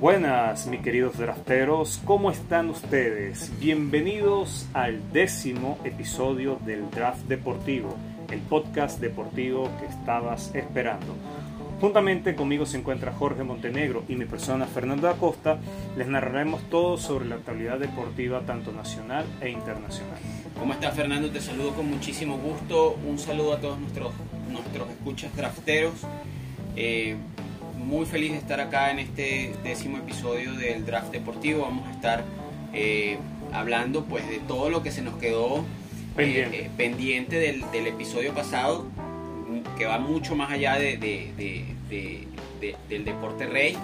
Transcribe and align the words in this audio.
Buenas, 0.00 0.68
mis 0.68 0.80
queridos 0.80 1.18
drafteros, 1.18 2.00
¿cómo 2.04 2.30
están 2.30 2.70
ustedes? 2.70 3.50
Bienvenidos 3.58 4.68
al 4.72 5.12
décimo 5.12 5.76
episodio 5.82 6.60
del 6.64 6.88
Draft 6.92 7.22
Deportivo, 7.26 7.96
el 8.30 8.38
podcast 8.38 9.00
deportivo 9.00 9.68
que 9.80 9.86
estabas 9.86 10.54
esperando. 10.54 11.16
Juntamente 11.80 12.36
conmigo 12.36 12.64
se 12.64 12.78
encuentra 12.78 13.12
Jorge 13.12 13.42
Montenegro 13.42 14.04
y 14.06 14.14
mi 14.14 14.24
persona 14.24 14.66
Fernando 14.66 15.08
Acosta. 15.08 15.58
Les 15.96 16.06
narraremos 16.06 16.62
todo 16.70 16.96
sobre 16.96 17.24
la 17.24 17.34
actualidad 17.34 17.80
deportiva 17.80 18.42
tanto 18.42 18.70
nacional 18.70 19.26
e 19.40 19.50
internacional. 19.50 20.18
¿Cómo 20.60 20.74
estás 20.74 20.94
Fernando? 20.94 21.28
Te 21.28 21.40
saludo 21.40 21.72
con 21.72 21.90
muchísimo 21.90 22.38
gusto. 22.38 22.96
Un 23.04 23.18
saludo 23.18 23.54
a 23.54 23.60
todos 23.60 23.80
nuestros, 23.80 24.12
nuestros 24.48 24.90
escuchas 24.90 25.34
drafteros. 25.34 26.06
Eh, 26.76 27.16
muy 27.88 28.04
feliz 28.04 28.32
de 28.32 28.38
estar 28.38 28.60
acá 28.60 28.90
en 28.90 28.98
este 28.98 29.52
décimo 29.64 29.96
episodio 29.96 30.52
del 30.52 30.84
Draft 30.84 31.10
Deportivo. 31.10 31.62
Vamos 31.62 31.88
a 31.88 31.92
estar 31.92 32.22
eh, 32.74 33.16
hablando 33.52 34.04
pues 34.04 34.28
de 34.28 34.40
todo 34.40 34.68
lo 34.68 34.82
que 34.82 34.90
se 34.90 35.00
nos 35.00 35.14
quedó 35.18 35.64
Pendiente. 36.14 36.66
eh, 36.66 36.70
pendiente 36.76 37.36
del, 37.36 37.64
del 37.72 37.86
episodio 37.86 38.34
pasado, 38.34 38.86
que 39.78 39.86
va 39.86 39.98
mucho 39.98 40.36
más 40.36 40.50
allá 40.50 40.74
de, 40.76 40.98
de- 40.98 41.32
de- 41.38 41.64
de- 41.88 42.26
de- 42.60 42.76
del 42.90 43.04
deporte 43.06 43.46
rey. 43.46 43.74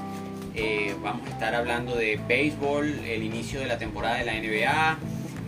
Eh, 0.55 0.95
vamos 1.03 1.27
a 1.27 1.31
estar 1.31 1.55
hablando 1.55 1.97
de 1.97 2.21
béisbol, 2.29 2.87
el 3.07 3.23
inicio 3.23 3.59
de 3.61 3.67
la 3.67 3.79
temporada 3.79 4.17
de 4.19 4.25
la 4.27 4.35
NBA, 4.35 4.99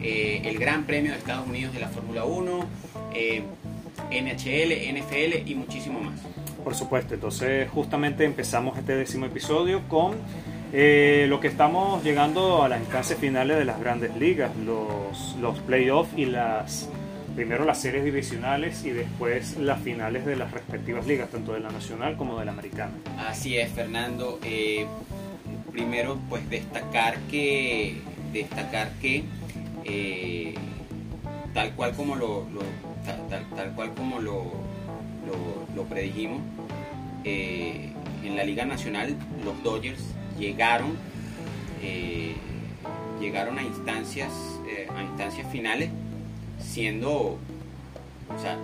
eh, 0.02 0.41
el 0.45 0.59
Gran 0.59 0.84
Premio 0.84 1.12
de 1.12 1.19
Estados 1.19 1.47
Unidos 1.47 1.75
de 1.75 1.80
la 1.80 1.88
Fórmula 1.88 2.25
1, 2.25 2.66
eh, 3.14 3.42
NHL, 4.11 4.73
NFL 4.98 5.47
y 5.48 5.55
muchísimo 5.55 6.00
más. 6.00 6.14
Por 6.66 6.75
supuesto, 6.75 7.15
entonces 7.15 7.70
justamente 7.70 8.25
empezamos 8.25 8.77
este 8.77 8.97
décimo 8.97 9.27
episodio 9.27 9.83
con 9.86 10.17
eh, 10.72 11.27
lo 11.28 11.39
que 11.39 11.47
estamos 11.47 12.03
llegando 12.03 12.64
a 12.64 12.69
las 12.69 12.81
instancias 12.81 13.20
finales 13.20 13.56
de 13.56 13.64
las 13.64 13.78
grandes 13.78 14.17
ligas, 14.17 14.50
los, 14.56 15.37
los 15.41 15.61
playoffs 15.61 16.11
y 16.19 16.25
las 16.25 16.89
primero 17.37 17.64
las 17.64 17.81
series 17.81 18.05
divisionales 18.05 18.84
y 18.84 18.91
después 18.91 19.56
las 19.59 19.81
finales 19.81 20.27
de 20.27 20.34
las 20.34 20.50
respectivas 20.50 21.06
ligas, 21.06 21.31
tanto 21.31 21.53
de 21.53 21.61
la 21.61 21.70
nacional 21.70 22.17
como 22.17 22.37
de 22.41 22.47
la 22.47 22.50
americana. 22.50 22.94
Así 23.17 23.56
es, 23.56 23.70
Fernando. 23.70 24.41
Eh, 24.42 24.87
primero, 25.70 26.19
pues 26.28 26.50
destacar 26.50 27.17
que, 27.31 28.00
destacar 28.33 28.91
que 29.00 29.22
eh, 29.84 30.56
tal 31.55 31.75
cual 31.75 31.92
como 31.92 32.17
lo, 32.17 32.44
tal 33.55 33.72
cual 33.77 33.94
como 33.94 34.19
lo, 34.19 34.66
lo- 35.27 35.74
lo 35.74 35.82
predijimos, 35.88 36.41
eh, 37.24 37.91
en 38.24 38.36
la 38.36 38.44
Liga 38.44 38.64
Nacional 38.64 39.16
los 39.44 39.62
Dodgers 39.62 40.00
llegaron, 40.38 40.96
eh, 41.82 42.34
llegaron 43.20 43.58
a 43.58 43.62
instancias, 43.62 44.30
eh, 44.69 44.86
a 44.97 45.02
instancias 45.02 45.50
finales, 45.50 45.91
siendo, 46.60 47.10
o 47.10 48.41
sea, 48.41 48.56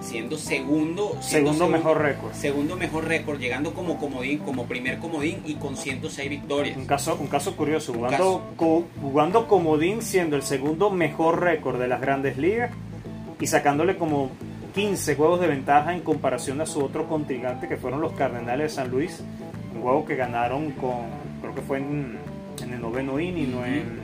siendo 0.00 0.36
segundo, 0.36 1.16
siendo 1.20 1.52
Segundo 1.52 1.68
mejor 1.68 2.00
récord. 2.02 2.32
Segundo 2.34 2.76
mejor 2.76 3.06
récord, 3.06 3.38
llegando 3.40 3.72
como 3.74 3.96
comodín, 3.98 4.38
como 4.40 4.64
primer 4.66 4.98
comodín 4.98 5.40
y 5.46 5.54
con 5.54 5.76
106 5.76 6.28
victorias. 6.28 6.76
Un 6.76 6.86
caso, 6.86 7.16
un 7.18 7.26
caso 7.26 7.56
curioso, 7.56 7.92
jugando, 7.94 8.42
co- 8.56 8.84
jugando 9.00 9.48
comodín 9.48 10.02
siendo 10.02 10.36
el 10.36 10.42
segundo 10.42 10.90
mejor 10.90 11.40
récord 11.40 11.80
de 11.80 11.88
las 11.88 12.00
grandes 12.00 12.36
ligas 12.36 12.70
y 13.40 13.46
sacándole 13.46 13.96
como 13.96 14.30
15 14.74 15.14
juegos 15.14 15.40
de 15.40 15.46
ventaja 15.46 15.94
en 15.94 16.00
comparación 16.00 16.60
a 16.60 16.66
su 16.66 16.82
otro 16.82 17.06
contrincante 17.08 17.68
que 17.68 17.76
fueron 17.76 18.00
los 18.00 18.12
Cardenales 18.12 18.70
de 18.72 18.76
San 18.76 18.90
Luis, 18.90 19.20
un 19.74 19.82
juego 19.82 20.04
que 20.04 20.16
ganaron 20.16 20.72
con, 20.72 21.02
creo 21.40 21.54
que 21.54 21.60
fue 21.62 21.78
en, 21.78 22.18
en 22.62 22.72
el 22.72 22.80
noveno 22.80 23.20
inning, 23.20 23.52
no 23.52 23.64
en, 23.64 24.00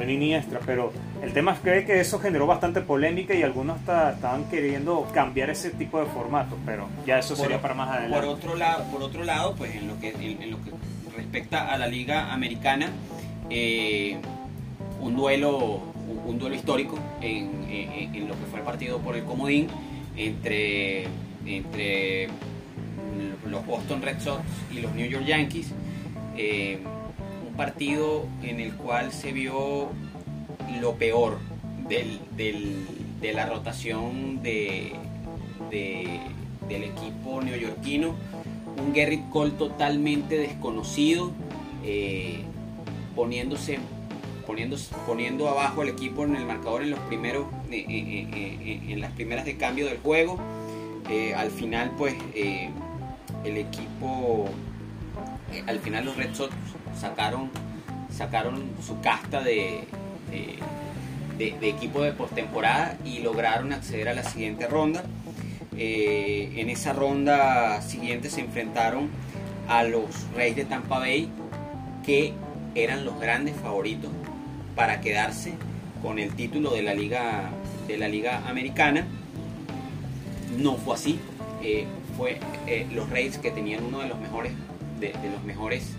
en 0.00 0.10
inning 0.10 0.34
extra, 0.34 0.60
pero 0.64 0.90
el 1.22 1.32
tema 1.32 1.52
es 1.52 1.84
que, 1.84 2.00
eso 2.00 2.18
generó 2.18 2.46
bastante 2.46 2.80
polémica 2.80 3.34
y 3.34 3.42
algunos 3.42 3.78
hasta 3.80 4.12
estaban 4.12 4.44
queriendo 4.44 5.06
cambiar 5.12 5.50
ese 5.50 5.70
tipo 5.70 5.98
de 6.00 6.06
formato, 6.06 6.56
pero 6.64 6.88
ya 7.06 7.18
eso 7.18 7.34
Por- 7.34 7.44
sería 7.44 7.60
para 7.60 7.74
más 7.74 7.88
Por 7.88 7.96
adelante. 7.98 8.26
otro 8.28 8.54
lado, 8.56 8.84
por 8.90 9.02
otro 9.02 9.24
lado 9.24 9.54
pues 9.56 9.74
en 9.74 9.88
lo 9.88 9.98
que, 10.00 10.10
en, 10.10 10.42
en 10.42 10.50
lo 10.50 10.56
que 10.64 10.70
respecta 11.16 11.66
a 11.72 11.76
la 11.76 11.88
liga 11.88 12.32
americana, 12.32 12.88
eh, 13.50 14.18
un 15.00 15.14
duelo, 15.16 15.80
un, 16.26 16.38
duelo 16.38 16.54
histórico 16.54 16.98
en, 17.20 17.50
lo 18.28 18.34
que 18.34 18.44
fue 18.50 18.60
el 18.60 18.64
partido 18.64 18.98
por 18.98 19.16
el 19.16 19.24
comodín 19.24 19.68
entre, 20.16 21.06
entre 21.46 22.28
los 23.48 23.64
Boston 23.66 24.02
Red 24.02 24.20
Sox 24.20 24.42
y 24.72 24.80
los 24.80 24.94
New 24.94 25.08
York 25.08 25.24
Yankees. 25.26 25.72
Eh, 26.36 26.78
un 27.48 27.54
partido 27.56 28.26
en 28.42 28.60
el 28.60 28.74
cual 28.74 29.12
se 29.12 29.32
vio 29.32 29.88
lo 30.80 30.94
peor 30.94 31.38
de 31.88 33.32
la 33.32 33.46
rotación 33.46 34.42
de, 34.42 34.92
de- 35.70 36.20
del 36.68 36.84
equipo 36.84 37.40
neoyorquino. 37.42 38.14
Un 38.76 38.94
Gerrit 38.94 39.28
Cole 39.30 39.52
totalmente 39.52 40.38
desconocido, 40.38 41.32
eh, 41.84 42.40
poniéndose, 43.16 43.78
poniendo, 44.48 44.76
poniendo 45.06 45.48
abajo 45.48 45.82
al 45.82 45.90
equipo 45.90 46.24
en 46.24 46.34
el 46.34 46.46
marcador 46.46 46.82
en 46.82 46.90
los 46.90 46.98
primeros, 47.00 47.44
eh, 47.70 47.84
eh, 47.86 48.80
eh, 48.88 48.96
las 48.96 49.12
primeras 49.12 49.44
de 49.44 49.56
cambio 49.58 49.86
del 49.86 49.98
juego. 49.98 50.38
Al 51.36 51.50
final, 51.50 51.92
pues, 51.96 52.14
el 53.44 53.56
equipo, 53.56 54.48
al 55.66 55.78
final 55.80 56.04
los 56.06 56.16
Red 56.16 56.34
Sox 56.34 56.52
sacaron, 56.98 57.50
sacaron 58.14 58.62
su 58.84 59.00
casta 59.00 59.40
de, 59.42 59.84
de- 60.30 60.58
de- 61.38 61.56
de 61.58 61.68
equipo 61.68 62.02
de 62.02 62.12
postemporada 62.12 62.96
y 63.04 63.20
lograron 63.20 63.72
acceder 63.72 64.08
a 64.08 64.14
la 64.14 64.22
siguiente 64.24 64.66
ronda. 64.66 65.04
En 65.76 66.68
esa 66.68 66.92
ronda 66.92 67.80
siguiente 67.82 68.28
se 68.28 68.40
enfrentaron 68.40 69.08
a 69.68 69.84
los 69.84 70.04
Reyes 70.34 70.56
de 70.56 70.64
Tampa 70.64 70.98
Bay, 70.98 71.28
que 72.04 72.32
eran 72.74 73.04
los 73.04 73.18
grandes 73.20 73.54
favoritos 73.56 74.10
para 74.78 75.00
quedarse 75.00 75.54
con 76.00 76.20
el 76.20 76.36
título 76.36 76.70
de 76.70 76.82
la 76.82 76.94
liga 76.94 77.50
de 77.88 77.98
la 77.98 78.06
liga 78.06 78.48
americana. 78.48 79.08
No 80.56 80.76
fue 80.76 80.94
así. 80.94 81.18
Eh, 81.64 81.84
fue 82.16 82.38
eh, 82.68 82.86
los 82.94 83.10
Reyes 83.10 83.38
que 83.38 83.50
tenían 83.50 83.82
uno 83.84 83.98
de 83.98 84.08
los 84.08 84.20
mejores 84.20 84.52
de, 85.00 85.08
de 85.08 85.30
los 85.32 85.42
mejores 85.42 85.96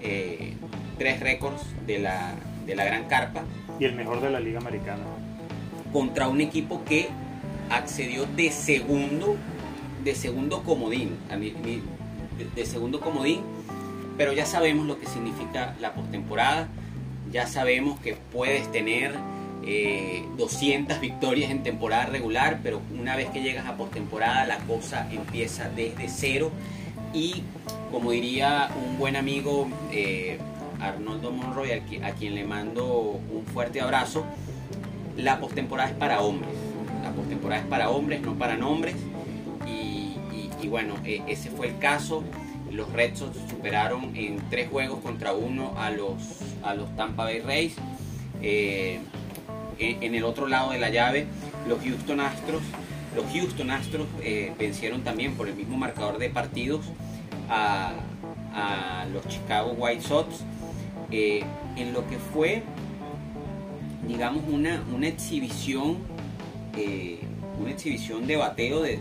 eh, 0.00 0.54
tres 0.98 1.20
récords 1.20 1.62
de 1.86 1.98
la, 1.98 2.34
de 2.64 2.74
la 2.74 2.84
gran 2.84 3.04
carpa 3.04 3.42
Y 3.78 3.84
el 3.84 3.94
mejor 3.94 4.22
de 4.22 4.30
la 4.30 4.40
liga 4.40 4.58
americana. 4.60 5.02
contra 5.92 6.28
un 6.28 6.40
equipo 6.40 6.82
que 6.84 7.10
accedió 7.68 8.24
de 8.24 8.50
segundo 8.50 9.36
de 10.04 10.14
segundo 10.14 10.62
comodín 10.62 11.16
de 12.56 12.66
segundo 12.66 13.00
comodín 13.00 13.40
pero 14.16 14.32
ya 14.32 14.44
sabemos 14.46 14.86
lo 14.86 14.98
que 14.98 15.06
significa 15.06 15.74
la 15.80 15.94
postemporada 15.94 16.68
ya 17.32 17.46
sabemos 17.46 17.98
que 18.00 18.14
puedes 18.32 18.70
tener 18.70 19.14
eh, 19.64 20.24
200 20.36 21.00
victorias 21.00 21.50
en 21.50 21.62
temporada 21.62 22.06
regular 22.06 22.60
pero 22.62 22.80
una 22.98 23.16
vez 23.16 23.30
que 23.30 23.42
llegas 23.42 23.66
a 23.66 23.76
postemporada 23.76 24.46
la 24.46 24.58
cosa 24.58 25.08
empieza 25.10 25.68
desde 25.68 26.08
cero 26.08 26.50
y 27.14 27.42
como 27.90 28.10
diría 28.10 28.70
un 28.86 28.98
buen 28.98 29.16
amigo 29.16 29.68
eh, 29.92 30.38
Arnoldo 30.80 31.30
Monroy 31.30 31.70
a 31.72 32.10
quien 32.12 32.34
le 32.34 32.44
mando 32.44 33.20
un 33.32 33.44
fuerte 33.46 33.80
abrazo 33.80 34.24
la 35.16 35.38
postemporada 35.38 35.90
es 35.90 35.96
para 35.96 36.20
hombres. 36.20 36.54
La 37.02 37.10
postemporada 37.10 37.62
es 37.62 37.68
para 37.68 37.90
hombres, 37.90 38.22
no 38.22 38.34
para 38.34 38.56
nombres. 38.56 38.94
Y, 39.66 40.68
bueno, 40.68 40.94
eh, 41.04 41.22
ese 41.26 41.50
fue 41.50 41.68
el 41.68 41.78
caso. 41.78 42.22
Los 42.72 42.90
Red 42.92 43.16
Sox 43.16 43.36
superaron 43.50 44.16
en 44.16 44.38
tres 44.48 44.70
juegos 44.70 45.00
contra 45.00 45.32
uno 45.34 45.74
a 45.76 45.90
los, 45.90 46.14
a 46.62 46.74
los 46.74 46.94
Tampa 46.96 47.24
Bay 47.24 47.40
Rays. 47.40 47.74
Eh, 48.40 48.98
en, 49.78 50.14
el 50.14 50.24
otro 50.24 50.48
lado 50.48 50.70
de 50.70 50.78
la 50.78 50.88
llave, 50.88 51.26
los 51.68 51.80
Houston 51.80 52.20
Astros. 52.20 52.62
Los 53.14 53.26
Houston 53.32 53.70
Astros 53.70 54.06
eh, 54.22 54.52
vencieron 54.58 55.02
también 55.02 55.34
por 55.34 55.48
el 55.48 55.54
mismo 55.54 55.76
marcador 55.76 56.18
de 56.18 56.30
partidos 56.30 56.86
a, 57.48 57.92
los 59.12 59.26
Chicago 59.28 59.74
White 59.76 60.02
Sox. 60.02 60.40
eh, 61.10 61.44
en 61.76 61.92
lo 61.92 62.06
que 62.08 62.18
fue 62.18 62.62
digamos, 64.06 64.44
una, 64.48 64.82
una 64.94 65.08
exhibición, 65.08 65.98
una 67.60 67.70
exhibición 67.70 68.26
de 68.26 68.36
bateo 68.36 68.82
de 68.82 68.98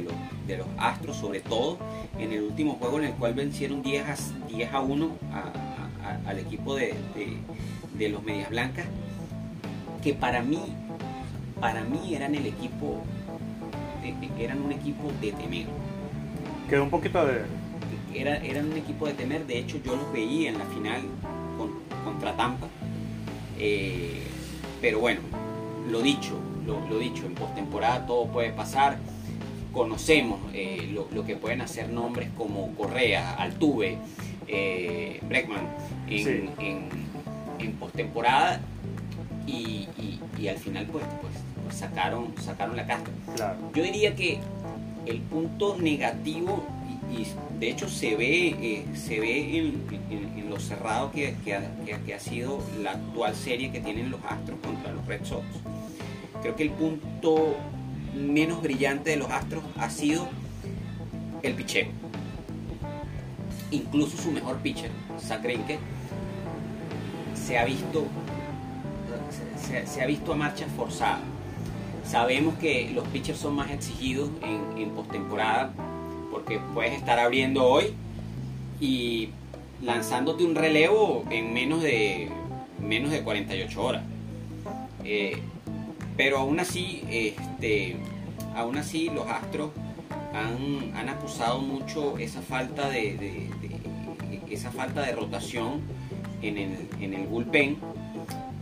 los, 0.00 0.12
de 0.52 0.58
los 0.58 0.66
Astros, 0.78 1.16
sobre 1.16 1.40
todo 1.40 1.78
en 2.18 2.32
el 2.32 2.42
último 2.42 2.74
juego 2.74 2.98
en 2.98 3.04
el 3.06 3.12
cual 3.14 3.34
vencieron 3.34 3.82
10 3.82 4.04
a, 4.08 4.16
10 4.48 4.72
a 4.72 4.80
1 4.80 5.10
a- 5.32 5.38
a- 5.38 6.10
a- 6.10 6.30
al 6.30 6.38
equipo 6.38 6.74
de, 6.74 6.94
de- 7.14 7.36
de 7.98 8.08
los 8.08 8.22
Medias 8.22 8.50
Blancas, 8.50 8.86
que 10.02 10.14
para 10.14 10.42
mí, 10.42 10.60
para 11.60 11.84
mí 11.84 12.14
eran 12.14 12.34
el 12.34 12.46
equipo, 12.46 13.02
eh, 14.04 14.14
eran 14.38 14.60
un 14.62 14.72
equipo 14.72 15.10
de 15.20 15.32
temer. 15.32 15.66
Quedó 16.68 16.84
un 16.84 16.90
poquito 16.90 17.24
de... 17.26 17.42
era, 18.14 18.36
eran 18.38 18.66
un 18.70 18.76
equipo 18.76 19.06
de 19.06 19.12
temer. 19.14 19.46
De 19.46 19.58
hecho, 19.58 19.78
yo 19.84 19.96
los 19.96 20.12
veía 20.12 20.50
en 20.50 20.58
la 20.58 20.64
final 20.66 21.02
contra 22.04 22.34
Tampa. 22.36 22.66
Eh, 23.58 24.22
pero 24.80 24.98
bueno, 25.00 25.20
lo 25.88 26.00
dicho, 26.02 26.34
lo, 26.66 26.98
dicho, 26.98 27.26
en 27.26 27.34
postemporada 27.34 28.06
todo 28.06 28.26
puede 28.26 28.50
pasar. 28.52 28.96
Conocemos 29.72 30.40
eh, 30.52 30.90
lo, 30.92 31.24
que 31.24 31.36
pueden 31.36 31.60
hacer 31.62 31.88
nombres 31.88 32.28
como 32.36 32.74
Correa, 32.74 33.34
Altuve, 33.34 33.96
eh, 34.46 35.20
Breckman 35.28 35.66
en, 36.08 36.50
en, 37.58 37.72
postemporada 37.78 38.60
y, 39.46 39.88
al 40.48 40.56
final 40.56 40.86
pues, 40.86 41.04
pues, 41.20 41.76
sacaron, 41.76 42.34
sacaron 42.40 42.76
la 42.76 42.86
casta. 42.86 43.10
Yo 43.74 43.82
diría 43.82 44.14
que 44.14 44.40
el 45.06 45.20
punto 45.20 45.76
negativo 45.78 46.64
y, 47.10 47.26
de 47.58 47.70
hecho 47.70 47.88
se 47.88 48.16
ve, 48.16 48.48
eh, 48.60 48.84
se 48.94 49.20
ve 49.20 49.58
en, 49.58 50.50
lo 50.50 50.58
cerrado 50.60 51.10
que, 51.12 51.34
ha, 51.54 52.20
sido 52.20 52.62
la 52.82 52.92
actual 52.92 53.34
serie 53.34 53.70
que 53.72 53.80
tienen 53.80 54.10
los 54.10 54.20
Astros 54.24 54.58
contra 54.60 54.92
los 54.92 55.06
Red 55.06 55.24
Sox. 55.24 55.44
Creo 56.42 56.56
que 56.56 56.64
el 56.64 56.70
punto 56.70 57.56
menos 58.14 58.62
brillante 58.62 59.10
de 59.10 59.16
los 59.16 59.30
Astros 59.30 59.64
ha 59.76 59.90
sido 59.90 60.28
el 61.42 61.54
picheo. 61.54 61.88
Incluso 63.70 64.16
su 64.16 64.30
mejor 64.30 64.58
pitcher, 64.58 64.90
Zach 65.18 65.42
se 67.34 67.58
ha 67.58 67.64
visto 67.64 68.06
se, 69.86 70.02
ha 70.02 70.06
visto 70.06 70.32
a 70.32 70.36
marcha 70.36 70.66
forzada. 70.76 71.20
Sabemos 72.04 72.58
que 72.58 72.90
los 72.94 73.06
pitchers 73.08 73.38
son 73.38 73.54
más 73.54 73.70
exigidos 73.70 74.28
en, 74.42 74.82
en 74.82 74.90
postemporada 74.90 75.72
porque 76.30 76.60
puedes 76.74 76.92
estar 76.92 77.18
abriendo 77.18 77.64
hoy 77.64 77.94
y 78.80 79.30
lanzándote 79.80 80.44
un 80.44 80.54
relevo 80.54 81.24
en 81.30 81.52
menos 81.54 81.82
de, 81.82 82.30
menos 82.80 83.10
de 83.10 83.22
48 83.22 83.82
horas. 83.82 84.02
Eh, 85.04 85.40
pero 86.16 86.38
aún 86.38 86.60
así, 86.60 87.04
este, 87.10 87.96
aún 88.54 88.76
así 88.76 89.10
los 89.10 89.26
Astros 89.26 89.70
han, 90.34 91.08
acusado 91.08 91.60
mucho 91.60 92.16
esa 92.18 92.40
falta 92.40 92.88
de, 92.88 93.48
esa 94.50 94.70
falta 94.70 95.02
de 95.02 95.12
rotación 95.12 95.80
en 96.42 96.58
el, 96.58 96.88
en 97.00 97.14
el 97.14 97.26
bullpen. 97.26 97.78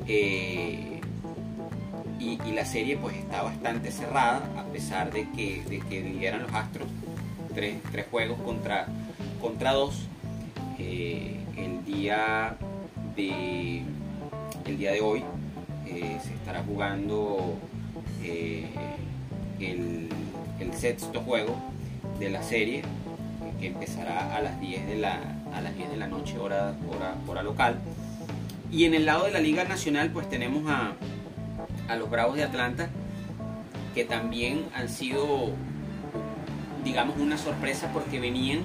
Eh, 0.06 1.00
y, 2.18 2.38
la 2.52 2.64
serie 2.64 2.96
pues 2.96 3.16
está 3.16 3.42
bastante 3.42 3.90
cerrada 3.90 4.42
a 4.58 4.64
pesar 4.64 5.10
de 5.12 5.26
que, 5.30 5.62
de 5.68 5.78
que 5.80 6.02
dieran 6.02 6.42
los 6.42 6.52
Astros 6.52 6.88
tres, 7.54 8.06
juegos 8.10 8.38
contra, 8.40 8.86
contra 9.40 9.72
dos. 9.72 10.06
Eh, 10.78 11.36
el, 11.56 11.84
día 11.84 12.56
de, 13.14 13.82
el 14.64 14.78
día 14.78 14.92
de 14.92 15.00
hoy 15.00 15.22
eh, 15.90 16.18
se 16.22 16.34
estará 16.34 16.62
jugando 16.62 17.56
eh, 18.22 18.66
el, 19.60 20.08
sexto 20.74 21.20
juego 21.20 21.56
de 22.18 22.30
la 22.30 22.42
serie 22.42 22.82
que 23.58 23.66
empezará 23.66 24.34
a 24.34 24.40
las 24.40 24.58
10 24.60 24.86
de 24.86 24.96
la, 24.96 25.18
a 25.52 25.60
las 25.60 25.76
10 25.76 25.90
de 25.90 25.96
la 25.96 26.06
noche 26.06 26.38
hora, 26.38 26.74
hora, 26.88 27.16
hora 27.26 27.42
local. 27.42 27.80
Y 28.70 28.84
en 28.84 28.94
el 28.94 29.04
lado 29.04 29.24
de 29.26 29.32
la 29.32 29.40
Liga 29.40 29.64
Nacional 29.64 30.10
pues 30.10 30.28
tenemos 30.30 30.70
a, 30.70 30.94
a 31.88 31.96
los 31.96 32.08
Bravos 32.08 32.36
de 32.36 32.44
Atlanta 32.44 32.88
que 33.94 34.04
también 34.04 34.64
han 34.74 34.88
sido 34.88 35.52
digamos, 36.84 37.18
una 37.18 37.36
sorpresa 37.36 37.90
porque 37.92 38.20
venían 38.20 38.60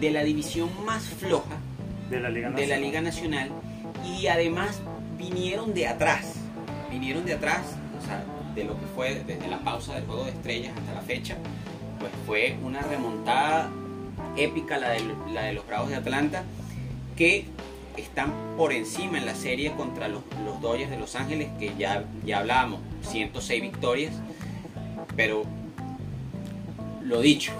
de 0.00 0.10
la 0.10 0.24
división 0.24 0.68
más 0.84 1.04
floja 1.04 1.56
de 2.10 2.20
la 2.20 2.28
Liga 2.28 2.50
Nacional, 2.50 2.68
de 2.68 2.74
la 2.74 2.86
Liga 2.86 3.00
Nacional 3.00 3.50
y 4.04 4.26
además 4.26 4.80
vinieron 5.18 5.74
de 5.74 5.88
atrás, 5.88 6.35
vinieron 6.98 7.26
de 7.26 7.34
atrás, 7.34 7.62
o 8.00 8.06
sea, 8.06 8.24
de 8.54 8.64
lo 8.64 8.78
que 8.80 8.86
fue 8.94 9.22
desde 9.26 9.48
la 9.48 9.58
pausa 9.58 9.94
del 9.94 10.06
Juego 10.06 10.24
de 10.24 10.30
Estrellas 10.30 10.72
hasta 10.78 10.94
la 10.94 11.02
fecha, 11.02 11.36
pues 12.00 12.10
fue 12.26 12.56
una 12.62 12.80
remontada 12.80 13.70
épica 14.36 14.78
la 14.78 14.90
de, 14.90 15.02
la 15.32 15.42
de 15.42 15.52
los 15.52 15.66
Bravos 15.66 15.90
de 15.90 15.96
Atlanta 15.96 16.42
que 17.16 17.46
están 17.96 18.32
por 18.56 18.72
encima 18.72 19.18
en 19.18 19.26
la 19.26 19.34
serie 19.34 19.72
contra 19.72 20.08
los, 20.08 20.22
los 20.44 20.60
Dodgers 20.60 20.90
de 20.90 20.98
Los 20.98 21.16
Ángeles, 21.16 21.48
que 21.58 21.74
ya, 21.78 22.04
ya 22.24 22.38
hablábamos, 22.38 22.80
106 23.02 23.62
victorias, 23.62 24.14
pero 25.16 25.44
lo 27.02 27.20
dicho, 27.20 27.52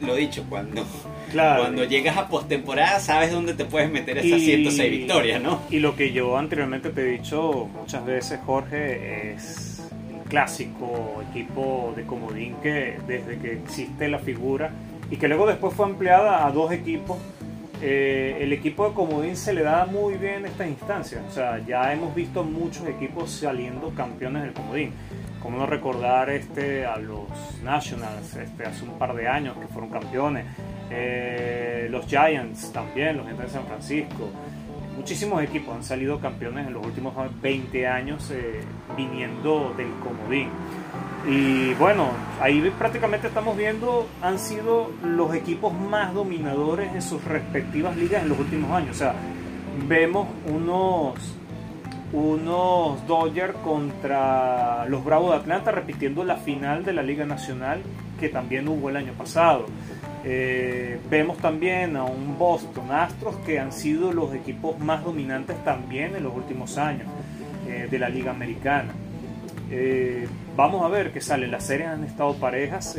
lo 0.00 0.14
dicho, 0.14 0.44
cuando, 0.48 0.84
cuando 1.32 1.84
llegas 1.84 2.16
a 2.16 2.28
postemporada 2.28 3.00
sabes 3.00 3.32
dónde 3.32 3.54
te 3.54 3.64
puedes 3.64 3.90
meter 3.90 4.18
esas 4.18 4.40
106 4.40 4.90
victorias, 4.90 5.40
¿no? 5.42 5.62
Y 5.70 5.78
lo 5.78 5.96
que 5.96 6.12
yo 6.12 6.36
anteriormente 6.36 6.90
te 6.90 7.02
he 7.02 7.18
dicho 7.18 7.68
muchas 7.74 8.04
veces, 8.04 8.40
Jorge, 8.44 9.32
es 9.32 9.82
el 10.10 10.28
clásico 10.28 11.22
equipo 11.30 11.92
de 11.96 12.04
comodín 12.04 12.56
que 12.62 12.98
desde 13.06 13.38
que 13.38 13.52
existe 13.52 14.08
la 14.08 14.18
figura 14.18 14.72
y 15.10 15.16
que 15.16 15.28
luego 15.28 15.46
después 15.46 15.74
fue 15.74 15.86
ampliada 15.86 16.46
a 16.46 16.50
dos 16.50 16.72
equipos. 16.72 17.18
Eh, 17.80 18.38
el 18.40 18.52
equipo 18.52 18.88
de 18.88 18.94
comodín 18.94 19.36
se 19.36 19.52
le 19.52 19.62
da 19.62 19.86
muy 19.86 20.14
bien 20.14 20.44
estas 20.44 20.68
instancias. 20.68 21.22
O 21.28 21.32
sea, 21.32 21.64
ya 21.64 21.92
hemos 21.92 22.14
visto 22.14 22.42
muchos 22.42 22.86
equipos 22.88 23.30
saliendo 23.30 23.90
campeones 23.94 24.42
del 24.42 24.52
comodín. 24.52 24.92
Como 25.40 25.58
no 25.58 25.66
recordar 25.66 26.30
este, 26.30 26.84
a 26.84 26.96
los 26.96 27.28
Nationals 27.62 28.34
este, 28.34 28.64
hace 28.64 28.82
un 28.82 28.98
par 28.98 29.14
de 29.14 29.28
años 29.28 29.56
que 29.56 29.68
fueron 29.68 29.90
campeones, 29.90 30.44
eh, 30.90 31.88
los 31.90 32.06
Giants 32.06 32.72
también, 32.72 33.16
los 33.16 33.26
Giants 33.26 33.42
de 33.44 33.48
San 33.50 33.66
Francisco. 33.66 34.28
Muchísimos 34.96 35.42
equipos 35.42 35.76
han 35.76 35.84
salido 35.84 36.18
campeones 36.18 36.66
en 36.66 36.74
los 36.74 36.84
últimos 36.84 37.14
20 37.40 37.86
años 37.86 38.30
eh, 38.30 38.60
viniendo 38.96 39.72
del 39.76 39.90
comodín. 40.02 40.48
Y 41.28 41.74
bueno, 41.74 42.10
ahí 42.40 42.72
prácticamente 42.78 43.28
estamos 43.28 43.56
viendo, 43.56 44.08
han 44.22 44.38
sido 44.38 44.90
los 45.04 45.34
equipos 45.34 45.72
más 45.72 46.14
dominadores 46.14 46.92
en 46.94 47.02
sus 47.02 47.22
respectivas 47.24 47.96
ligas 47.96 48.22
en 48.22 48.30
los 48.30 48.38
últimos 48.38 48.70
años. 48.72 48.96
O 48.96 48.98
sea, 48.98 49.14
vemos 49.86 50.28
unos 50.46 51.37
unos 52.12 53.06
Dodgers 53.06 53.54
contra 53.64 54.86
los 54.86 55.04
Bravos 55.04 55.32
de 55.32 55.36
Atlanta, 55.36 55.70
repitiendo 55.70 56.24
la 56.24 56.36
final 56.36 56.84
de 56.84 56.92
la 56.92 57.02
Liga 57.02 57.24
Nacional 57.26 57.82
que 58.18 58.28
también 58.28 58.68
hubo 58.68 58.88
el 58.90 58.96
año 58.96 59.12
pasado. 59.12 59.66
Eh, 60.24 60.98
vemos 61.08 61.38
también 61.38 61.96
a 61.96 62.04
un 62.04 62.36
Boston 62.38 62.90
Astros 62.90 63.36
que 63.46 63.58
han 63.60 63.72
sido 63.72 64.12
los 64.12 64.34
equipos 64.34 64.78
más 64.78 65.04
dominantes 65.04 65.62
también 65.64 66.16
en 66.16 66.24
los 66.24 66.34
últimos 66.34 66.76
años 66.76 67.06
eh, 67.66 67.88
de 67.90 67.98
la 67.98 68.08
Liga 68.08 68.30
Americana. 68.30 68.92
Eh, 69.70 70.26
vamos 70.56 70.84
a 70.84 70.88
ver 70.88 71.12
qué 71.12 71.20
sale. 71.20 71.46
Las 71.46 71.64
series 71.64 71.88
han 71.88 72.04
estado 72.04 72.34
parejas, 72.34 72.98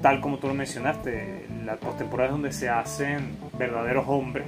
tal 0.00 0.20
como 0.20 0.38
tú 0.38 0.48
lo 0.48 0.54
mencionaste. 0.54 1.46
La 1.64 1.76
postemporada 1.76 2.28
es 2.28 2.32
donde 2.32 2.52
se 2.52 2.68
hacen 2.68 3.36
verdaderos 3.56 4.06
hombres 4.08 4.46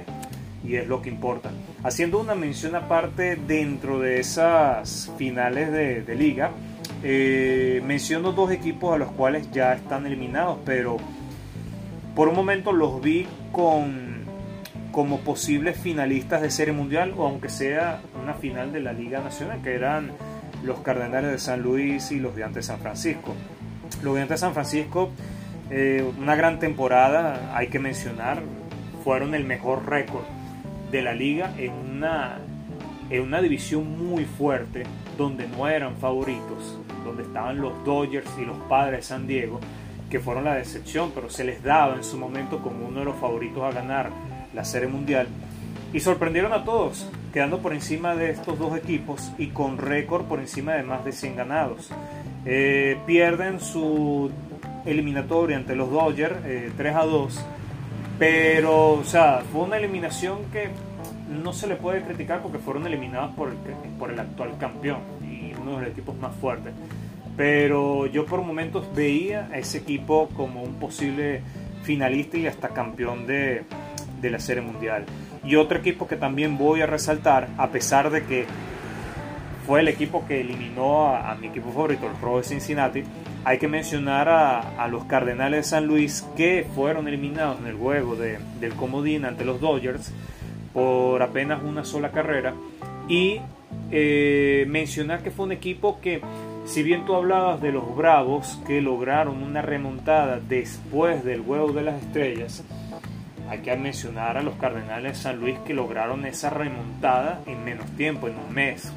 y 0.63 0.75
es 0.75 0.87
lo 0.87 1.01
que 1.01 1.09
importa. 1.09 1.51
Haciendo 1.83 2.19
una 2.19 2.35
mención 2.35 2.75
aparte 2.75 3.35
dentro 3.35 3.99
de 3.99 4.19
esas 4.19 5.11
finales 5.17 5.71
de, 5.71 6.15
liga, 6.15 6.51
eh, 7.03 7.81
menciono 7.85 8.31
dos 8.31 8.51
equipos 8.51 8.93
a 8.95 8.97
los 8.97 9.11
cuales 9.11 9.51
ya 9.51 9.73
están 9.73 10.05
eliminados, 10.05 10.59
pero 10.65 10.97
por 12.15 12.29
un 12.29 12.35
momento 12.35 12.71
los 12.71 13.01
vi 13.01 13.27
con 13.51 14.15
como 14.91 15.19
posibles 15.19 15.77
finalistas 15.77 16.41
de 16.41 16.49
Serie 16.49 16.73
Mundial 16.73 17.13
o 17.17 17.27
aunque 17.27 17.49
sea 17.49 17.99
una 18.23 18.33
final 18.33 18.71
de 18.71 18.79
la 18.79 18.93
Liga 18.93 19.19
Nacional, 19.19 19.61
que 19.61 19.75
eran 19.75 20.11
los 20.63 20.79
Cardenales 20.79 21.31
de 21.31 21.37
San 21.37 21.61
Luis 21.61 22.11
y 22.11 22.19
los 22.19 22.33
Gigantes 22.33 22.55
de 22.55 22.73
San 22.73 22.79
Francisco. 22.79 23.35
Los 24.01 24.13
Gigantes 24.13 24.29
de 24.29 24.37
San 24.37 24.53
Francisco, 24.53 25.09
eh, 25.69 26.09
una 26.17 26.37
gran 26.37 26.59
temporada, 26.59 27.51
hay 27.53 27.67
que 27.67 27.77
mencionar, 27.77 28.41
fueron 29.03 29.35
el 29.35 29.43
mejor 29.43 29.85
récord 29.85 30.23
de 30.95 31.01
la 31.01 31.13
liga 31.13 31.53
en 31.57 31.73
una, 31.73 32.37
en 33.09 33.21
una 33.21 33.41
división 33.41 33.97
muy 33.97 34.23
fuerte 34.23 34.83
donde 35.17 35.45
no 35.45 35.67
eran 35.67 35.97
favoritos, 35.97 36.79
donde 37.03 37.23
estaban 37.23 37.59
los 37.59 37.83
Dodgers 37.83 38.29
y 38.39 38.45
los 38.45 38.57
Padres 38.69 38.99
de 38.99 39.03
San 39.03 39.27
Diego, 39.27 39.59
que 40.09 40.21
fueron 40.21 40.45
la 40.45 40.55
decepción, 40.55 41.11
pero 41.13 41.29
se 41.29 41.43
les 41.43 41.61
daba 41.61 41.95
en 41.95 42.03
su 42.05 42.17
momento 42.17 42.59
como 42.59 42.87
uno 42.87 42.99
de 42.99 43.05
los 43.05 43.17
favoritos 43.17 43.61
a 43.63 43.71
ganar 43.71 44.09
la 44.53 44.63
Serie 44.63 44.87
Mundial. 44.87 45.27
Y 45.91 45.99
sorprendieron 45.99 46.53
a 46.53 46.63
todos, 46.63 47.09
quedando 47.33 47.59
por 47.59 47.73
encima 47.73 48.15
de 48.15 48.29
estos 48.29 48.57
dos 48.57 48.77
equipos 48.77 49.33
y 49.37 49.47
con 49.47 49.77
récord 49.77 50.23
por 50.25 50.39
encima 50.39 50.75
de 50.75 50.83
más 50.83 51.03
de 51.03 51.11
100 51.11 51.35
ganados. 51.35 51.89
Eh, 52.45 52.97
pierden 53.05 53.59
su 53.59 54.31
eliminatoria 54.85 55.57
ante 55.57 55.75
los 55.75 55.91
Dodgers 55.91 56.37
3 56.77 56.79
eh, 56.79 56.89
a 56.95 57.05
2 57.05 57.45
pero, 58.17 58.91
o 58.93 59.03
sea, 59.03 59.43
fue 59.51 59.63
una 59.63 59.77
eliminación 59.77 60.39
que 60.51 60.69
no 61.29 61.53
se 61.53 61.67
le 61.67 61.75
puede 61.75 62.01
criticar 62.01 62.41
porque 62.41 62.59
fueron 62.59 62.85
eliminados 62.85 63.33
por 63.35 63.49
el, 63.49 63.55
por 63.97 64.11
el 64.11 64.19
actual 64.19 64.57
campeón 64.57 64.99
y 65.23 65.53
uno 65.59 65.77
de 65.77 65.83
los 65.83 65.91
equipos 65.91 66.15
más 66.17 66.35
fuertes. 66.35 66.73
Pero 67.37 68.05
yo 68.05 68.25
por 68.25 68.41
momentos 68.41 68.87
veía 68.95 69.49
a 69.51 69.57
ese 69.57 69.79
equipo 69.79 70.29
como 70.35 70.63
un 70.63 70.75
posible 70.75 71.41
finalista 71.83 72.37
y 72.37 72.47
hasta 72.47 72.69
campeón 72.69 73.27
de, 73.27 73.63
de 74.21 74.29
la 74.29 74.39
Serie 74.39 74.61
Mundial. 74.61 75.05
Y 75.43 75.55
otro 75.55 75.77
equipo 75.77 76.07
que 76.07 76.15
también 76.15 76.57
voy 76.57 76.81
a 76.81 76.85
resaltar, 76.85 77.49
a 77.57 77.69
pesar 77.69 78.09
de 78.09 78.23
que 78.23 78.45
fue 79.65 79.81
el 79.81 79.87
equipo 79.87 80.25
que 80.27 80.41
eliminó 80.41 81.15
a, 81.15 81.35
mi 81.35 81.47
equipo 81.47 81.71
favorito, 81.71 82.07
el 82.07 82.19
Rojo 82.21 82.37
de 82.37 82.43
Cincinnati, 82.43 83.03
hay 83.43 83.57
que 83.57 83.67
mencionar 83.67 84.29
a, 84.29 84.87
los 84.87 85.05
Cardenales 85.05 85.59
de 85.59 85.63
San 85.63 85.87
Luis 85.87 86.25
que 86.35 86.67
fueron 86.75 87.07
eliminados 87.07 87.59
en 87.59 87.67
el 87.67 87.75
juego 87.75 88.15
de, 88.15 88.39
del 88.59 88.73
Comodín 88.73 89.25
ante 89.25 89.43
los 89.43 89.59
Dodgers 89.59 90.11
por 90.75 91.23
apenas 91.23 91.63
una 91.63 91.85
sola 91.85 92.11
carrera. 92.11 92.53
Y 93.07 93.39
eh, 93.91 94.65
mencionar 94.67 95.23
que 95.23 95.31
fue 95.31 95.45
un 95.45 95.53
equipo 95.53 95.99
que, 96.01 96.21
si 96.65 96.83
bien 96.83 97.05
tú 97.05 97.15
hablabas 97.15 97.61
de 97.61 97.71
los 97.71 97.95
Bravos 97.95 98.59
que 98.67 98.81
lograron 98.81 99.41
una 99.41 99.61
remontada 99.61 100.39
después 100.39 101.23
del 101.23 101.41
juego 101.41 101.71
de 101.71 101.81
las 101.81 102.03
estrellas, 102.03 102.63
hay 103.49 103.59
que 103.59 103.75
mencionar 103.77 104.37
a 104.37 104.43
los 104.43 104.55
Cardenales 104.55 105.13
de 105.13 105.19
San 105.19 105.39
Luis 105.39 105.57
que 105.59 105.73
lograron 105.73 106.25
esa 106.25 106.49
remontada 106.49 107.41
en 107.45 107.63
menos 107.63 107.85
tiempo, 107.91 108.27
en 108.27 108.35
un 108.37 108.53
mes. 108.53 108.91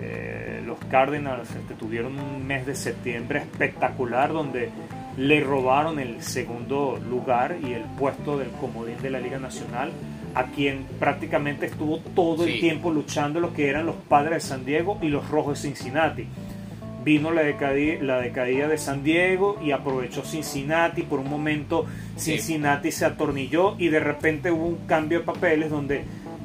Eh, 0.00 0.62
los 0.64 0.78
Cardinals 0.90 1.50
este, 1.50 1.74
tuvieron 1.74 2.18
un 2.18 2.46
mes 2.46 2.64
de 2.64 2.74
septiembre 2.74 3.40
espectacular 3.40 4.32
donde 4.32 4.70
le 5.16 5.40
robaron 5.40 5.98
el 5.98 6.22
segundo 6.22 6.98
lugar 7.08 7.56
y 7.62 7.72
el 7.72 7.82
puesto 7.98 8.38
del 8.38 8.50
comodín 8.50 9.00
de 9.02 9.10
la 9.10 9.20
Liga 9.20 9.38
Nacional 9.38 9.90
a 10.34 10.44
quien 10.44 10.86
prácticamente 10.98 11.66
estuvo 11.66 11.98
todo 11.98 12.44
el 12.44 12.60
tiempo 12.60 12.90
luchando 12.90 13.40
lo 13.40 13.52
que 13.52 13.68
eran 13.68 13.86
los 13.86 13.96
padres 13.96 14.42
de 14.42 14.48
San 14.48 14.64
Diego 14.64 14.98
y 15.02 15.08
los 15.08 15.28
rojos 15.28 15.62
de 15.62 15.68
Cincinnati. 15.68 16.26
Vino 17.04 17.32
la 17.32 17.42
decaída, 17.42 18.02
la 18.02 18.20
de 18.20 18.78
San 18.78 19.02
Diego 19.02 19.58
y 19.62 19.72
aprovechó 19.72 20.22
Cincinnati. 20.22 21.02
Por 21.02 21.18
un 21.18 21.28
momento 21.28 21.84
Cincinnati 22.16 22.92
se 22.92 23.04
atornilló 23.04 23.74
y 23.78 23.88
de 23.88 23.98
repente 23.98 24.52
hubo 24.52 24.66
un 24.66 24.86
cambio 24.86 25.18
de 25.18 25.24
papeles 25.24 25.70
donde 25.70 26.04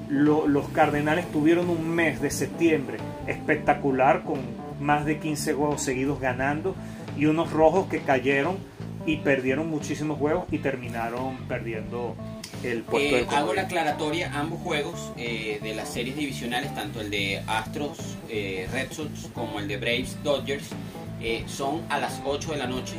los 0.09 0.67
Cardenales 0.69 1.31
tuvieron 1.31 1.69
un 1.69 1.87
mes 1.89 2.21
de 2.21 2.31
septiembre 2.31 2.97
espectacular 3.27 4.23
con 4.23 4.39
más 4.79 5.05
de 5.05 5.19
15 5.19 5.53
juegos 5.53 5.81
seguidos 5.81 6.19
ganando 6.19 6.75
y 7.17 7.25
unos 7.25 7.51
rojos 7.51 7.87
que 7.87 7.99
cayeron 7.99 8.57
y 9.05 9.17
perdieron 9.17 9.69
muchísimos 9.69 10.17
juegos 10.17 10.45
y 10.51 10.59
terminaron 10.59 11.37
perdiendo 11.47 12.15
el 12.63 12.83
puesto 12.83 13.17
eh, 13.17 13.27
Hago 13.29 13.53
la 13.53 13.63
aclaratoria, 13.63 14.31
ambos 14.33 14.59
juegos 14.61 15.11
eh, 15.17 15.59
de 15.61 15.75
las 15.75 15.89
series 15.89 16.15
divisionales, 16.15 16.73
tanto 16.75 17.01
el 17.01 17.09
de 17.09 17.41
Astros 17.47 17.97
eh, 18.29 18.67
Red 18.71 18.91
Sox 18.91 19.29
como 19.33 19.59
el 19.59 19.67
de 19.67 19.77
Braves 19.77 20.17
Dodgers, 20.23 20.69
son 21.47 21.81
a 21.89 21.99
las 21.99 22.21
8 22.23 22.51
de 22.51 22.57
la 22.57 22.67
noche, 22.67 22.93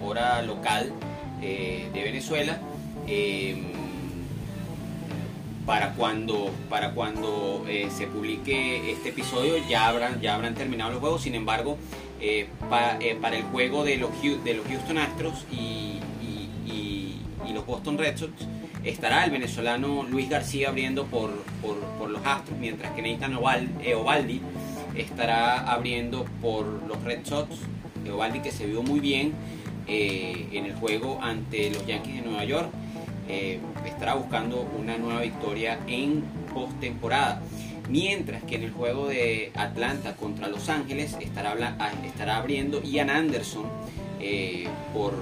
hora 0.00 0.42
local 0.42 0.92
de 1.40 1.90
Venezuela. 1.94 2.58
para 5.64 5.92
cuando, 5.94 6.50
para 6.68 6.90
cuando 6.90 7.64
se 7.96 8.08
publique 8.08 8.90
este 8.90 9.10
episodio 9.10 9.54
ya 9.68 9.86
habrán, 9.86 10.20
ya 10.20 10.34
habrán 10.34 10.56
terminado 10.56 10.90
los 10.90 11.00
juegos, 11.00 11.22
sin 11.22 11.36
embargo, 11.36 11.78
para 12.68 13.36
el 13.36 13.44
juego 13.44 13.84
de 13.84 13.98
los, 13.98 14.10
de 14.20 14.54
los 14.54 14.66
Houston 14.66 14.98
Astros 14.98 15.46
y, 15.52 16.00
y 17.48 17.52
los 17.52 17.64
Boston 17.64 17.98
Red 17.98 18.16
Sox, 18.16 18.32
estará 18.88 19.24
el 19.24 19.30
venezolano 19.30 20.04
Luis 20.04 20.28
García 20.28 20.68
abriendo 20.68 21.04
por, 21.06 21.30
los 21.30 22.26
Astros, 22.26 22.58
mientras 22.58 22.92
que 22.92 23.02
Nathan 23.02 23.38
eh, 23.82 23.94
Ovaldi 23.94 24.40
estará 24.96 25.70
abriendo 25.70 26.24
por 26.40 26.66
los 26.86 27.02
Red 27.04 27.20
Sox. 27.24 27.48
Ovaldi 28.10 28.40
que 28.40 28.50
se 28.50 28.66
vio 28.66 28.82
muy 28.82 29.00
bien 29.00 29.34
eh, 29.86 30.48
en 30.52 30.64
el 30.64 30.74
juego 30.74 31.20
ante 31.22 31.70
los 31.70 31.86
Yankees 31.86 32.14
de 32.16 32.22
Nueva 32.22 32.44
York. 32.44 32.70
Eh, 33.28 33.60
estará 33.84 34.14
buscando 34.14 34.66
una 34.78 34.96
nueva 34.96 35.20
victoria 35.20 35.78
en 35.86 36.24
postemporada. 36.54 37.42
Mientras 37.90 38.42
que 38.44 38.56
en 38.56 38.64
el 38.64 38.70
juego 38.70 39.08
de 39.08 39.52
Atlanta 39.54 40.14
contra 40.14 40.48
Los 40.48 40.68
Ángeles 40.68 41.16
estará, 41.20 41.54
estará 42.04 42.36
abriendo 42.36 42.82
Ian 42.82 43.10
Anderson 43.10 43.64
por 44.92 45.14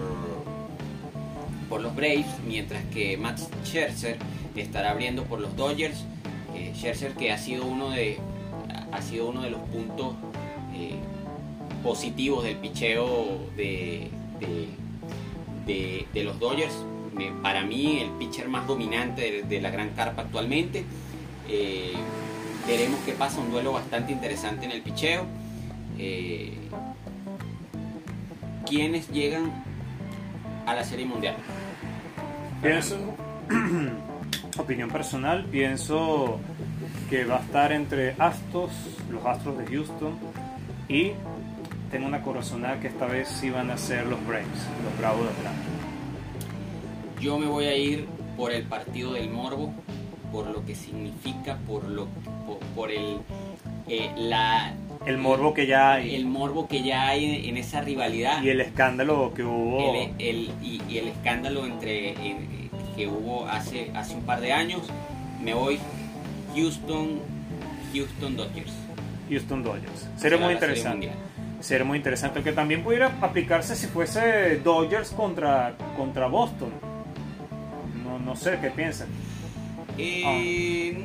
por 1.68 1.80
los 1.80 1.94
Braves, 1.94 2.26
mientras 2.46 2.82
que 2.86 3.16
Max 3.16 3.48
Scherzer 3.64 4.16
estará 4.56 4.90
abriendo 4.90 5.24
por 5.24 5.40
los 5.40 5.56
Dodgers. 5.56 6.04
Eh, 6.54 6.72
Scherzer 6.74 7.12
que 7.12 7.32
ha 7.32 7.38
sido 7.38 7.66
uno 7.66 7.90
de, 7.90 8.18
ha 8.92 9.02
sido 9.02 9.28
uno 9.28 9.42
de 9.42 9.50
los 9.50 9.60
puntos 9.60 10.14
eh, 10.74 10.94
positivos 11.82 12.44
del 12.44 12.56
picheo 12.56 13.38
de, 13.56 14.10
de, 15.66 16.24
los 16.24 16.38
Dodgers. 16.40 16.74
para 17.42 17.62
mí 17.62 17.98
el 18.00 18.10
pitcher 18.12 18.48
más 18.48 18.66
dominante 18.66 19.42
de, 19.42 19.60
la 19.60 19.70
gran 19.70 19.90
carpa 19.90 20.22
actualmente. 20.22 20.84
Eh, 21.48 21.92
veremos 22.66 22.98
qué 23.04 23.12
pasa, 23.12 23.40
un 23.40 23.50
duelo 23.50 23.72
bastante 23.72 24.12
interesante 24.12 24.64
en 24.64 24.72
el 24.72 24.82
picheo. 24.82 25.24
¿Quiénes 28.66 29.08
llegan 29.10 29.65
a 30.66 30.74
la 30.74 30.84
Serie 30.84 31.06
Mundial? 31.06 31.36
Pienso, 32.60 32.96
opinión 34.58 34.90
personal, 34.90 35.44
pienso 35.46 36.40
que 37.08 37.24
va 37.24 37.36
a 37.36 37.40
estar 37.40 37.72
entre 37.72 38.14
Astros, 38.18 38.72
los 39.10 39.24
Astros 39.24 39.58
de 39.58 39.66
Houston 39.66 40.18
y 40.88 41.12
tengo 41.90 42.06
una 42.06 42.22
corazonada 42.22 42.80
que 42.80 42.88
esta 42.88 43.06
vez 43.06 43.28
sí 43.28 43.50
van 43.50 43.70
a 43.70 43.78
ser 43.78 44.06
los 44.06 44.24
Braves, 44.26 44.46
los 44.84 44.98
Bravos 44.98 45.22
de 45.22 45.30
Atlanta. 45.30 45.62
Yo 47.20 47.38
me 47.38 47.46
voy 47.46 47.66
a 47.66 47.76
ir 47.76 48.06
por 48.36 48.52
el 48.52 48.64
partido 48.64 49.12
del 49.12 49.30
Morbo, 49.30 49.72
por 50.32 50.46
lo 50.48 50.64
que 50.64 50.74
significa, 50.74 51.56
por 51.66 51.84
lo 51.84 52.08
por, 52.74 52.90
el 52.90 53.18
eh, 53.88 54.10
la 54.16 54.74
el 55.06 55.18
morbo 55.18 55.54
que 55.54 55.66
ya 55.66 55.92
hay. 55.92 56.14
El 56.14 56.26
morbo 56.26 56.68
que 56.68 56.82
ya 56.82 57.08
hay 57.08 57.48
en 57.48 57.56
esa 57.56 57.80
rivalidad. 57.80 58.42
Y 58.42 58.50
el 58.50 58.60
escándalo 58.60 59.32
que 59.34 59.44
hubo. 59.44 59.94
El, 60.18 60.50
y, 60.62 60.80
el 60.98 61.08
escándalo 61.08 61.64
entre 61.64 62.14
que 62.96 63.06
hubo 63.06 63.46
hace, 63.46 63.90
hace 63.94 64.14
un 64.14 64.22
par 64.22 64.40
de 64.40 64.52
años. 64.52 64.82
Me 65.42 65.54
voy 65.54 65.78
Houston, 66.54 67.20
Houston 67.94 68.36
Dodgers. 68.36 68.72
Houston 69.30 69.62
Dodgers. 69.62 70.08
Sería 70.16 70.38
muy 70.38 70.54
interesante. 70.54 71.10
Sería 71.60 71.84
muy 71.84 71.98
interesante. 71.98 72.42
Que 72.42 72.52
también 72.52 72.82
pudiera 72.82 73.16
aplicarse 73.20 73.76
si 73.76 73.86
fuese 73.86 74.56
Dodgers 74.56 75.10
contra, 75.10 75.76
contra 75.96 76.26
Boston. 76.26 76.70
No, 78.04 78.18
no 78.18 78.34
sé 78.34 78.58
qué 78.60 78.70
piensan. 78.70 79.08
Eh, 79.98 80.98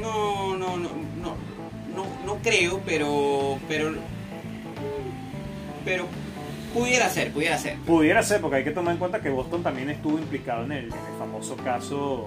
no, 0.00 0.56
no, 0.56 0.76
no 0.76 0.76
no, 0.76 0.88
no 0.88 1.11
creo, 2.42 2.80
pero, 2.84 3.58
pero, 3.68 3.92
pero 5.84 6.06
pudiera 6.74 7.08
ser, 7.08 7.32
pudiera 7.32 7.58
ser. 7.58 7.76
Pudiera 7.78 8.22
ser, 8.22 8.40
porque 8.40 8.56
hay 8.58 8.64
que 8.64 8.70
tomar 8.70 8.94
en 8.94 8.98
cuenta 8.98 9.20
que 9.20 9.30
Boston 9.30 9.62
también 9.62 9.90
estuvo 9.90 10.18
implicado 10.18 10.64
en 10.64 10.72
el, 10.72 10.92
famoso 11.18 11.56
caso 11.56 12.26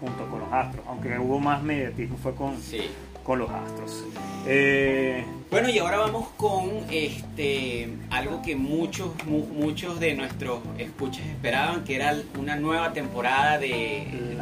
junto 0.00 0.26
con 0.28 0.40
los 0.40 0.52
Astros, 0.52 0.84
aunque 0.88 1.18
hubo 1.18 1.38
más 1.38 1.62
mediatismo 1.62 2.16
fue 2.16 2.34
con, 2.34 2.56
con 3.22 3.38
los 3.38 3.50
Astros. 3.50 4.04
Eh, 4.46 5.24
bueno, 5.50 5.70
y 5.70 5.78
ahora 5.78 5.98
vamos 5.98 6.28
con 6.36 6.70
este 6.90 7.88
algo 8.10 8.42
que 8.42 8.56
muchos 8.56 9.10
muchos 9.24 9.98
de 10.00 10.14
nuestros 10.14 10.58
escuchas 10.76 11.24
esperaban, 11.26 11.84
que 11.84 11.96
era 11.96 12.14
una 12.38 12.56
nueva 12.56 12.92
temporada 12.92 13.58
de, 13.58 14.36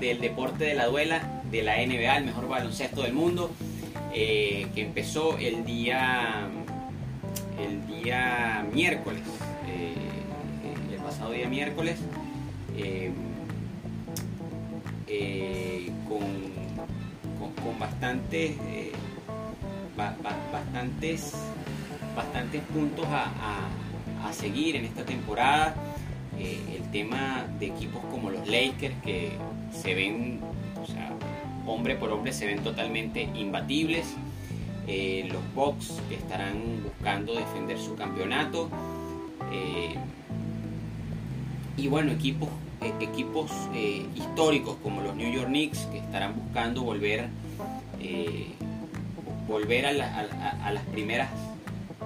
del 0.00 0.20
deporte 0.20 0.64
de 0.64 0.74
la 0.74 0.86
duela, 0.86 1.42
de 1.50 1.62
la 1.62 1.76
NBA, 1.76 2.16
el 2.16 2.24
mejor 2.24 2.48
baloncesto 2.48 3.02
del 3.02 3.12
mundo. 3.12 3.50
Eh, 4.14 4.66
que 4.74 4.82
empezó 4.82 5.38
el 5.38 5.64
día, 5.64 6.46
el 7.58 7.86
día 7.86 8.66
miércoles, 8.70 9.22
eh, 9.66 9.94
el 10.94 11.00
pasado 11.00 11.30
día 11.30 11.48
miércoles, 11.48 11.96
eh, 12.76 13.10
con, 16.06 16.20
con, 17.54 17.78
bastantes, 17.78 18.56
bastantes, 19.96 21.32
bastantes 22.14 22.62
puntos 22.64 23.06
a, 23.08 23.68
seguir 24.32 24.76
en 24.76 24.84
esta 24.86 25.04
temporada. 25.04 25.74
el 26.38 26.90
tema 26.90 27.46
de 27.58 27.66
equipos 27.66 28.02
como 28.10 28.30
los 28.30 28.46
Lakers 28.48 28.94
que 29.04 29.32
se 29.72 29.94
ven, 29.94 30.40
hombre 31.66 31.96
por 31.96 32.10
hombre 32.10 32.32
se 32.32 32.46
ven 32.46 32.62
totalmente 32.62 33.28
imbatibles. 33.34 34.14
Eh, 34.86 35.28
los 35.30 35.42
Bucks 35.54 36.00
estarán 36.10 36.82
buscando 36.82 37.34
defender 37.34 37.78
su 37.78 37.94
campeonato. 37.94 38.68
Eh, 39.52 39.94
y 41.76 41.88
bueno, 41.88 42.12
equipos, 42.12 42.48
eh, 42.80 42.92
equipos 43.00 43.50
históricos 44.14 44.76
como 44.82 45.00
los 45.00 45.14
New 45.14 45.32
York 45.32 45.48
Knicks 45.48 45.86
que 45.92 45.98
estarán 45.98 46.34
buscando 46.36 46.82
volver, 46.82 47.28
volver 49.48 49.86
a, 49.86 49.92
las 49.92 50.84
primeras 50.92 51.28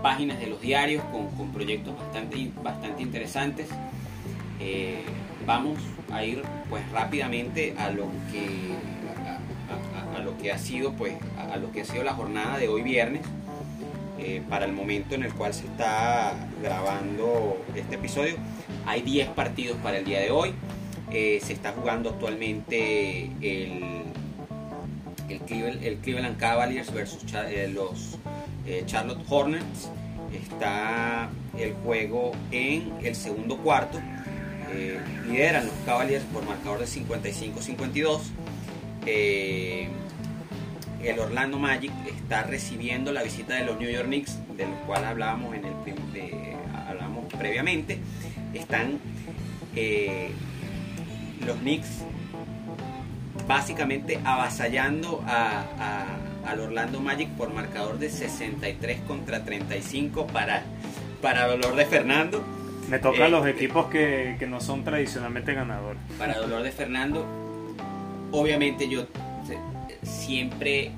páginas 0.03 0.39
de 0.39 0.47
los 0.47 0.61
diarios 0.61 1.03
con, 1.37 1.51
proyectos 1.51 1.97
bastante, 1.99 2.51
bastante 2.63 3.03
interesantes. 3.03 3.69
Eh, 4.61 5.03
vamos 5.47 5.79
a 6.11 6.25
ir 6.25 6.43
pues 6.69 6.89
rápidamente 6.91 7.75
a 7.79 7.91
lo 7.91 8.07
que 8.31 8.75
a, 10.15 10.19
lo 10.21 10.37
que 10.39 10.53
ha 10.53 10.59
sido 10.59 10.93
pues 10.93 11.15
a, 11.39 11.57
lo 11.57 11.71
que 11.73 11.83
ha 11.83 11.85
sido 11.85 12.03
la 12.03 12.15
jornada 12.15 12.59
de 12.59 12.69
hoy 12.69 12.83
viernes 12.83 13.23
eh, 14.19 14.43
para 14.49 14.65
el 14.65 14.73
momento 14.73 15.15
en 15.15 15.23
el 15.23 15.33
cual 15.33 15.55
se 15.55 15.67
está 15.67 16.35
grabando 16.63 17.59
este 17.75 17.97
episodio. 17.97 18.37
Hay 18.87 19.03
10 19.03 19.29
partidos 19.31 19.77
para 19.83 19.99
el 19.99 20.05
día 20.05 20.21
de 20.21 20.31
hoy. 20.31 20.53
Eh, 21.13 21.41
se 21.43 21.53
está 21.53 21.73
jugando 21.73 22.11
actualmente 22.11 23.31
el 23.41 23.85
el 25.29 25.41
Cleveland, 25.41 25.83
el 25.83 25.97
Cleveland 25.97 26.37
Cavaliers 26.37 26.93
versus 26.93 27.25
los 27.73 28.19
Charlotte 28.87 29.21
Hornets. 29.29 29.91
Está 30.33 31.29
el 31.59 31.73
juego 31.75 32.33
en 32.51 32.93
el 33.03 33.15
segundo 33.15 33.57
cuarto. 33.59 33.99
Eh, 34.73 34.99
lideran 35.29 35.67
los 35.67 35.75
Cavaliers 35.85 36.25
por 36.25 36.45
marcador 36.45 36.81
de 36.81 36.87
55-52. 36.87 38.21
Eh, 39.07 39.89
el 41.03 41.19
Orlando 41.19 41.59
Magic 41.59 41.93
está 42.07 42.43
recibiendo 42.43 43.13
la 43.13 43.23
visita 43.23 43.55
de 43.55 43.65
los 43.65 43.79
New 43.79 43.91
York 43.91 44.07
Knicks, 44.07 44.39
del 44.57 44.71
cual 44.87 45.05
hablábamos, 45.05 45.55
en 45.55 45.65
el, 45.65 45.75
hablamos 46.89 47.33
previamente. 47.35 48.01
Están 48.53 48.99
eh, 49.77 50.31
los 51.47 51.57
Knicks 51.59 52.03
básicamente 53.47 54.19
avasallando 54.25 55.23
al 55.27 56.61
Orlando 56.61 57.01
Magic 57.01 57.29
por 57.31 57.53
marcador 57.53 57.99
de 57.99 58.11
63 58.11 59.01
contra 59.07 59.45
35 59.45 60.27
para, 60.27 60.65
para 61.23 61.47
dolor 61.47 61.77
de 61.77 61.87
Fernando. 61.87 62.43
Me 62.89 62.99
tocan 62.99 63.31
los 63.31 63.47
este, 63.47 63.65
equipos 63.65 63.87
que, 63.87 64.37
no 64.49 64.61
son 64.61 64.85
tradicionalmente 64.85 65.55
ganadores. 65.55 66.01
Para 66.19 66.39
dolor 66.39 66.63
de 66.63 66.71
Fernando, 66.71 67.27
obviamente 68.41 68.89
yo 68.89 69.07
siempre 70.03 70.93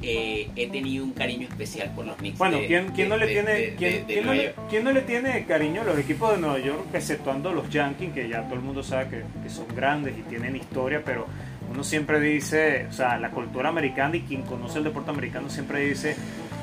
eh, 0.00 0.50
he 0.56 0.68
tenido 0.68 1.04
un 1.04 1.12
cariño 1.12 1.46
especial 1.48 1.92
por 1.94 2.06
los 2.06 2.16
Knicks. 2.16 2.38
Bueno, 2.38 2.58
¿quién, 2.66 3.08
no 3.08 3.16
le 3.16 3.26
tiene 3.26 3.74
quién, 3.76 4.84
no 4.84 4.92
le, 4.92 5.02
tiene 5.02 5.44
cariño 5.44 5.82
a 5.82 5.84
los 5.84 5.98
equipos 5.98 6.32
de 6.32 6.38
Nueva 6.38 6.58
York, 6.58 6.86
exceptuando 6.92 7.52
los 7.52 7.70
Yankees, 7.70 8.12
que 8.12 8.28
ya 8.28 8.42
todo 8.44 8.54
el 8.54 8.62
mundo 8.62 8.82
sabe 8.82 9.08
que, 9.08 9.22
que, 9.42 9.50
son 9.50 9.66
grandes 9.74 10.16
y 10.18 10.22
tienen 10.22 10.56
historia, 10.56 11.02
pero 11.04 11.26
uno 11.70 11.84
siempre 11.84 12.20
dice, 12.20 12.86
o 12.88 12.92
sea, 12.92 13.18
la 13.18 13.30
cultura 13.30 13.68
americana 13.68 14.16
y 14.16 14.22
quien 14.22 14.42
conoce 14.42 14.78
el 14.78 14.84
deporte 14.84 15.10
americano 15.10 15.48
siempre 15.48 15.80
dice, 15.80 16.16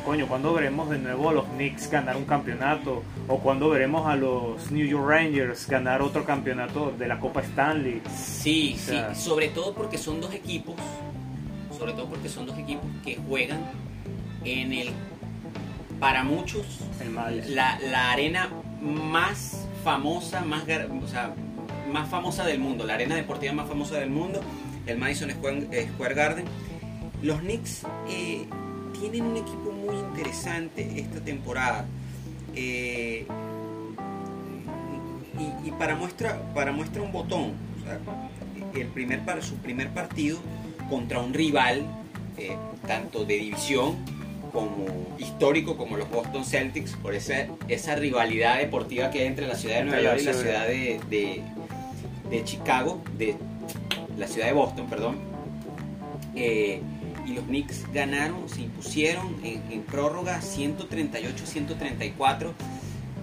coño, 0.10 0.28
¿cuándo 0.28 0.56
veremos 0.56 0.90
de 0.90 0.98
nuevo 0.98 1.30
a 1.30 1.34
los 1.34 1.46
Knicks 1.50 1.88
ganar 1.92 2.18
un 2.18 2.26
campeonato? 2.26 3.04
¿O 3.28 3.38
cuándo 3.38 3.70
veremos 3.70 4.08
a 4.08 4.16
los 4.16 4.72
New 4.72 4.88
York 4.88 5.08
Rangers 5.08 5.68
ganar 5.68 6.02
otro 6.02 6.26
campeonato 6.26 6.92
de 6.98 7.08
la 7.08 7.20
Copa 7.20 7.42
Stanley? 7.42 8.02
Sí, 8.18 8.76
sí, 8.76 8.98
sobre 9.14 9.50
todo 9.50 9.76
porque 9.76 10.00
son 10.00 10.20
dos 10.20 10.34
equipos, 10.34 10.74
sobre 11.78 11.94
todo 11.94 12.08
porque 12.08 12.28
son 12.28 12.48
dos 12.48 12.58
equipos 12.58 12.86
que 13.06 13.18
juegan 13.18 13.62
en 14.46 14.74
el, 14.74 14.90
para 16.00 16.24
muchos, 16.24 16.66
la, 17.48 17.78
la, 17.80 18.12
arena 18.12 18.50
más 18.82 19.68
famosa, 19.84 20.42
más, 20.42 20.64
o 20.64 21.08
sea, 21.08 21.36
más 21.94 22.10
famosa 22.10 22.44
del 22.46 22.58
mundo, 22.58 22.84
la 22.84 22.96
arena 22.96 23.14
deportiva 23.14 23.54
más 23.54 23.68
famosa 23.70 24.00
del 24.00 24.10
mundo, 24.10 24.42
el 24.88 24.98
Madison 24.98 25.30
Square 25.30 26.16
Garden. 26.16 26.46
Los 27.22 27.42
Knicks 27.42 27.84
eh, 28.08 28.48
tienen 29.00 29.24
un 29.24 29.38
equipo 29.38 29.72
muy 29.72 29.96
interesante 29.96 31.00
esta 31.00 31.20
temporada. 31.22 31.86
Eh, 32.56 33.26
y, 35.66 35.72
para 35.72 35.96
muestra 35.96 36.42
para 36.54 36.74
muestra 36.74 37.02
un 37.02 37.12
botón, 37.14 37.54
el 38.76 38.88
primer, 38.88 39.24
para 39.24 39.42
su 39.42 39.56
primer 39.56 39.90
partido 39.90 40.38
contra 40.90 41.20
un 41.20 41.34
rival, 41.34 41.86
eh, 42.38 42.58
tanto 42.86 43.24
de 43.24 43.36
división 43.36 43.96
como 44.52 44.86
histórico, 45.18 45.78
como 45.78 45.96
los 45.96 46.10
Boston 46.10 46.44
Celtics, 46.44 46.96
por 46.98 47.14
esa, 47.14 47.48
esa 47.68 47.96
rivalidad 47.96 48.58
deportiva 48.58 49.12
que 49.12 49.20
hay 49.22 49.28
entre 49.28 49.48
la 49.48 49.56
ciudad 49.56 49.78
de 49.78 49.84
Nueva 49.86 50.02
York 50.02 50.20
y 50.22 50.26
la 50.26 50.34
ciudad 50.34 50.68
de, 50.68 51.00
de, 52.30 52.44
Chicago, 52.44 53.02
de 53.18 53.36
la 54.18 54.28
ciudad 54.28 54.48
de 54.48 54.54
Boston, 54.54 54.88
perdón. 54.90 55.18
Eh, 56.36 56.82
y 57.30 57.34
los 57.34 57.46
Knicks 57.46 57.86
ganaron, 57.94 58.50
se 58.50 58.64
impusieron 58.64 59.36
en, 59.44 59.84
prórroga 59.84 60.42
138-134 60.42 62.52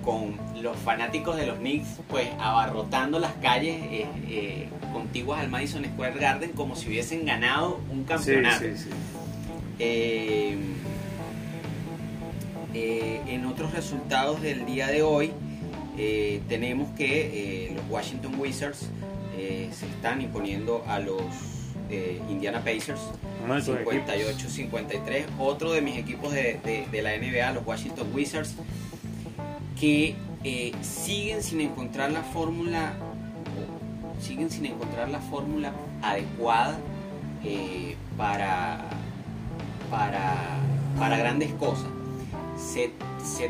con 0.05 0.39
los 0.63 0.77
fanáticos 0.77 1.37
de 1.37 1.47
los 1.47 1.59
Knicks 1.59 1.89
pues 2.09 2.29
abarrotando 2.39 3.19
las 3.19 3.33
calles 3.35 3.77
eh, 3.91 4.07
eh, 4.29 4.69
contiguas 4.93 5.41
al 5.41 5.49
Madison 5.49 5.85
Square 5.85 6.19
Garden 6.19 6.53
como 6.53 6.77
si 6.77 6.89
hubiesen 6.89 7.25
ganado 7.25 7.81
un 7.91 8.05
campeonato. 8.05 8.65
Eh, 9.79 10.57
en 12.75 13.47
otros 13.47 13.73
resultados 13.73 14.43
del 14.43 14.67
día 14.67 14.89
de 14.89 15.01
hoy 15.03 15.33
tenemos 16.49 16.91
que 16.91 17.73
los 17.75 17.89
Washington 17.89 18.39
Wizards 18.39 18.91
se 19.35 19.87
están 19.87 20.21
imponiendo 20.21 20.85
a 20.87 20.99
los 20.99 21.56
Indiana 22.29 22.61
Pacers 22.61 23.01
58-53. 23.47 25.27
Otro 25.39 25.73
de 25.73 25.81
mis 25.81 25.97
equipos 25.97 26.33
de, 26.33 26.89
la 26.93 27.17
NBA, 27.17 27.53
los 27.53 27.67
Washington 27.67 28.09
Wizards, 28.15 28.55
que 29.79 30.17
eh, 30.45 30.73
siguen 30.83 31.43
sin 31.43 31.61
encontrar 31.61 32.11
la 32.11 32.23
fórmula 32.23 32.95
siguen 34.21 34.51
sin 34.51 34.65
encontrar 34.65 35.11
la 35.11 35.21
fórmula 35.21 35.73
adecuada 36.01 36.79
eh, 37.45 37.97
para, 38.17 38.83
para, 39.91 40.37
para 40.99 41.19
grandes 41.19 41.53
cosas. 41.55 41.89
Se, 42.57 42.93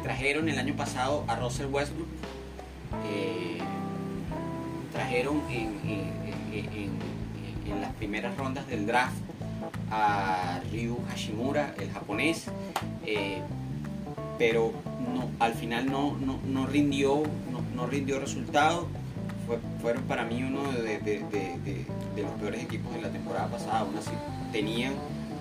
trajeron 0.01 0.49
el 0.49 0.59
año 0.59 0.75
pasado 0.75 1.23
a 1.29 1.37
Russell 1.37 1.67
Westbrook, 1.67 2.09
eh, 3.09 3.59
trajeron 4.93 5.41
en, 5.49 5.79
en 6.53 6.91
las 7.75 7.93
primeras 7.95 8.37
rondas 8.37 8.67
del 8.67 8.87
draft 8.87 9.15
a 9.91 10.61
Ryu 10.73 10.99
Hashimura, 11.09 11.75
el 11.79 11.91
japonés, 11.91 12.47
eh, 13.05 13.41
pero 14.39 14.73
no, 15.15 15.29
al 15.39 15.55
final 15.55 15.87
no, 15.91 16.17
no, 16.19 16.67
rindió, 16.67 17.23
no, 17.75 17.87
rindió 17.87 18.19
resultado. 18.19 18.89
fueron 19.81 20.03
para 20.05 20.25
mí 20.25 20.43
uno 20.43 20.73
de, 20.73 21.87
los 22.17 22.31
peores 22.41 22.63
equipos 22.63 22.93
de 22.95 23.03
la 23.03 23.11
temporada 23.11 23.49
pasada. 23.49 23.81
Aún 23.81 23.97
así 23.97 24.11
tenían 24.53 24.95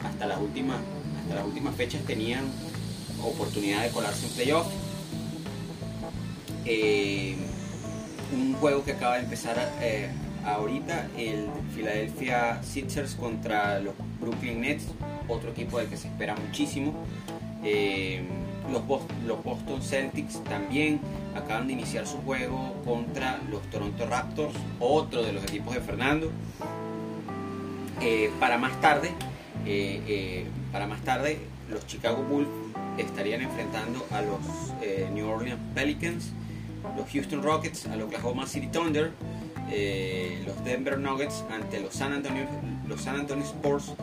hasta 0.03 0.25
las 0.25 0.39
últimas, 0.39 0.77
hasta 1.21 1.35
las 1.35 1.45
últimas 1.45 1.75
fechas 1.75 2.03
tenían 2.03 2.45
oportunidad 3.23 3.83
de 3.83 3.89
colarse 3.89 4.27
en 4.27 4.33
playoff. 4.33 4.67
Eh, 6.65 7.35
un 8.33 8.53
juego 8.55 8.83
que 8.83 8.93
acaba 8.93 9.15
de 9.15 9.23
empezar 9.23 9.71
eh, 9.81 10.09
ahorita, 10.45 11.08
el 11.17 11.47
Philadelphia 11.75 12.62
Sixers 12.63 13.15
contra 13.15 13.79
los 13.79 13.93
Brooklyn 14.19 14.62
Nets, 14.62 14.86
otro 15.27 15.49
equipo 15.49 15.79
del 15.79 15.88
que 15.88 15.97
se 15.97 16.08
espera 16.08 16.36
muchísimo. 16.36 16.93
Eh, 17.63 18.23
los, 18.71 18.86
Boston 19.43 19.81
Celtics 19.81 20.43
también 20.43 20.99
acaban 21.36 21.67
de 21.67 21.73
iniciar 21.73 22.08
su 22.08 22.17
juego 22.17 22.75
contra 22.86 23.39
los 23.49 23.62
Toronto 23.69 24.05
Raptors, 24.05 24.53
otro 24.79 25.23
de 25.23 25.34
los 25.34 25.43
equipos 25.43 25.73
de 25.73 25.81
Fernando. 25.81 26.31
Eh, 28.01 28.29
para 28.39 28.58
más 28.58 28.79
tarde, 28.81 29.12
eh, 29.65 30.45
para 30.71 30.86
más 30.86 31.01
tarde, 31.01 31.39
los 31.69 31.86
Chicago 31.88 32.23
Bulls 32.23 32.47
estarían 32.97 33.41
enfrentando 33.41 34.05
a 34.12 34.21
los 34.21 34.39
New 35.13 35.27
Orleans 35.27 35.60
Pelicans, 35.73 36.31
los 36.95 37.10
Houston 37.12 37.41
Rockets, 37.41 37.88
a 37.88 37.95
los 37.95 38.08
Oklahoma 38.08 38.45
City 38.45 38.67
Thunder, 38.67 39.12
los 40.45 40.63
Denver 40.63 40.97
Nuggets 40.97 41.43
ante 41.51 41.80
los 41.80 41.93
San 41.93 42.13
Antonio, 42.13 42.45
los 42.88 43.01
San 43.01 43.15
Antonio 43.15 43.43
Sports 43.43 43.93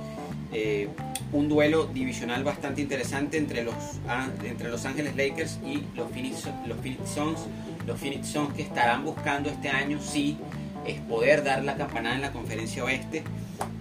eh, 0.52 0.88
un 1.32 1.48
duelo 1.48 1.86
divisional 1.86 2.44
bastante 2.44 2.82
interesante 2.82 3.38
entre 3.38 3.64
los, 3.64 3.74
ah, 4.06 4.28
entre 4.44 4.68
los 4.68 4.84
Ángeles 4.84 5.16
Lakers 5.16 5.58
y 5.64 5.82
los 5.96 6.10
Phoenix, 6.10 6.46
los 6.66 6.78
Phoenix 6.78 7.08
Suns. 7.08 7.40
Los 7.86 7.98
Phoenix 7.98 8.28
Suns 8.28 8.52
que 8.54 8.62
estarán 8.62 9.02
buscando 9.02 9.48
este 9.48 9.70
año, 9.70 9.98
sí, 10.00 10.36
es 10.86 11.00
poder 11.00 11.42
dar 11.42 11.64
la 11.64 11.76
campanada 11.76 12.16
en 12.16 12.20
la 12.20 12.32
conferencia 12.32 12.84
oeste, 12.84 13.24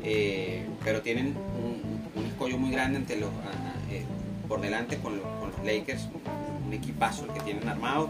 eh, 0.04 0.66
pero 0.84 1.02
tienen 1.02 1.36
un, 1.36 2.26
escollo 2.26 2.58
muy 2.58 2.72
grande 2.72 2.98
entre 3.00 3.20
los, 3.20 3.30
ah, 3.30 3.52
ah, 3.54 3.74
eh, 3.92 4.04
por 4.48 4.62
delante 4.62 4.98
con 4.98 5.18
los, 5.18 5.26
Lakers, 5.66 6.08
un 6.66 6.74
equipazo 6.74 7.26
el 7.26 7.34
que 7.34 7.42
tienen 7.42 7.68
armado. 7.70 8.10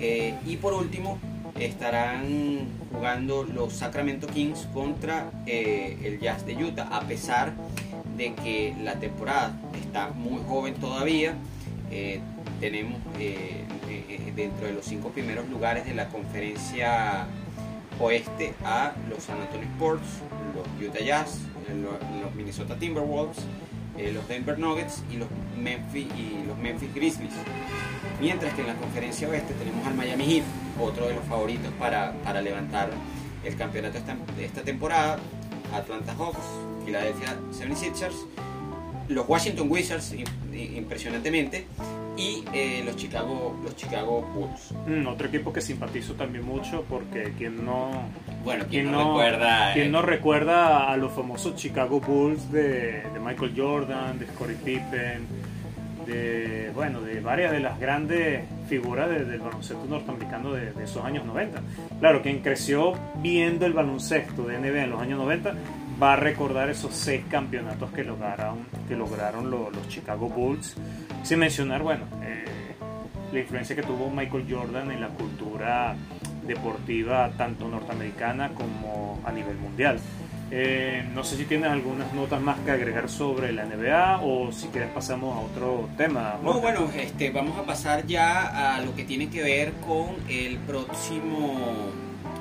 y 0.00 0.56
por 0.56 0.72
último, 0.72 1.16
estarán 1.58 2.68
jugando 2.92 3.44
los 3.44 3.72
Sacramento 3.72 4.26
Kings 4.26 4.68
contra 4.72 5.30
el 5.46 6.18
Jazz 6.20 6.44
de 6.46 6.56
Utah, 6.56 6.88
a 6.90 7.00
pesar 7.02 7.52
de 8.16 8.34
que 8.34 8.74
la 8.82 8.94
temporada 8.98 9.54
está 9.74 10.08
muy 10.08 10.42
joven 10.48 10.74
todavía. 10.74 11.34
Eh, 11.90 12.20
tenemos 12.60 13.00
eh, 13.18 13.64
eh, 13.88 14.32
dentro 14.34 14.66
de 14.66 14.72
los 14.72 14.84
cinco 14.84 15.10
primeros 15.10 15.48
lugares 15.48 15.84
de 15.84 15.94
la 15.94 16.08
conferencia 16.08 17.26
oeste 17.98 18.54
a 18.64 18.92
los 19.08 19.24
San 19.24 19.40
Antonio 19.40 19.66
Sports, 19.72 20.06
los 20.54 20.88
Utah 20.88 21.04
Jazz, 21.04 21.40
los 22.22 22.34
Minnesota 22.34 22.76
Timberwolves, 22.78 23.38
los 24.12 24.26
Denver 24.26 24.58
Nuggets 24.58 25.02
y 25.12 25.16
los 25.16 25.28
Memphis, 25.60 26.06
y 26.16 26.46
los 26.46 26.56
Memphis 26.58 26.94
Grizzlies. 26.94 27.32
Mientras 28.20 28.54
que 28.54 28.62
en 28.62 28.68
la 28.68 28.74
conferencia 28.74 29.28
oeste 29.28 29.52
tenemos 29.54 29.86
al 29.86 29.94
Miami 29.94 30.24
Heat, 30.24 30.44
otro 30.80 31.08
de 31.08 31.14
los 31.14 31.24
favoritos 31.24 31.72
para, 31.78 32.12
para 32.24 32.40
levantar 32.40 32.90
el 33.44 33.56
campeonato 33.56 33.98
de 34.36 34.44
esta 34.44 34.62
temporada, 34.62 35.18
Atlanta 35.74 36.14
Hawks, 36.14 36.38
Philadelphia 36.84 37.36
76ers, 37.50 38.14
los 39.08 39.28
Washington 39.28 39.66
Wizards 39.70 40.14
impresionantemente 40.52 41.66
y 42.16 42.44
eh, 42.52 42.82
los 42.84 42.96
Chicago 42.96 43.58
los 43.62 43.74
Chicago 43.74 44.22
Bulls. 44.34 44.72
Mm, 44.86 45.06
otro 45.06 45.28
equipo 45.28 45.52
que 45.52 45.60
simpatizo 45.60 46.14
también 46.14 46.44
mucho 46.44 46.84
porque 46.88 47.32
quien 47.38 47.64
no 47.64 47.90
bueno 48.44 48.66
quien, 48.68 48.90
no, 48.90 49.08
recuerda 49.08 49.72
quien 49.72 49.90
no 49.90 50.00
eh, 50.00 50.02
recuerda 50.02 50.92
a 50.92 50.96
los 50.96 51.12
famosos 51.12 51.56
Chicago 51.56 52.00
Bulls 52.00 52.52
de, 52.52 53.02
de 53.02 53.20
Michael 53.20 53.54
Jordan, 53.56 54.18
de 54.18 54.26
Scottie 54.26 54.56
Pippen 54.56 55.26
de, 56.06 56.70
bueno, 56.74 57.00
de 57.00 57.20
varias 57.20 57.52
de 57.52 57.60
las 57.60 57.78
grandes 57.78 58.44
figuras 58.68 59.08
del 59.08 59.38
baloncesto 59.38 59.84
norteamericano 59.86 60.52
de, 60.52 60.72
esos 60.82 61.04
años 61.04 61.24
90. 61.24 61.60
Claro, 62.00 62.22
quien 62.22 62.40
creció 62.40 62.94
viendo 63.16 63.66
el 63.66 63.72
baloncesto 63.72 64.44
de 64.44 64.58
NBA 64.58 64.84
en 64.84 64.90
los 64.90 65.00
años 65.00 65.18
90 65.18 65.54
va 66.02 66.14
a 66.14 66.16
recordar 66.16 66.68
esos 66.68 66.94
seis 66.94 67.22
campeonatos 67.30 67.90
que 67.92 68.02
lograron, 68.04 68.66
que 68.88 68.96
lograron 68.96 69.50
los, 69.50 69.88
Chicago 69.88 70.28
Bulls, 70.28 70.76
sin 71.22 71.38
mencionar, 71.38 71.82
bueno, 71.82 72.04
eh, 72.22 72.44
la 73.32 73.38
influencia 73.38 73.76
que 73.76 73.82
tuvo 73.82 74.10
Michael 74.10 74.46
Jordan 74.48 74.90
en 74.90 75.00
la 75.00 75.08
cultura 75.08 75.94
deportiva 76.46 77.30
tanto 77.36 77.68
norteamericana 77.68 78.50
como 78.50 79.20
a 79.24 79.32
nivel 79.32 79.56
mundial. 79.56 79.98
Eh, 80.54 81.02
no 81.14 81.24
sé 81.24 81.38
si 81.38 81.46
tienes 81.46 81.70
algunas 81.70 82.12
notas 82.12 82.38
más 82.42 82.58
que 82.60 82.72
agregar 82.72 83.08
sobre 83.08 83.52
la 83.52 83.64
NBA 83.64 84.20
o 84.22 84.52
si 84.52 84.66
quieres 84.66 84.90
pasamos 84.90 85.34
a 85.34 85.40
otro 85.40 85.88
tema. 85.96 86.36
No, 86.42 86.60
bueno, 86.60 86.90
este, 86.94 87.30
vamos 87.30 87.58
a 87.58 87.62
pasar 87.62 88.06
ya 88.06 88.74
a 88.74 88.82
lo 88.82 88.94
que 88.94 89.04
tiene 89.04 89.30
que 89.30 89.42
ver 89.42 89.72
con 89.86 90.10
el 90.28 90.58
próximo, 90.58 91.74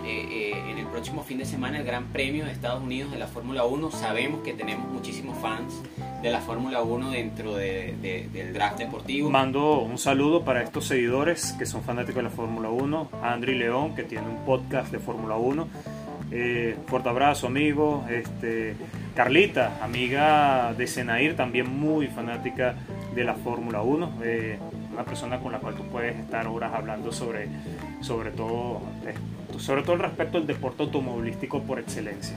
eh, 0.06 0.28
eh, 0.30 0.72
en 0.72 0.78
el 0.78 0.88
próximo 0.88 1.24
fin 1.24 1.38
de 1.38 1.46
semana, 1.46 1.78
el 1.78 1.86
Gran 1.86 2.08
Premio 2.08 2.44
de 2.44 2.52
Estados 2.52 2.84
Unidos 2.84 3.14
de 3.14 3.18
la 3.18 3.28
Fórmula 3.28 3.64
1. 3.64 3.92
Sabemos 3.92 4.42
que 4.42 4.52
tenemos 4.52 4.90
muchísimos 4.90 5.38
fans 5.38 5.82
de 6.22 6.32
la 6.32 6.42
Fórmula 6.42 6.82
1 6.82 7.12
dentro 7.12 7.56
del 7.56 8.52
draft 8.54 8.78
deportivo. 8.78 9.30
Mando 9.30 9.80
un 9.80 9.98
saludo 9.98 10.44
para 10.44 10.64
estos 10.64 10.86
seguidores 10.86 11.54
que 11.54 11.66
son 11.66 11.82
fanáticos 11.82 12.18
de 12.18 12.24
la 12.24 12.30
Fórmula 12.30 12.70
1, 12.72 13.10
a 13.24 13.32
Andri 13.32 13.58
León, 13.58 13.96
que 13.96 14.04
tiene 14.04 14.28
un 14.28 14.44
podcast 14.46 14.92
de 14.92 15.00
Fórmula 15.00 15.38
1 15.38 16.01
eh, 16.32 16.78
fuerte 16.88 17.10
abrazo, 17.10 17.48
amigo. 17.48 18.06
Este, 18.10 18.76
Carlita, 19.16 19.80
amiga 19.82 20.74
de 20.74 20.88
Senair, 20.88 21.36
también 21.36 21.70
muy 21.70 22.08
fanática 22.08 22.76
de 23.14 23.24
la 23.24 23.36
Fórmula 23.36 23.82
1. 23.82 24.20
Eh, 24.24 24.58
una 24.94 25.04
persona 25.04 25.40
con 25.40 25.52
la 25.52 25.60
cual 25.60 25.76
tú 25.76 25.84
puedes 25.88 26.18
estar 26.18 26.48
horas 26.48 26.74
hablando 26.74 27.12
sobre, 27.12 27.48
sobre, 28.02 28.32
todo, 28.32 28.82
eh, 29.06 29.14
sobre 29.58 29.84
todo 29.84 29.94
el 29.94 30.00
respecto 30.00 30.38
al 30.38 30.48
deporte 30.48 30.84
automovilístico 30.84 31.62
por 31.64 31.80
excelencia. 31.80 32.36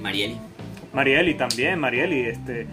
Marieli. 0.00 0.38
Marieli 0.92 1.34
también, 1.34 1.78
Marieli. 1.78 2.20
Este, 2.20 2.66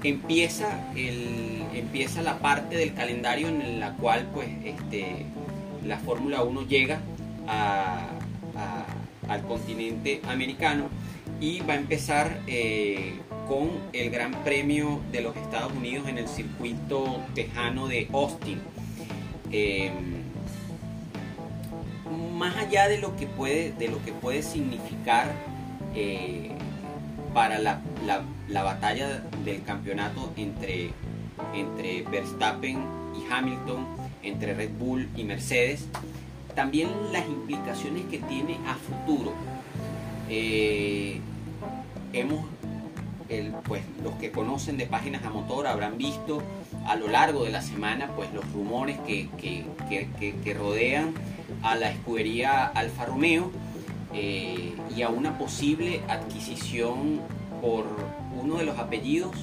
empieza, 0.03 0.91
el, 0.95 1.63
empieza 1.73 2.21
la 2.21 2.39
parte 2.39 2.75
del 2.75 2.93
calendario 2.93 3.47
en 3.47 3.79
la 3.79 3.93
cual 3.93 4.27
pues, 4.33 4.49
este, 4.65 5.25
la 5.85 5.97
Fórmula 5.99 6.43
1 6.43 6.67
llega 6.67 6.99
al 9.27 9.41
continente 9.47 10.21
americano 10.27 10.89
y 11.39 11.59
va 11.61 11.73
a 11.73 11.77
empezar 11.77 12.39
eh, 12.47 13.13
con 13.47 13.69
el 13.93 14.11
Gran 14.11 14.31
Premio 14.43 15.01
de 15.11 15.21
los 15.21 15.35
Estados 15.35 15.73
Unidos 15.73 16.07
en 16.07 16.17
el 16.17 16.27
circuito 16.27 17.21
tejano 17.33 17.87
de 17.87 18.07
Austin. 18.13 18.59
Em, 19.51 20.21
más 22.37 22.55
allá 22.57 22.87
de 22.87 22.99
lo 22.99 23.15
que 23.15 23.27
puede, 23.27 23.71
de 23.73 23.87
lo 23.87 24.03
que 24.03 24.11
puede 24.11 24.43
significar 24.43 25.31
eh, 25.95 26.51
para 27.33 27.59
la, 27.59 27.81
la, 28.49 28.63
batalla 28.63 29.23
del 29.45 29.63
campeonato 29.63 30.31
entre, 30.35 30.91
entre 31.53 32.03
Verstappen 32.03 32.79
y 33.15 33.31
Hamilton, 33.31 33.85
entre 34.23 34.53
Red 34.53 34.71
Bull 34.77 35.09
y 35.15 35.23
Mercedes, 35.23 35.87
también 36.61 36.89
las 37.11 37.27
implicaciones 37.27 38.03
que 38.05 38.19
tiene 38.19 38.59
a 38.67 38.75
futuro. 38.75 39.33
Eh, 40.29 41.19
hemos, 42.13 42.45
pues 43.63 43.81
los 44.03 44.13
que 44.17 44.29
conocen 44.29 44.77
de 44.77 44.85
páginas 44.85 45.25
a 45.25 45.31
motor 45.31 45.65
habrán 45.65 45.97
visto 45.97 46.43
a 46.85 46.95
lo 46.97 47.07
largo 47.07 47.45
de 47.45 47.49
la 47.49 47.63
semana 47.63 48.11
pues 48.15 48.31
los 48.31 48.47
rumores 48.53 48.99
que, 49.07 49.27
que, 49.39 50.53
rodean 50.53 51.15
a 51.63 51.75
la 51.75 51.89
escudería 51.89 52.67
Alfa 52.67 53.05
Romeo 53.05 53.49
eh, 54.13 54.75
y 54.95 55.01
a 55.01 55.09
una 55.09 55.39
posible 55.39 56.01
adquisición 56.07 57.21
por 57.59 57.87
uno 58.39 58.57
de 58.57 58.65
los 58.65 58.77
apellidos 58.77 59.35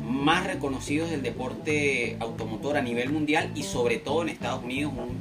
más 0.00 0.46
reconocidos 0.46 1.10
del 1.10 1.22
deporte 1.22 2.16
automotor 2.18 2.78
a 2.78 2.80
nivel 2.80 3.10
mundial 3.10 3.50
y 3.54 3.62
sobre 3.62 3.98
todo 3.98 4.22
en 4.22 4.30
Estados 4.30 4.64
Unidos, 4.64 4.94
un, 4.96 5.18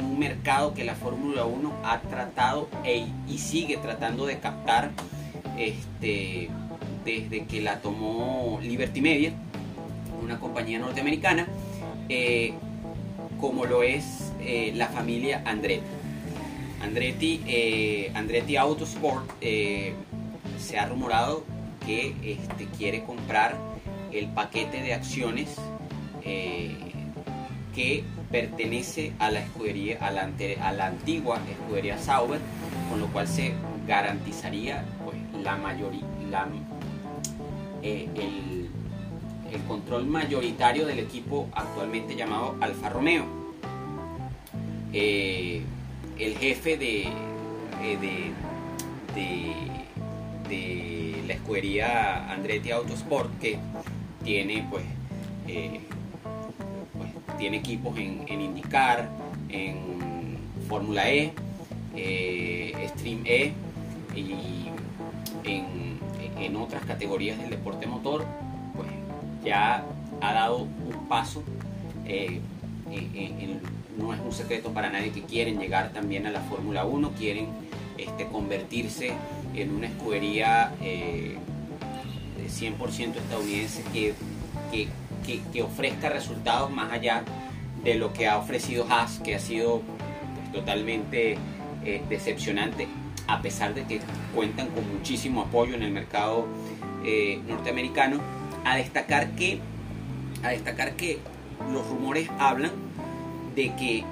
un 0.00 0.18
mercado 0.18 0.74
que 0.74 0.84
la 0.84 0.94
Fórmula 0.94 1.44
1 1.44 1.72
ha 1.84 2.00
tratado 2.00 2.68
e, 2.84 3.06
y 3.28 3.38
sigue 3.38 3.76
tratando 3.76 4.26
de 4.26 4.38
captar 4.38 4.90
este, 5.58 6.50
desde 7.04 7.44
que 7.44 7.60
la 7.60 7.80
tomó 7.80 8.58
Liberty 8.62 9.00
Media, 9.00 9.32
una 10.22 10.38
compañía 10.38 10.78
norteamericana, 10.78 11.46
eh, 12.08 12.54
como 13.40 13.64
lo 13.64 13.82
es 13.82 14.32
eh, 14.40 14.72
la 14.74 14.88
familia 14.88 15.42
Andretti. 15.46 15.84
Andretti, 16.82 17.42
eh, 17.46 18.12
Andretti 18.14 18.56
Autosport 18.56 19.40
se 19.40 20.78
ha 20.78 20.86
rumorado 20.86 21.44
que 21.84 22.14
este, 22.22 22.66
quiere 22.76 23.04
comprar 23.04 23.56
el 24.12 24.26
paquete 24.28 24.82
de 24.82 24.94
acciones 24.94 25.56
que 27.76 28.02
pertenece 28.30 29.12
a 29.18 29.30
la 29.30 29.40
escudería, 29.40 29.98
a 30.00 30.10
la, 30.10 30.30
a 30.62 30.72
la 30.72 30.86
antigua 30.86 31.38
escudería 31.48 31.98
Sauber, 31.98 32.40
con 32.90 33.00
lo 33.00 33.06
cual 33.08 33.28
se 33.28 33.52
garantizaría 33.86 34.82
pues, 35.04 35.18
la 35.44 35.56
mayoría, 35.56 36.00
eh, 37.82 38.08
el, 38.14 38.70
control 39.68 40.06
mayoritario 40.06 40.86
del 40.86 40.98
equipo 40.98 41.48
actualmente 41.54 42.14
llamado 42.14 42.56
Alfa 42.60 42.90
Romeo. 42.90 43.24
Eh, 44.92 45.62
el 46.18 46.36
jefe 46.36 46.76
de, 46.76 47.02
eh, 47.82 48.32
de, 49.14 49.52
de, 50.48 51.22
la 51.26 51.34
escudería 51.34 52.30
Andretti 52.30 52.70
Autosport, 52.70 53.38
que 53.40 53.58
tiene 54.24 54.66
pues 54.70 54.84
tiene 57.38 57.58
equipos 57.58 57.96
en, 57.98 58.24
en 58.28 58.40
IndyCar, 58.40 59.08
en 59.48 59.76
Fórmula 60.68 61.10
E, 61.10 61.32
eh, 61.94 62.88
Stream 62.96 63.22
E 63.24 63.52
y 64.14 64.66
en, 65.44 66.56
otras 66.56 66.84
categorías 66.84 67.38
del 67.38 67.50
deporte 67.50 67.86
motor, 67.86 68.24
pues 68.74 68.88
ya 69.44 69.84
ha 70.20 70.32
dado 70.32 70.62
un 70.62 71.06
paso. 71.08 71.42
eh, 72.06 72.40
no 73.96 74.12
es 74.12 74.20
un 74.20 74.32
secreto 74.32 74.70
para 74.72 74.90
nadie 74.90 75.10
que 75.10 75.22
quieren 75.22 75.58
llegar 75.58 75.92
también 75.92 76.26
a 76.26 76.30
la 76.30 76.40
Fórmula 76.40 76.84
1, 76.84 77.12
quieren 77.18 77.48
este, 77.96 78.26
convertirse 78.26 79.12
en 79.54 79.74
una 79.74 79.86
escudería 79.86 80.74
eh, 80.82 81.36
de 82.36 82.46
100% 82.48 83.16
estadounidense 83.16 83.82
que, 83.92 84.14
que, 85.24 85.62
ofrezca 85.62 86.08
resultados 86.08 86.70
más 86.70 86.92
allá 86.92 87.22
de 87.82 87.94
lo 87.94 88.12
que 88.12 88.26
ha 88.28 88.38
ofrecido 88.38 88.86
Haas, 88.88 89.20
que 89.24 89.34
ha 89.34 89.38
sido 89.38 89.80
pues, 89.80 90.52
totalmente 90.52 91.36
eh, 91.84 92.02
decepcionante, 92.08 92.86
a 93.26 93.42
pesar 93.42 93.74
de 93.74 93.84
que 93.84 94.00
cuentan 94.34 94.68
con 94.68 94.88
muchísimo 94.92 95.42
apoyo 95.42 95.74
en 95.74 95.82
el 95.82 95.92
mercado 95.92 96.46
eh, 97.04 97.40
norteamericano. 97.48 98.20
A 98.64 98.76
destacar 98.76 99.30
que, 99.36 99.60
a 100.42 100.48
destacar 100.48 100.94
que 100.96 101.18
los 101.72 101.86
rumores 101.86 102.28
hablan 102.38 102.72
de 103.54 103.74
que 103.76 104.04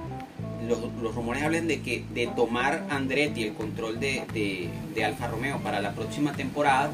los, 0.69 1.15
rumores 1.15 1.43
hablan 1.43 1.67
de 1.67 1.83
que 1.83 2.05
de 2.15 2.29
tomar 2.29 2.87
Andretti 2.89 3.43
el 3.43 3.55
control 3.55 3.99
de 4.01 5.05
Alfa 5.05 5.27
Romeo 5.27 5.59
para 5.59 5.81
la 5.81 5.93
próxima 5.93 6.33
temporada, 6.33 6.93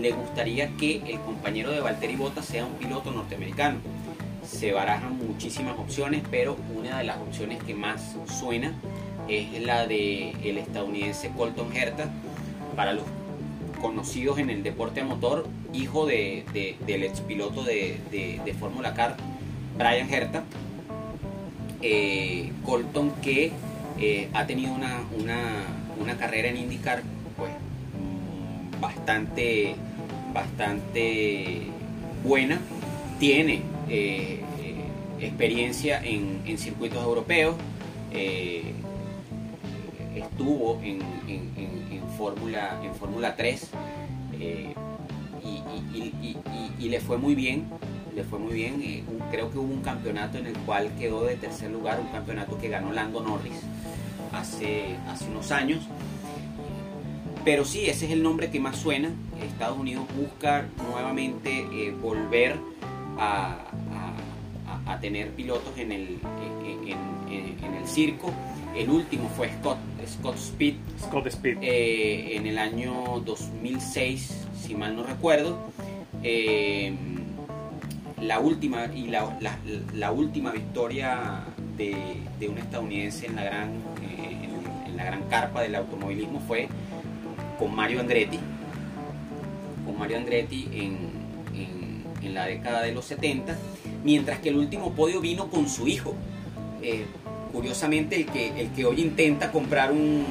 le 0.00 0.12
gustaría 0.12 0.68
que 0.76 0.96
el 1.06 1.20
compañero 1.20 1.70
de 1.70 1.80
Valtteri 1.80 2.16
Bottas 2.16 2.44
sea 2.46 2.64
un 2.66 2.74
piloto 2.74 3.10
norteamericano. 3.12 3.78
Se 4.46 4.72
barajan 4.72 5.16
muchísimas 5.18 5.78
opciones, 5.78 6.22
pero 6.30 6.56
una 6.74 6.98
de 6.98 7.04
las 7.04 7.16
opciones 7.18 7.62
que 7.62 7.74
más 7.74 8.14
suena 8.26 8.72
es 9.28 9.60
la 9.62 9.86
de 9.86 10.30
el 10.42 10.58
estadounidense 10.58 11.30
Colton 11.36 11.74
Herta, 11.74 12.10
para 12.76 12.92
los 12.92 13.04
conocidos 13.80 14.38
en 14.38 14.50
el 14.50 14.62
deporte 14.62 15.00
a 15.00 15.04
motor, 15.04 15.46
hijo 15.72 16.06
de, 16.06 16.44
de- 16.52 16.76
del 16.86 17.04
expiloto 17.04 17.62
de, 17.62 17.98
de, 18.10 18.40
de 18.44 18.54
Fórmula 18.54 18.94
Car, 18.94 19.16
Brian 19.78 20.12
Herta. 20.12 20.44
Eh, 21.82 22.50
Colton 22.64 23.12
que 23.22 23.52
eh, 23.98 24.28
ha 24.32 24.46
tenido 24.46 24.72
una, 24.72 25.02
una, 25.18 25.38
una 26.00 26.16
carrera 26.16 26.48
en 26.48 26.56
IndyCar 26.56 27.02
pues, 27.36 27.50
mm, 27.50 28.80
bastante, 28.80 29.76
bastante 30.34 31.62
buena. 32.24 32.60
Tiene 33.18 33.62
eh, 33.88 34.40
eh, 34.60 35.20
experiencia 35.20 36.02
en, 36.04 36.42
circuitos 36.58 37.02
europeos. 37.02 37.54
eh, 38.12 38.74
estuvo 40.14 40.80
en, 40.82 41.00
Fórmula 42.18 42.80
en 42.84 42.94
Fórmula 42.94 43.34
3 43.34 43.70
eh, 44.38 44.72
y, 45.42 46.36
y- 46.78 46.88
le 46.88 47.00
fue 47.00 47.16
muy 47.18 47.34
bien 47.34 47.64
le 48.14 48.22
fue 48.22 48.38
muy 48.38 48.52
bien 48.54 49.04
creo 49.32 49.50
que 49.50 49.58
hubo 49.58 49.72
un 49.72 49.80
campeonato 49.80 50.38
en 50.38 50.46
el 50.46 50.52
cual 50.58 50.90
quedó 50.98 51.24
de 51.24 51.34
tercer 51.34 51.70
lugar 51.72 51.98
un 51.98 52.06
campeonato 52.08 52.56
que 52.58 52.68
ganó 52.68 52.92
Lando 52.92 53.20
Norris 53.22 53.54
hace, 54.32 54.96
hace 55.08 55.24
unos 55.28 55.50
años 55.50 55.80
pero 57.44 57.64
sí, 57.64 57.86
ese 57.86 58.06
es 58.06 58.12
el 58.12 58.22
nombre 58.22 58.50
que 58.50 58.60
más 58.60 58.76
suena. 58.76 59.10
Estados 59.42 59.78
Unidos 59.78 60.04
busca 60.16 60.66
nuevamente 60.90 61.66
eh, 61.72 61.94
volver 62.00 62.56
a, 63.18 63.58
a- 63.92 64.86
a- 64.86 64.92
a 64.94 65.00
tener 65.00 65.30
pilotos 65.30 65.76
en 65.76 65.92
el, 65.92 66.18
en, 66.64 66.88
en- 67.32 67.64
en 67.64 67.74
el 67.74 67.86
circo. 67.86 68.32
El 68.76 68.90
último 68.90 69.28
fue 69.36 69.50
Scott, 69.60 69.78
Scott 70.06 70.36
Speed 70.36 70.74
Scott 71.00 71.26
Speed. 71.28 71.58
eh, 71.62 72.36
en 72.36 72.46
el 72.46 72.58
año 72.58 73.20
2006, 73.24 74.46
si 74.60 74.74
mal 74.74 74.96
no 74.96 75.04
recuerdo. 75.04 75.58
Eh, 76.22 76.94
la 78.20 78.38
última 78.40 78.86
y 78.86 79.08
la, 79.08 79.36
la- 79.40 79.58
la 79.94 80.10
última 80.12 80.50
victoria 80.50 81.44
de, 81.76 81.94
de 82.40 82.48
un 82.48 82.56
estadounidense 82.58 83.26
en 83.26 83.36
la 83.36 83.44
gran 83.44 83.68
eh, 84.02 84.38
en, 84.44 84.90
en 84.90 84.96
la 84.96 85.04
gran 85.04 85.22
carpa 85.28 85.60
del 85.62 85.74
automovilismo 85.74 86.40
fue 86.46 86.68
con 87.58 87.74
Mario 87.74 88.00
Andretti 88.00 88.38
con 89.86 89.98
Mario 89.98 90.16
Andretti 90.18 90.68
en, 90.72 90.98
en- 91.54 92.34
la 92.34 92.46
década 92.46 92.82
de 92.82 92.92
los 92.92 93.04
70 93.04 93.56
mientras 94.02 94.38
que 94.40 94.48
el 94.48 94.56
último 94.56 94.92
podio 94.92 95.20
vino 95.20 95.48
con 95.50 95.68
su 95.68 95.86
hijo 95.88 96.14
Eh, 96.82 97.04
curiosamente 97.52 98.16
el 98.16 98.26
que, 98.26 98.48
el 98.60 98.68
que 98.70 98.84
hoy 98.84 99.00
intenta 99.00 99.50
comprar 99.52 99.92
un, 99.92 100.24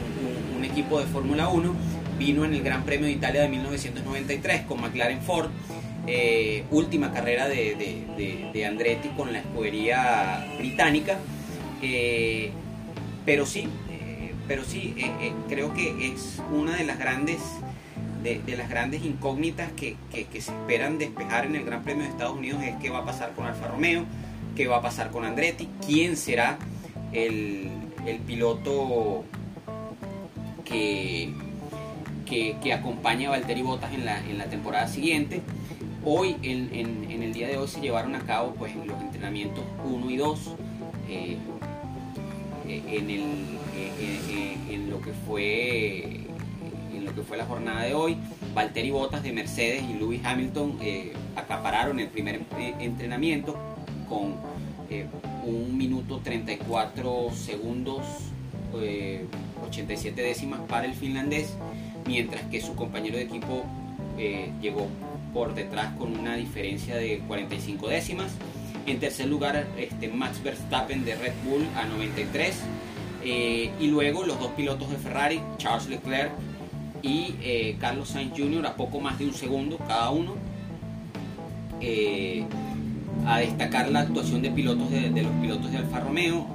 un- 0.58 0.64
equipo 0.66 1.00
de 1.00 1.06
Fórmula 1.06 1.50
1 1.50 1.74
vino 2.18 2.46
en 2.46 2.54
el 2.54 2.62
Gran 2.64 2.84
Premio 2.84 3.06
de 3.08 3.12
Italia 3.14 3.42
de 3.42 3.50
1993 3.50 4.62
con 4.62 4.82
McLaren 4.82 5.22
Ford 5.22 5.50
eh, 6.08 6.64
última 6.72 7.12
carrera 7.12 7.48
de, 7.48 7.76
de- 8.54 8.66
Andretti 8.66 9.10
con 9.10 9.32
la 9.34 9.40
escudería 9.40 10.46
británica. 10.58 11.18
Eh, 11.82 12.52
pero 13.26 13.46
sí, 13.46 13.68
pero 14.48 14.64
sí, 14.64 14.94
eh, 14.98 15.12
eh, 15.22 15.34
creo 15.50 15.74
que 15.74 16.08
es 16.12 16.42
una 16.52 16.76
de 16.76 16.84
las 16.84 16.98
grandes, 17.00 17.40
de, 18.24 18.42
las 18.58 18.70
grandes 18.70 19.04
incógnitas 19.06 19.72
que, 19.74 19.96
que- 20.12 20.28
se 20.42 20.52
esperan 20.52 20.98
despejar 20.98 21.46
en 21.46 21.56
el 21.56 21.64
Gran 21.66 21.84
Premio 21.84 22.04
de 22.04 22.10
Estados 22.10 22.38
Unidos 22.38 22.62
es 22.64 22.76
qué 22.82 22.90
va 22.90 23.00
a 23.00 23.06
pasar 23.06 23.34
con 23.34 23.46
Alfa 23.46 23.68
Romeo, 23.68 24.06
qué 24.56 24.68
va 24.68 24.78
a 24.78 24.82
pasar 24.82 25.12
con 25.12 25.26
Andretti, 25.26 25.68
quién 25.86 26.16
será 26.18 26.58
el, 27.12 27.70
el 28.06 28.18
piloto 28.20 29.24
que, 30.66 31.34
que, 32.26 32.74
acompaña 32.74 33.28
a 33.28 33.32
Valtteri 33.32 33.62
Bottas 33.62 33.94
en 33.94 34.06
la, 34.06 34.20
en 34.26 34.38
la 34.38 34.46
temporada 34.46 34.88
siguiente. 34.88 35.42
Hoy, 36.06 36.36
en, 36.42 36.70
en- 36.74 37.04
el 37.24 37.32
día 37.34 37.48
de 37.48 37.58
hoy, 37.58 37.68
se 37.70 37.80
llevaron 37.80 38.16
a 38.16 38.20
cabo 38.20 38.54
pues, 38.58 38.76
los 38.76 39.00
entrenamientos 39.02 39.64
1 39.86 40.10
y 40.10 40.18
2 40.18 40.40
eh, 41.08 41.38
eh, 42.68 42.84
en, 42.88 43.10
el, 43.10 43.24
en 43.76 44.90
lo 44.90 45.02
que 45.02 45.12
fue 45.28 46.22
en 46.94 47.06
lo 47.06 47.16
que 47.16 47.22
fue 47.24 47.38
la 47.38 47.46
jornada 47.46 47.84
de 47.84 47.94
hoy. 47.94 48.18
Valtteri 48.54 48.92
Bottas 48.92 49.24
de 49.24 49.34
Mercedes 49.34 49.84
y 49.84 49.94
Lewis 49.94 50.22
Hamilton 50.24 50.78
eh, 50.82 51.14
acapararon 51.36 52.00
el 52.00 52.08
primer 52.08 52.42
eh, 52.58 52.76
entrenamiento 52.80 53.58
con 54.08 54.36
eh, 54.90 55.08
un 55.46 55.78
minuto 55.78 56.22
34 56.24 57.32
segundos, 57.34 58.06
eh, 58.80 59.26
87 59.68 60.22
décimas 60.22 60.62
para 60.62 60.86
el 60.86 60.94
finlandés, 60.94 61.54
mientras 62.06 62.44
que 62.44 62.62
su 62.62 62.76
compañero 62.76 63.18
de 63.18 63.24
equipo 63.24 63.66
eh, 64.18 64.52
llegó 64.62 64.88
por 65.34 65.54
detrás 65.56 65.94
con 65.98 66.18
una 66.18 66.36
diferencia 66.36 66.96
de 66.96 67.20
45 67.28 67.88
décimas. 67.88 68.32
En 68.86 69.00
tercer 69.00 69.28
lugar, 69.28 69.66
este, 69.78 70.10
Max 70.10 70.44
Verstappen 70.44 71.04
de 71.06 71.16
Red 71.16 71.34
Bull 71.46 71.66
a 71.76 71.86
93. 71.86 72.56
Eh, 73.24 73.72
y 73.80 73.88
luego 73.88 74.24
los 74.24 74.40
dos 74.40 74.52
pilotos 74.52 74.90
de 74.90 74.98
Ferrari, 74.98 75.40
Charles 75.58 75.88
Leclerc 75.88 76.32
y 77.02 77.36
eh, 77.42 77.78
Carlos 77.80 78.10
Sainz 78.10 78.34
Jr. 78.38 78.66
a 78.66 78.76
poco 78.76 79.00
más 79.00 79.20
de 79.20 79.26
un 79.26 79.34
segundo 79.34 79.78
cada 79.78 80.10
uno. 80.10 80.36
Eh, 81.82 82.46
a 83.26 83.40
destacar 83.40 83.90
la 83.90 84.02
actuación 84.02 84.42
de 84.42 84.52
pilotos 84.52 84.90
de, 84.90 85.10
los 85.22 85.32
pilotos 85.42 85.72
de 85.72 85.78
Alfa 85.78 86.00
Romeo 86.02 86.46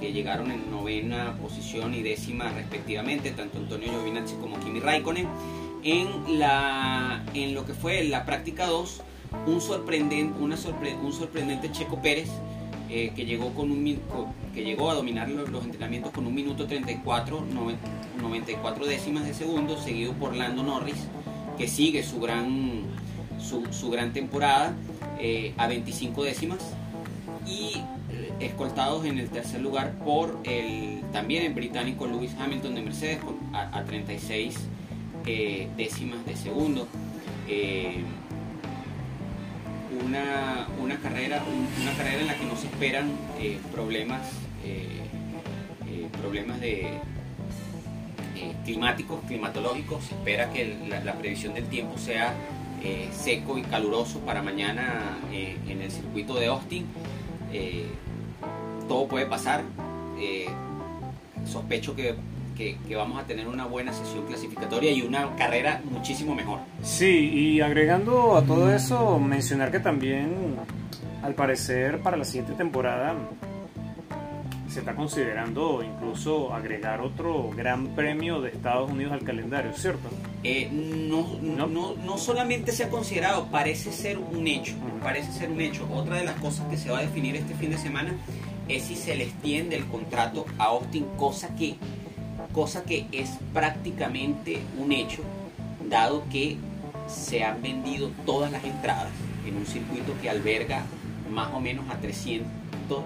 que 0.00 0.12
llegaron 0.12 0.50
en 0.50 0.70
novena 0.70 1.36
posición 1.40 1.94
y 1.94 2.02
décima 2.02 2.50
respectivamente, 2.50 3.30
tanto 3.30 3.58
Antonio 3.58 3.88
Giovinazzi 3.90 4.34
como 4.36 4.58
Kimi 4.58 4.80
Raikkonen. 4.80 5.26
En, 5.84 6.38
la, 6.38 7.24
en 7.34 7.54
lo 7.54 7.64
que 7.64 7.74
fue 7.74 8.04
la 8.04 8.24
práctica 8.24 8.66
2, 8.66 9.00
un 9.46 9.60
sorprendente, 9.60 10.34
una 10.40 10.56
sorpre- 10.56 10.96
un 11.00 11.12
sorprendente 11.12 11.70
Checo 11.72 12.00
Pérez 12.02 12.28
eh, 12.94 13.12
que, 13.16 13.24
llegó 13.24 13.54
con 13.54 13.70
un, 13.70 13.98
que 14.54 14.62
llegó 14.62 14.90
a 14.90 14.94
dominar 14.94 15.30
los, 15.30 15.64
entrenamientos 15.64 16.12
con 16.12 16.26
un 16.26 16.34
minuto 16.34 16.66
34, 16.66 17.40
noven- 17.40 17.78
94 18.20 18.84
décimas 18.84 19.24
de 19.24 19.32
segundo, 19.32 19.78
seguido 19.78 20.12
por 20.12 20.36
Lando 20.36 20.62
Norris, 20.62 21.08
que 21.56 21.68
sigue 21.68 22.02
su 22.02 22.20
gran, 22.20 22.82
su, 23.40 23.64
su 23.72 23.88
gran 23.88 24.12
temporada 24.12 24.74
eh, 25.18 25.54
a 25.56 25.68
25 25.68 26.22
décimas 26.22 26.58
y 27.46 27.78
eh, 28.10 28.32
escoltados 28.40 29.06
en 29.06 29.18
el 29.18 29.30
tercer 29.30 29.62
lugar 29.62 29.92
por 30.04 30.38
el 30.44 31.00
también 31.12 31.44
el 31.44 31.54
británico 31.54 32.06
Lewis 32.06 32.34
Hamilton 32.38 32.74
de 32.74 32.82
Mercedes 32.82 33.18
a, 33.54 33.78
a 33.78 33.84
36 33.84 34.54
eh, 35.24 35.68
décimas 35.78 36.24
de 36.26 36.36
segundo. 36.36 36.86
Una, 40.04 40.66
una 40.80 40.96
carrera 40.98 41.42
un- 41.46 41.82
una 41.82 41.92
carrera 41.96 42.20
en 42.20 42.26
la 42.26 42.34
que 42.36 42.44
no 42.44 42.56
se 42.56 42.66
esperan 42.66 43.10
eh, 43.40 43.58
problemas 43.72 44.22
eh, 44.64 44.86
eh, 45.88 46.08
problemas 46.20 46.60
de 46.60 46.98
climáticos 48.64 49.20
climatológicos 49.26 50.04
se 50.04 50.14
espera 50.14 50.50
que 50.52 50.76
la, 51.04 51.12
previsión 51.14 51.54
del 51.54 51.64
tiempo 51.66 51.96
sea 51.98 52.32
seco 53.12 53.58
y 53.58 53.62
caluroso 53.62 54.18
para 54.20 54.42
mañana 54.42 55.16
en 55.32 55.80
el 55.82 55.90
circuito 55.90 56.34
de 56.34 56.46
Austin 56.46 56.84
todo 58.88 59.06
puede 59.06 59.26
pasar. 59.26 59.62
Sospecho 61.46 61.94
que, 61.94 62.14
que- 62.62 62.76
que 62.88 62.94
vamos 62.96 63.18
a 63.20 63.26
tener 63.26 63.48
una 63.48 63.66
buena 63.66 63.92
sesión 63.92 64.24
clasificatoria 64.26 64.90
y 64.92 65.02
una 65.02 65.34
carrera 65.36 65.80
muchísimo 65.90 66.34
mejor. 66.34 66.60
Sí, 66.82 67.30
y 67.34 67.60
agregando 67.60 68.36
a 68.36 68.42
todo 68.42 68.72
eso, 68.72 69.18
mencionar 69.18 69.70
que 69.72 69.80
también, 69.80 70.56
al 71.22 71.34
parecer, 71.34 72.00
para 72.00 72.16
la 72.16 72.24
siguiente 72.24 72.52
temporada 72.54 73.14
se 74.68 74.78
está 74.80 74.94
considerando 74.94 75.82
incluso 75.82 76.54
agregar 76.54 77.02
otro 77.02 77.50
gran 77.54 77.88
premio 77.88 78.40
de 78.40 78.50
Estados 78.50 78.90
Unidos 78.90 79.12
al 79.12 79.22
calendario, 79.22 79.72
¿cierto? 79.74 80.08
Eh, 80.44 80.68
no, 80.72 81.26
No. 81.42 81.66
no, 81.66 81.94
no 81.96 82.16
solamente 82.16 82.72
se 82.72 82.84
ha 82.84 82.88
considerado, 82.88 83.48
parece 83.50 83.92
ser 83.92 84.16
un 84.18 84.46
hecho. 84.48 84.72
Ujú. 84.76 84.98
Parece 85.02 85.30
ser 85.32 85.50
un 85.50 85.60
hecho. 85.60 85.86
Otra 85.92 86.16
de 86.16 86.24
las 86.24 86.36
cosas 86.36 86.66
que 86.70 86.78
se 86.78 86.90
va 86.90 86.98
a 87.00 87.02
definir 87.02 87.36
este 87.36 87.54
fin 87.54 87.70
de 87.70 87.76
semana 87.76 88.14
es 88.68 88.84
si 88.84 88.96
se 88.96 89.14
le 89.14 89.24
extiende 89.24 89.76
el 89.76 89.84
contrato 89.86 90.46
a 90.58 90.64
Austin, 90.66 91.04
cosa 91.18 91.54
que, 91.54 91.74
cosa 92.52 92.84
que 92.84 93.06
es 93.12 93.30
prácticamente 93.52 94.60
un 94.78 94.92
hecho, 94.92 95.22
dado 95.88 96.24
que 96.30 96.56
se 97.08 97.44
han 97.44 97.62
vendido 97.62 98.10
todas 98.24 98.50
las 98.52 98.64
entradas 98.64 99.10
en 99.46 99.56
un 99.56 99.66
circuito 99.66 100.12
que 100.20 100.30
alberga 100.30 100.84
más 101.30 101.52
o 101.52 101.60
menos 101.60 101.88
a 101.90 101.96
300 101.98 102.50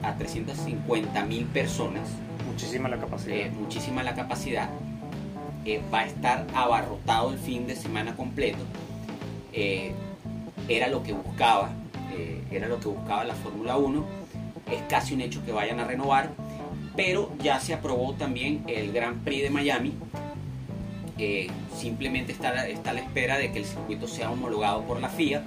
a 0.03 0.17
350 0.17 1.25
mil 1.27 1.45
personas 1.45 2.09
Muchísima 2.57 2.89
la 2.89 2.99
capacidad. 2.99 3.37
eh, 3.37 3.51
muchísima 3.51 4.03
la 4.03 4.15
capacidad, 4.15 4.71
eh, 5.67 5.83
va 5.93 6.01
a 6.01 6.07
estar 6.07 6.47
abarrotado 6.55 7.33
el 7.33 7.39
fin 7.39 7.67
de 7.67 7.77
semana 7.77 8.17
completo. 8.17 8.65
Eh, 9.53 9.93
era 10.67 10.89
lo 10.89 11.03
que 11.03 11.13
buscaba, 11.13 11.71
era 12.51 12.67
lo 12.67 12.81
que 12.81 12.89
buscaba 12.89 13.25
la 13.25 13.35
Fórmula 13.35 13.77
1. 13.77 14.05
Es 14.73 14.83
casi 14.89 15.13
un 15.13 15.21
hecho 15.21 15.45
que 15.45 15.53
vayan 15.53 15.81
a 15.81 15.85
renovar, 15.85 16.31
pero 16.97 17.31
ya 17.43 17.61
se 17.61 17.75
aprobó 17.75 18.15
también 18.15 18.65
el 18.67 18.93
Gran 18.93 19.21
Prix 19.21 19.43
de 19.43 19.51
Miami. 19.51 19.93
Eh, 21.19 21.49
simplemente 21.77 22.33
está, 22.33 22.67
está 22.69 22.91
a 22.91 22.95
la 22.95 23.01
espera 23.01 23.39
de 23.39 23.53
que 23.53 23.59
el 23.61 23.65
circuito 23.65 24.07
sea 24.09 24.31
homologado 24.31 24.83
por 24.83 25.01
la 25.01 25.09
FIA. 25.09 25.43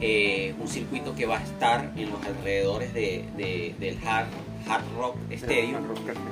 Eh, 0.00 0.54
un 0.60 0.66
circuito 0.68 1.14
que 1.14 1.26
va 1.26 1.38
a 1.38 1.42
estar 1.42 1.92
en 1.96 2.10
los 2.10 2.24
alrededores 2.26 2.92
de- 2.92 3.24
de- 3.36 3.74
del 3.78 3.98
Hard, 4.06 4.26
Hard 4.68 4.84
Rock 4.98 5.16
Stadium 5.30 5.76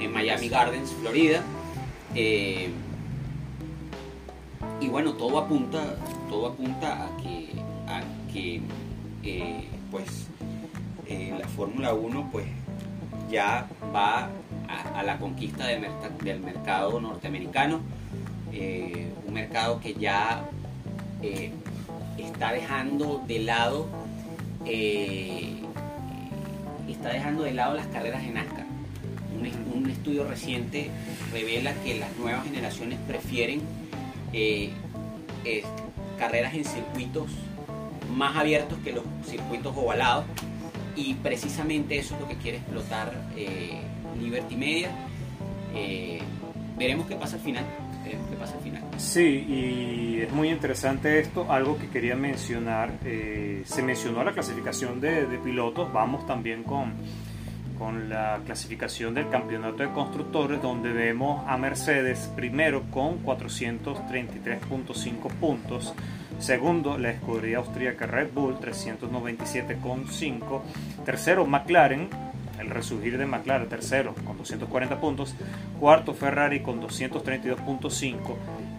en 0.00 0.12
Miami 0.12 0.48
Gardens, 0.48 0.90
Florida. 1.00 1.42
Eh, 2.14 2.70
y 4.80 4.88
bueno, 4.88 5.12
todo 5.14 5.38
apunta, 5.38 5.96
todo 6.28 6.48
apunta 6.48 7.04
a 7.06 7.16
que, 7.22 7.50
a 7.86 8.02
que 8.32 8.60
pues 9.90 10.26
la 11.38 11.48
Fórmula 11.48 11.92
1 11.92 12.28
pues 12.30 12.46
ya 13.30 13.66
va 13.94 14.28
a, 14.94 15.02
la 15.02 15.18
conquista 15.18 15.66
del, 15.66 15.80
merca- 15.80 16.10
del 16.24 16.40
mercado 16.40 17.00
norteamericano, 17.00 17.80
eh, 18.52 19.08
un 19.26 19.34
mercado 19.34 19.80
que 19.80 19.94
ya 19.94 20.44
eh, 21.22 21.52
está 22.18 22.52
dejando 22.52 23.22
de 23.26 23.38
lado 23.40 23.86
eh, 24.66 25.56
está 26.88 27.10
dejando 27.10 27.44
de 27.44 27.52
lado 27.52 27.74
las 27.74 27.86
carreras 27.86 28.22
en 28.24 28.34
NASCAR. 28.34 28.66
Un, 29.38 29.82
un 29.84 29.90
estudio 29.90 30.24
reciente 30.28 30.90
revela 31.32 31.72
que 31.84 31.98
las 31.98 32.14
nuevas 32.16 32.44
generaciones 32.44 32.98
prefieren 33.06 33.60
carreras 36.18 36.52
en 36.54 36.64
circuitos 36.64 37.30
más 38.14 38.36
abiertos 38.36 38.78
que 38.84 38.92
los 38.92 39.04
circuitos 39.24 39.74
ovalados 39.76 40.24
y 40.96 41.14
precisamente 41.14 41.98
eso 41.98 42.14
es 42.14 42.20
lo 42.20 42.28
que 42.28 42.36
quiere 42.36 42.58
explotar 42.58 43.12
eh, 43.36 43.80
Liberty 44.20 44.56
Media. 44.56 44.90
Eh, 45.74 46.20
veremos 46.78 47.06
qué 47.06 47.16
pasa 47.16 47.36
al 47.36 47.42
final. 47.42 47.64
Qué 48.04 48.36
pasa 48.36 48.56
al 48.56 48.62
final. 48.62 48.82
Sí, 48.96 49.44
y 49.48 50.20
es 50.20 50.32
muy 50.32 50.50
interesante 50.50 51.20
esto. 51.20 51.50
Algo 51.50 51.78
que 51.78 51.88
quería 51.88 52.16
mencionar, 52.16 52.92
eh, 53.04 53.62
se 53.66 53.82
mencionó 53.82 54.24
la 54.24 54.32
clasificación 54.32 55.00
de, 55.00 55.26
de 55.26 55.38
pilotos. 55.38 55.92
Vamos 55.92 56.26
también 56.26 56.64
con, 56.64 56.94
con 57.78 58.08
la 58.08 58.40
clasificación 58.44 59.14
del 59.14 59.28
campeonato 59.28 59.82
de 59.82 59.92
constructores, 59.92 60.60
donde 60.60 60.92
vemos 60.92 61.44
a 61.46 61.56
Mercedes 61.56 62.30
primero 62.34 62.82
con 62.90 63.24
433.5 63.24 65.28
puntos. 65.40 65.94
Segundo, 66.40 66.96
la 66.96 67.10
escudería 67.10 67.58
austríaca 67.58 68.06
Red 68.06 68.32
Bull, 68.32 68.58
397,5. 68.58 70.62
Tercero, 71.04 71.46
McLaren, 71.46 72.08
el 72.58 72.70
resurgir 72.70 73.18
de 73.18 73.26
McLaren, 73.26 73.68
tercero, 73.68 74.14
con 74.24 74.38
240 74.38 74.98
puntos. 75.00 75.34
Cuarto, 75.78 76.14
Ferrari 76.14 76.60
con 76.60 76.80
232.5. 76.80 78.36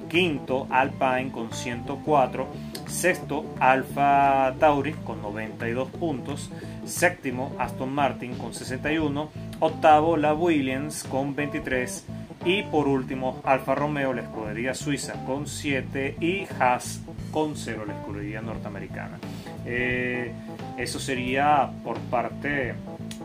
Quinto, 0.10 0.66
Alpine 0.72 1.32
con 1.32 1.54
104. 1.54 2.48
Sexto, 2.88 3.46
Alfa 3.60 4.56
Tauri 4.60 4.94
con 5.06 5.22
92 5.22 5.92
puntos. 5.92 6.50
Séptimo, 6.84 7.56
Aston 7.60 7.94
Martin 7.94 8.40
con 8.40 8.56
61. 8.56 9.30
Octavo, 9.60 10.18
la 10.18 10.34
Williams 10.34 11.04
con 11.04 11.36
23. 11.36 12.06
Y 12.44 12.64
por 12.64 12.88
último, 12.88 13.40
Alfa 13.44 13.76
Romeo, 13.76 14.14
la 14.14 14.24
escudería 14.24 14.74
suiza 14.74 15.14
con 15.26 15.46
7 15.46 16.18
y 16.20 16.48
Haas 16.60 17.02
con 17.32 17.56
0, 17.56 17.84
la 17.86 17.94
escudería 17.94 18.42
norteamericana. 18.42 19.20
Eh, 19.66 20.32
eso 20.78 21.00
sería 21.00 21.72
por 21.84 22.00
parte 22.00 22.74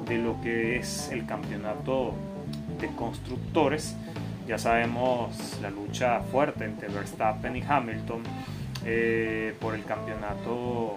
de 0.06 0.18
lo 0.18 0.40
que 0.42 0.76
es 0.76 1.08
el 1.10 1.24
campeonato 1.24 2.14
de 2.78 2.88
constructores. 2.88 3.96
Ya 4.46 4.58
sabemos 4.58 5.58
la 5.62 5.70
lucha 5.70 6.20
fuerte 6.20 6.66
entre 6.66 6.88
Verstappen 6.88 7.56
y 7.56 7.62
Hamilton 7.62 8.22
eh, 8.84 9.54
por 9.60 9.74
el 9.74 9.84
campeonato 9.84 10.94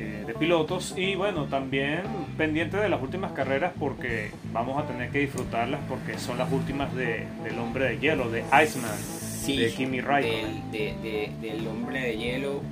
eh, 0.00 0.24
de 0.26 0.34
pilotos 0.34 0.94
y 0.96 1.14
bueno 1.14 1.44
también 1.44 2.02
pendiente 2.38 2.76
de 2.78 2.88
las 2.88 3.02
últimas 3.02 3.32
carreras 3.32 3.72
porque 3.78 4.30
vamos 4.52 4.82
a 4.82 4.86
tener 4.86 5.10
que 5.10 5.18
disfrutarlas 5.20 5.80
porque 5.88 6.18
son 6.18 6.38
las 6.38 6.50
últimas 6.52 6.94
de, 6.94 7.26
del 7.44 7.58
hombre 7.58 7.84
de 7.90 7.98
hielo 7.98 8.30
de 8.30 8.44
Iceman 8.64 8.96
Sí, 8.98 9.56
de 9.56 9.70
Kimi 9.72 10.00
Raikkonen. 10.00 10.70
del, 10.70 10.94
de- 11.02 11.30
de- 11.40 11.48
del 11.48 11.66
hombre 11.68 12.00
de 12.00 12.16
hielo 12.18 12.62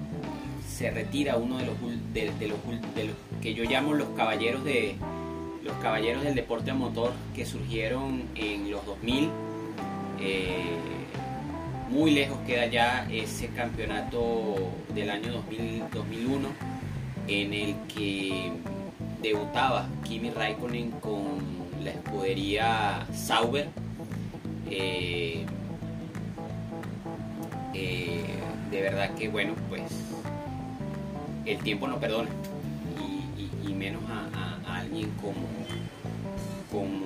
se 0.68 0.90
retira 0.90 1.36
uno 1.36 1.58
de 1.58 1.66
los, 1.66 1.74
de, 2.14 2.30
de 2.38 2.48
los, 2.48 2.58
ul- 2.60 2.94
de 2.94 3.04
los 3.04 3.16
que 3.42 3.54
yo 3.54 3.64
llamo 3.64 3.94
los 3.94 4.08
caballeros 4.10 4.64
de 4.64 4.94
los 5.64 5.74
caballeros 5.82 6.22
del 6.24 6.34
deporte 6.34 6.70
a 6.70 6.74
motor 6.74 7.12
que 7.34 7.44
surgieron 7.44 8.22
en 8.34 8.70
los 8.70 8.84
2000 8.86 9.28
Eh, 10.20 10.76
muy 11.90 12.10
lejos 12.10 12.36
queda 12.46 12.66
ya 12.66 13.06
ese 13.10 13.48
campeonato 13.48 14.56
del 14.94 15.08
año 15.10 15.32
2000, 15.32 15.84
2001 15.92 16.48
en 17.28 17.52
el 17.52 17.74
que 17.94 18.52
debutaba 19.22 19.86
Kimi 20.04 20.30
Raikkonen 20.30 20.90
con 20.92 21.38
la 21.82 21.90
escudería 21.90 23.06
Sauber 23.12 23.68
eh, 24.70 25.44
eh, 27.74 28.24
de 28.70 28.82
verdad 28.82 29.14
que 29.14 29.28
bueno 29.28 29.54
pues 29.68 29.82
el 31.46 31.58
tiempo 31.58 31.88
no 31.88 31.98
perdona. 31.98 32.28
Y, 33.66 33.72
menos 33.72 34.02
a 34.10 34.78
alguien 34.78 35.10
como 35.20 35.46
como 36.70 37.04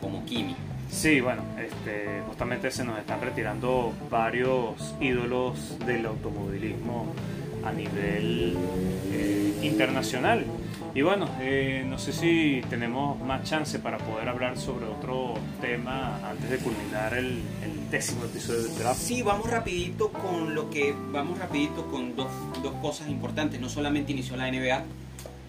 como 0.00 0.24
Kimi. 0.26 0.54
Sí, 0.90 1.20
bueno, 1.20 1.42
este, 1.58 2.20
justamente 2.28 2.70
se 2.70 2.84
nos 2.84 2.98
están 2.98 3.20
retirando 3.20 3.92
varios 4.10 4.94
ídolos 5.00 5.78
del 5.86 6.04
automovilismo 6.06 7.06
a 7.64 7.72
nivel 7.72 8.56
eh, 9.12 9.54
internacional. 9.62 10.44
Y 10.94 11.00
bueno, 11.00 11.26
eh, 11.40 11.84
no 11.88 11.98
sé 11.98 12.12
si 12.12 12.62
tenemos 12.68 13.18
más 13.20 13.44
chance 13.44 13.78
para 13.78 13.96
poder 13.96 14.28
hablar 14.28 14.58
sobre 14.58 14.84
otro 14.86 15.34
tema 15.60 16.20
antes 16.28 16.50
de 16.50 16.58
culminar 16.58 17.14
el, 17.14 17.26
el 17.64 17.90
décimo 17.90 18.24
episodio 18.26 18.62
del 18.64 18.78
draft. 18.78 19.00
Sí, 19.00 19.22
vamos 19.22 19.48
rapidito 19.50 20.10
con 20.12 20.54
lo 20.54 20.68
que 20.68 20.94
vamos 21.12 21.38
rapidito 21.38 21.86
con 21.86 22.14
dos, 22.14 22.28
dos 22.62 22.74
cosas 22.82 23.08
importantes. 23.08 23.58
No 23.58 23.70
solamente 23.70 24.12
inició 24.12 24.36
la 24.36 24.50
NBA, 24.50 24.82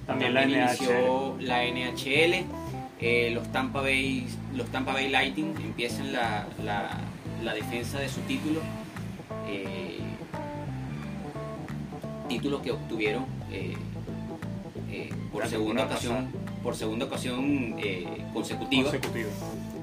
También 0.07 0.33
la 0.33 0.45
NHL. 0.45 0.53
inició 0.69 1.35
la 1.41 1.63
NHL. 1.65 2.45
eh, 3.01 3.31
los 3.33 3.51
Tampa 3.51 3.81
Bay 3.81 4.25
los 4.55 4.67
Tampa 4.67 4.93
Bay 4.93 5.09
Lightning 5.09 5.55
empiezan 5.61 6.13
la, 6.13 6.47
la- 6.63 6.99
la 7.43 7.53
defensa 7.53 7.99
de 7.99 8.07
su 8.07 8.21
título. 8.21 8.61
eh, 9.49 9.92
título 12.33 12.61
que 12.61 12.71
obtuvieron 12.71 13.25
eh, 13.51 13.73
eh, 14.91 15.09
por 15.31 15.47
segunda 15.47 15.85
ocasión 15.85 16.27
por 16.63 16.75
segunda 16.75 17.05
ocasión 17.05 17.75
eh, 17.77 18.05
consecutiva. 18.33 18.89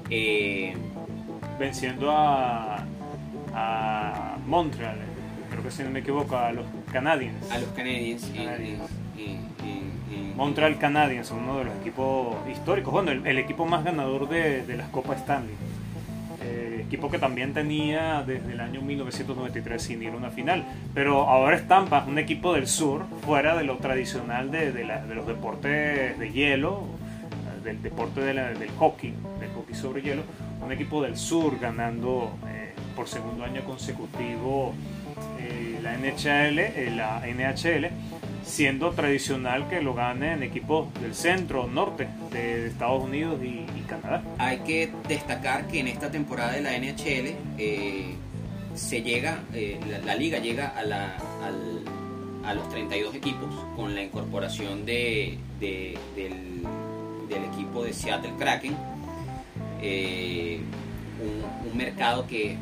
Eh, 0.09 0.73
Venciendo 1.59 2.09
a, 2.11 2.83
a 3.53 4.37
Montreal, 4.47 4.97
creo 5.51 5.61
que 5.63 5.69
si 5.69 5.83
no 5.83 5.91
me 5.91 5.99
equivoco, 5.99 6.35
a 6.35 6.51
los 6.51 6.65
Canadiens. 6.91 7.51
a 7.51 7.59
los 7.59 7.69
Canadiens 7.69 8.23
en, 8.29 8.35
Canadiens. 8.35 8.81
en- 9.17 9.29
en- 9.29 9.91
en 10.09 10.15
en- 10.31 10.35
Montreal 10.37 10.79
Canadiens, 10.79 11.29
uno 11.29 11.59
de 11.59 11.65
los 11.65 11.75
equipos 11.81 12.35
históricos, 12.51 12.91
bueno, 12.91 13.11
el, 13.11 13.25
el 13.27 13.37
equipo 13.37 13.65
más 13.67 13.83
ganador 13.83 14.27
de, 14.27 14.63
de 14.65 14.77
las 14.77 14.89
Copas 14.89 15.19
Stanley. 15.19 15.53
Equipo 16.91 17.09
que 17.09 17.19
también 17.19 17.53
tenía 17.53 18.21
desde 18.27 18.51
el 18.51 18.59
año 18.59 18.81
1993 18.81 19.81
sin 19.81 20.03
ir 20.03 20.09
a 20.11 20.17
una 20.17 20.29
final. 20.29 20.65
Pero 20.93 21.21
ahora 21.29 21.55
es 21.55 21.63
un 22.05 22.17
equipo 22.19 22.53
del 22.53 22.67
sur, 22.67 23.05
fuera 23.25 23.55
de 23.55 23.63
lo 23.63 23.77
tradicional 23.77 24.51
de, 24.51 24.73
de 24.73 24.83
la- 24.83 25.01
de 25.05 25.15
los 25.15 25.25
deportes 25.25 26.19
de 26.19 26.31
hielo, 26.33 26.83
del 27.63 27.81
deporte 27.81 28.19
de 28.19 28.33
la- 28.33 28.49
del 28.51 28.69
hockey, 28.71 29.13
del 29.39 29.49
hockey 29.55 29.73
sobre 29.73 30.01
hielo. 30.01 30.23
Un 30.61 30.73
equipo 30.73 31.01
del 31.01 31.15
sur 31.15 31.57
ganando 31.61 32.33
eh, 32.49 32.73
por 32.93 33.07
segundo 33.07 33.45
año 33.45 33.61
consecutivo 33.61 34.73
eh, 35.39 35.79
la 35.81 35.93
NHL, 35.93 36.59
eh, 36.59 36.93
la 36.93 37.21
NHL 37.25 37.89
siendo 38.43 38.91
tradicional 38.91 39.67
que 39.69 39.81
lo 39.81 39.93
ganen 39.93 40.43
equipos 40.43 40.87
del 41.01 41.13
centro, 41.15 41.67
norte 41.67 42.07
de 42.31 42.67
Estados 42.67 43.03
Unidos 43.03 43.39
y, 43.43 43.65
Canadá. 43.87 44.23
Hay 44.37 44.59
que 44.59 44.89
destacar 45.09 45.67
que 45.67 45.79
en 45.81 45.87
esta 45.87 46.09
temporada 46.09 46.53
de 46.53 46.61
la 46.61 46.77
NHL 46.77 47.35
eh, 47.57 48.15
se 48.73 49.01
llega, 49.01 49.39
eh, 49.53 49.79
la, 50.05 50.15
liga 50.15 50.39
llega 50.39 50.69
a, 50.69 50.83
la, 50.83 51.17
al- 51.43 51.83
a 52.45 52.53
los 52.53 52.69
32 52.69 53.13
equipos 53.15 53.49
con 53.75 53.93
la 53.93 54.01
incorporación 54.03 54.85
de, 54.85 55.37
de- 55.59 55.97
del, 56.15 56.61
del 57.27 57.43
equipo 57.53 57.83
de 57.83 57.91
Seattle 57.93 58.31
Kraken, 58.39 58.75
eh, 59.81 60.59
un, 61.21 61.69
un 61.71 61.77
mercado 61.77 62.25
que 62.27 62.55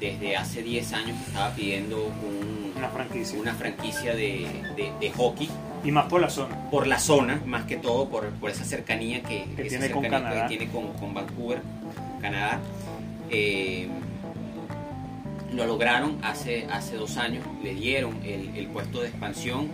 desde 0.00 0.36
hace 0.36 0.62
10 0.62 0.92
años 0.94 1.16
estaba 1.28 1.54
pidiendo 1.54 2.06
un- 2.06 2.61
Una 2.82 2.90
franquicia. 2.90 3.38
una 3.40 3.54
franquicia 3.54 4.14
de, 4.14 4.46
de- 4.76 4.92
de 5.00 5.10
hockey 5.12 5.48
Y 5.84 5.90
más 5.92 6.06
por 6.06 6.20
la 6.20 6.28
zona. 6.30 6.70
por 6.70 6.86
la 6.86 6.98
zona, 6.98 7.40
más 7.46 7.64
que 7.64 7.76
todo 7.76 8.08
por, 8.08 8.28
por 8.30 8.50
esa 8.50 8.64
cercanía 8.64 9.22
que, 9.22 9.44
tiene 9.56 9.90
con 9.90 10.02
cercanía 10.02 10.10
Canadá. 10.10 10.42
que 10.48 10.56
tiene 10.56 10.72
con, 10.72 10.92
con 10.94 11.14
Vancouver, 11.14 11.60
Canadá. 12.20 12.58
Eh, 13.30 13.88
lo 15.52 15.66
lograron 15.66 16.18
hace, 16.22 16.66
hace 16.72 16.96
dos 16.96 17.16
años, 17.18 17.44
le 17.62 17.74
dieron 17.74 18.16
el, 18.24 18.56
el 18.56 18.66
puesto 18.68 19.02
de 19.02 19.08
expansión, 19.08 19.68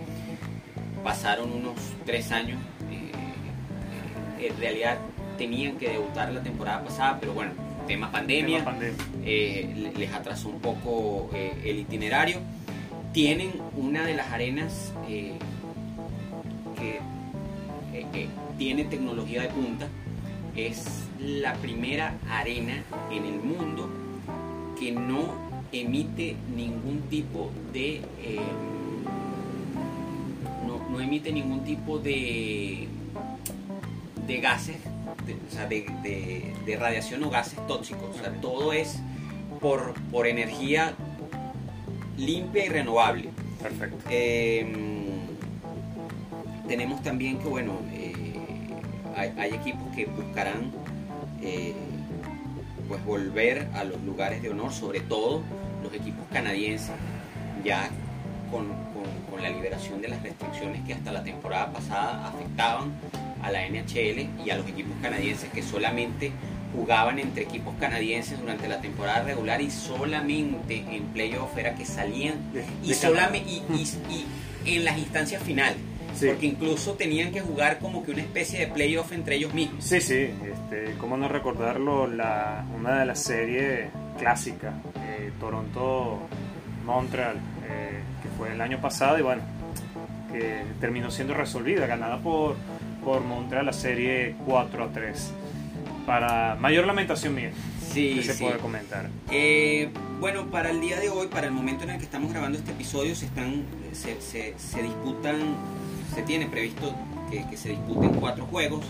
pasaron 1.03 1.51
unos 1.53 1.75
tres 2.05 2.31
años, 2.31 2.59
eh, 2.91 4.47
en 4.47 4.57
realidad 4.59 4.97
tenían 5.37 5.77
que 5.77 5.89
debutar 5.89 6.33
la 6.33 6.41
temporada 6.43 6.83
pasada, 6.83 7.17
pero 7.19 7.33
bueno, 7.33 7.51
tema 7.87 8.11
pandemia, 8.11 8.59
Tema 8.59 8.71
pandemia. 8.71 8.97
eh, 9.23 9.73
le- 9.75 9.93
les 9.93 10.13
atrasó 10.13 10.49
un 10.49 10.59
poco 10.59 11.29
el 11.33 11.79
itinerario. 11.79 12.39
Tienen 13.13 13.51
una 13.75 14.05
de 14.05 14.13
las 14.15 14.31
arenas 14.31 14.93
eh, 15.07 15.33
que 16.77 16.97
eh, 17.97 18.05
eh, 18.13 18.27
tiene 18.57 18.83
tecnología 18.85 19.41
de 19.41 19.49
punta. 19.49 19.87
Es 20.55 21.03
la 21.19 21.53
primera 21.55 22.15
arena 22.29 22.83
en 23.11 23.25
el 23.25 23.39
mundo 23.41 23.89
que 24.79 24.91
no 24.91 25.33
emite 25.71 26.35
ningún 26.55 27.01
tipo 27.09 27.51
de 27.73 27.95
eh, 28.23 28.39
no, 30.65 30.89
no 30.89 30.99
emite 31.01 31.31
ningún 31.31 31.63
tipo 31.63 31.99
de 31.99 32.87
de 34.25 34.37
gases 34.39 34.77
de, 35.25 35.33
o 35.33 35.51
sea, 35.51 35.65
de, 35.67 35.81
de- 36.03 36.53
de 36.65 36.75
radiación 36.77 37.23
o 37.23 37.29
gases 37.29 37.59
tóxicos 37.67 38.15
o 38.15 38.19
sea 38.19 38.31
todo 38.41 38.73
es 38.73 38.99
por, 39.59 39.93
por 40.11 40.27
energía 40.27 40.93
limpia 42.19 42.65
y 42.65 42.69
renovable 42.69 43.29
Perfecto. 43.61 43.97
eh, 44.09 44.71
tenemos 46.67 47.01
también 47.01 47.39
que, 47.39 47.47
bueno, 47.47 47.73
eh, 47.91 48.13
hay, 49.15 49.33
hay 49.37 49.53
equipos 49.53 49.87
que 49.95 50.05
buscarán 50.05 50.71
eh, 51.41 51.73
pues 52.87 53.03
volver 53.05 53.67
a 53.73 53.83
los 53.83 54.01
lugares 54.03 54.41
de 54.41 54.49
honor, 54.49 54.71
sobre 54.71 54.99
todo 54.99 55.41
los 55.83 55.93
equipos 55.93 56.25
canadienses, 56.31 56.91
ya 57.63 57.89
con, 58.51 58.67
con- 58.67 59.29
con 59.31 59.41
la 59.41 59.49
liberación 59.49 60.01
de 60.01 60.09
las 60.09 60.21
restricciones 60.23 60.83
que 60.85 60.93
hasta 60.93 61.11
la 61.11 61.23
temporada 61.23 61.71
pasada 61.71 62.27
afectaban 62.27 62.91
a 63.41 63.51
la 63.51 63.67
NHL 63.67 64.27
y 64.45 64.49
a 64.49 64.57
los 64.57 64.67
equipos 64.67 64.93
canadienses 65.01 65.49
que 65.51 65.61
solamente 65.63 66.31
jugaban 66.75 67.19
entre 67.19 67.43
equipos 67.43 67.73
canadienses 67.79 68.39
durante 68.39 68.67
la 68.67 68.79
temporada 68.81 69.23
regular 69.23 69.59
y 69.61 69.71
solamente 69.71 70.83
en 70.91 71.03
playoff 71.13 71.57
era 71.57 71.75
que 71.75 71.85
salían 71.85 72.35
De- 72.53 72.63
y, 72.83 72.89
de 72.89 72.93
solamente, 72.93 73.49
y, 73.49 73.63
y- 73.73 74.25
y 74.69 74.75
en 74.77 74.85
las 74.85 74.97
instancias 74.97 75.41
finales. 75.43 75.77
Sí. 76.15 76.25
Porque 76.27 76.47
incluso 76.47 76.93
tenían 76.93 77.31
que 77.31 77.39
jugar 77.41 77.77
como 77.79 78.03
que 78.03 78.11
una 78.11 78.21
especie 78.21 78.59
de 78.59 78.67
playoff 78.67 79.11
entre 79.13 79.35
ellos 79.35 79.53
mismos. 79.53 79.83
Sí, 79.85 80.01
sí, 80.01 80.15
este, 80.51 80.95
cómo 80.99 81.17
no 81.17 81.27
recordarlo, 81.29 82.07
la, 82.07 82.65
una 82.75 82.99
de 82.99 83.05
las 83.05 83.19
series 83.23 83.89
clásicas, 84.17 84.73
eh, 85.05 85.31
Toronto-Montreal, 85.39 87.35
eh, 87.69 87.99
que 88.23 88.29
fue 88.37 88.51
el 88.53 88.61
año 88.61 88.81
pasado 88.81 89.17
y 89.19 89.21
bueno, 89.21 89.41
que 90.31 90.63
terminó 90.81 91.11
siendo 91.11 91.33
resolvida, 91.33 91.85
ganada 91.87 92.17
por, 92.17 92.55
por 93.03 93.21
Montreal 93.23 93.65
la 93.67 93.73
serie 93.73 94.35
4 94.45 94.83
a 94.85 94.87
3. 94.89 95.33
Para 96.09 96.55
mayor 96.55 96.87
lamentación 96.87 97.35
mía, 97.35 97.51
Sí, 97.93 98.15
que 98.15 98.23
se 98.23 98.33
sí. 98.33 98.43
puede 98.43 98.57
comentar. 98.57 99.07
Eh, 99.29 99.89
bueno, 100.19 100.47
para 100.47 100.71
el 100.71 100.81
día 100.81 100.99
de 100.99 101.07
hoy, 101.11 101.27
para 101.27 101.45
el 101.45 101.53
momento 101.53 101.83
en 101.83 101.91
el 101.91 101.97
que 101.99 102.03
estamos 102.03 102.31
grabando 102.31 102.57
este 102.57 102.71
episodio, 102.71 103.13
se 103.15 103.27
están, 103.27 103.63
se, 103.93 104.19
se- 104.19 104.55
se 104.57 104.81
disputan, 104.81 105.35
se 106.15 106.23
tiene 106.23 106.47
previsto 106.47 106.95
que, 107.29 107.45
que 107.47 107.55
se 107.55 107.69
disputen 107.69 108.15
cuatro 108.15 108.47
juegos, 108.47 108.83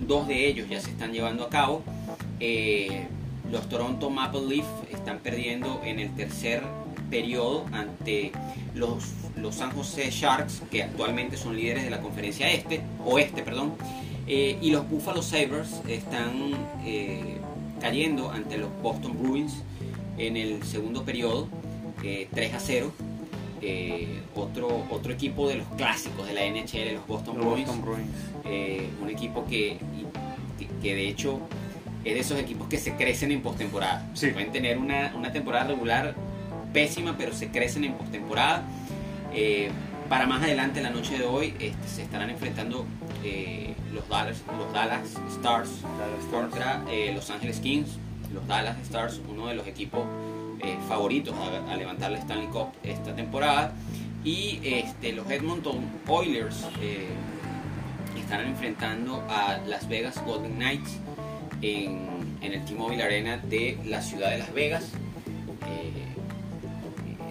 dos 0.00 0.26
de 0.26 0.48
ellos 0.48 0.68
ya 0.68 0.80
se 0.80 0.90
están 0.90 1.12
llevando 1.12 1.44
a 1.44 1.48
cabo. 1.48 1.84
Eh, 2.40 3.06
los 3.52 3.68
Toronto 3.68 4.10
Maple 4.10 4.40
Leaf 4.44 4.66
están 4.92 5.20
perdiendo 5.20 5.80
en 5.84 6.00
el 6.00 6.12
tercer 6.16 6.64
periodo 7.08 7.66
ante 7.70 8.32
los, 8.74 9.12
los 9.36 9.54
San 9.54 9.70
Jose 9.70 10.10
Sharks, 10.10 10.62
que 10.72 10.82
actualmente 10.82 11.36
son 11.36 11.54
líderes 11.54 11.84
de 11.84 11.90
la 11.90 12.00
conferencia 12.00 12.50
este, 12.50 12.80
oeste, 13.04 13.44
perdón, 13.44 13.74
eh, 14.26 14.58
y 14.60 14.70
los 14.70 14.88
Buffalo 14.88 15.22
Sabres 15.22 15.80
están 15.88 16.52
eh, 16.84 17.38
cayendo 17.80 18.30
ante 18.30 18.56
los 18.58 18.70
Boston 18.82 19.16
Bruins 19.20 19.62
en 20.18 20.36
el 20.36 20.62
segundo 20.62 21.04
periodo, 21.04 21.48
eh, 22.02 22.28
3 22.32 22.54
a 22.54 22.60
0. 22.60 22.92
Eh, 23.66 24.20
otro, 24.34 24.84
otro 24.90 25.12
equipo 25.12 25.48
de 25.48 25.56
los 25.56 25.66
clásicos 25.76 26.26
de 26.26 26.34
la 26.34 26.42
NHL, 26.44 26.94
los 26.94 27.06
Boston 27.06 27.38
Los 27.38 27.46
Bruins, 27.46 27.66
Boston 27.66 27.84
Bruins. 27.84 28.10
eh, 28.44 28.88
un 29.00 29.08
equipo 29.08 29.46
que, 29.46 29.78
que, 30.58 30.66
que 30.82 30.94
de 30.94 31.08
hecho 31.08 31.40
es 32.04 32.12
de 32.12 32.20
esos 32.20 32.38
equipos 32.38 32.68
que 32.68 32.76
se 32.76 32.94
crecen 32.94 33.32
en 33.32 33.40
postemporada. 33.40 34.06
Sí. 34.14 34.28
Pueden 34.28 34.52
tener 34.52 34.76
una, 34.76 35.14
una 35.16 35.32
temporada 35.32 35.68
regular 35.68 36.14
pésima, 36.74 37.16
pero 37.16 37.32
se 37.32 37.48
crecen 37.48 37.84
en 37.84 37.94
postemporada. 37.94 38.64
Eh, 39.32 39.70
para 40.10 40.26
más 40.26 40.42
adelante, 40.42 40.82
la 40.82 40.90
noche 40.90 41.16
de 41.18 41.24
hoy, 41.24 41.54
este, 41.58 41.88
se 41.88 42.02
estarán 42.02 42.28
enfrentando 42.28 42.84
eh, 43.24 43.73
los, 43.94 44.08
Dallas, 44.08 44.42
los 44.58 44.72
Dallas 44.72 45.02
Stars 45.30 45.70
Dallas 45.82 46.24
contra 46.30 46.82
eh, 46.90 47.12
Los 47.14 47.30
Angeles 47.30 47.60
Kings. 47.60 47.98
Los 48.32 48.46
Dallas 48.48 48.76
Stars, 48.82 49.20
uno 49.28 49.46
de 49.46 49.54
los 49.54 49.66
equipos 49.66 50.02
eh, 50.60 50.76
favoritos 50.88 51.34
a, 51.36 51.72
a 51.72 51.76
levantar 51.76 52.10
la 52.10 52.18
Stanley 52.18 52.48
Cup 52.48 52.68
esta 52.82 53.14
temporada. 53.14 53.72
Y 54.24 54.60
este, 54.64 55.12
los 55.12 55.30
Edmonton 55.30 55.84
Oilers 56.08 56.66
eh, 56.80 57.06
estarán 58.18 58.48
enfrentando 58.48 59.22
a 59.28 59.58
Las 59.66 59.88
Vegas 59.88 60.20
Golden 60.24 60.54
Knights 60.54 60.98
en, 61.62 62.36
en 62.40 62.52
el 62.52 62.64
T-Mobile 62.64 63.02
Arena 63.02 63.36
de 63.36 63.78
la 63.84 64.02
ciudad 64.02 64.30
de 64.30 64.38
Las 64.38 64.52
Vegas. 64.52 64.90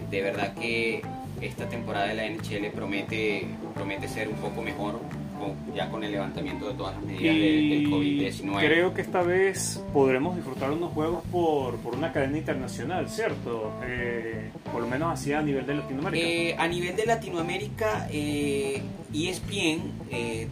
De 0.09 0.21
verdad 0.21 0.53
que 0.53 1.01
esta 1.41 1.67
temporada 1.69 2.05
de 2.05 2.13
la 2.13 2.29
NHL 2.29 2.69
promete, 2.71 3.47
promete 3.73 4.07
ser 4.07 4.29
un 4.29 4.35
poco 4.35 4.61
mejor 4.61 5.01
con- 5.43 5.75
ya 5.75 5.89
con 5.89 6.03
el 6.03 6.11
levantamiento 6.11 6.67
de 6.69 6.73
todas 6.75 6.95
las 6.95 7.03
medidas 7.05 7.35
de- 7.35 7.41
del 7.41 7.81
Y 7.83 7.85
COVID-19. 7.91 8.59
creo 8.67 8.93
que 8.93 9.01
esta 9.01 9.21
vez 9.21 9.83
podremos 9.93 10.35
disfrutar 10.35 10.71
unos 10.71 10.91
juegos 10.93 11.23
por, 11.31 11.77
por 11.77 11.95
una 11.95 12.11
cadena 12.11 12.37
internacional, 12.37 13.09
¿cierto? 13.09 13.73
Eh, 13.85 14.49
por 14.71 14.81
lo 14.81 14.87
menos 14.87 15.11
así 15.13 15.33
a 15.33 15.41
nivel 15.41 15.65
de 15.65 15.75
Latinoamérica. 15.75 16.25
Eh, 16.27 16.55
a 16.57 16.67
nivel 16.67 16.95
de 16.95 17.05
Latinoamérica, 17.05 18.07
eh, 18.11 18.81
ESPN 19.13 19.91
eh, 20.11 20.47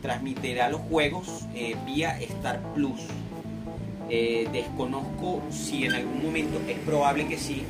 transmitirá 0.00 0.68
los 0.68 0.80
juegos 0.82 1.46
eh, 1.54 1.76
vía 1.86 2.18
Star 2.20 2.60
Plus. 2.74 3.00
Eh, 4.10 4.48
desconozco 4.52 5.42
si 5.50 5.84
en 5.84 5.92
algún 5.92 6.22
momento, 6.22 6.60
es 6.68 6.76
probable 6.80 7.26
que 7.28 7.38
sí, 7.38 7.62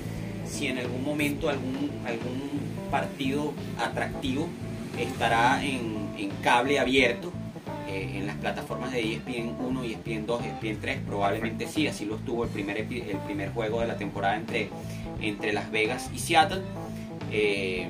si 0.46 0.66
en 0.66 0.78
algún 0.78 1.04
momento 1.04 1.48
algún, 1.48 1.90
algún 2.06 2.42
partido 2.90 3.52
atractivo 3.78 4.48
estará 4.98 5.62
en, 5.64 6.01
en 6.18 6.30
cable 6.42 6.78
abierto 6.78 7.32
eh, 7.88 8.12
en 8.18 8.26
las 8.26 8.36
plataformas 8.36 8.92
de 8.92 9.14
ESPN 9.14 9.54
1, 9.60 9.84
ESPN 9.84 10.26
2, 10.26 10.42
ESPN 10.44 10.80
3, 10.80 10.98
probablemente 11.06 11.66
sí, 11.66 11.86
así 11.86 12.04
lo 12.04 12.16
estuvo 12.16 12.44
el 12.44 12.50
primer, 12.50 12.76
el 12.78 13.18
primer 13.26 13.52
juego 13.52 13.80
de 13.80 13.86
la 13.88 13.96
temporada 13.96 14.36
entre, 14.36 14.68
entre 15.20 15.52
Las 15.52 15.70
Vegas 15.70 16.10
y 16.14 16.18
Seattle. 16.18 16.62
Eh, 17.30 17.88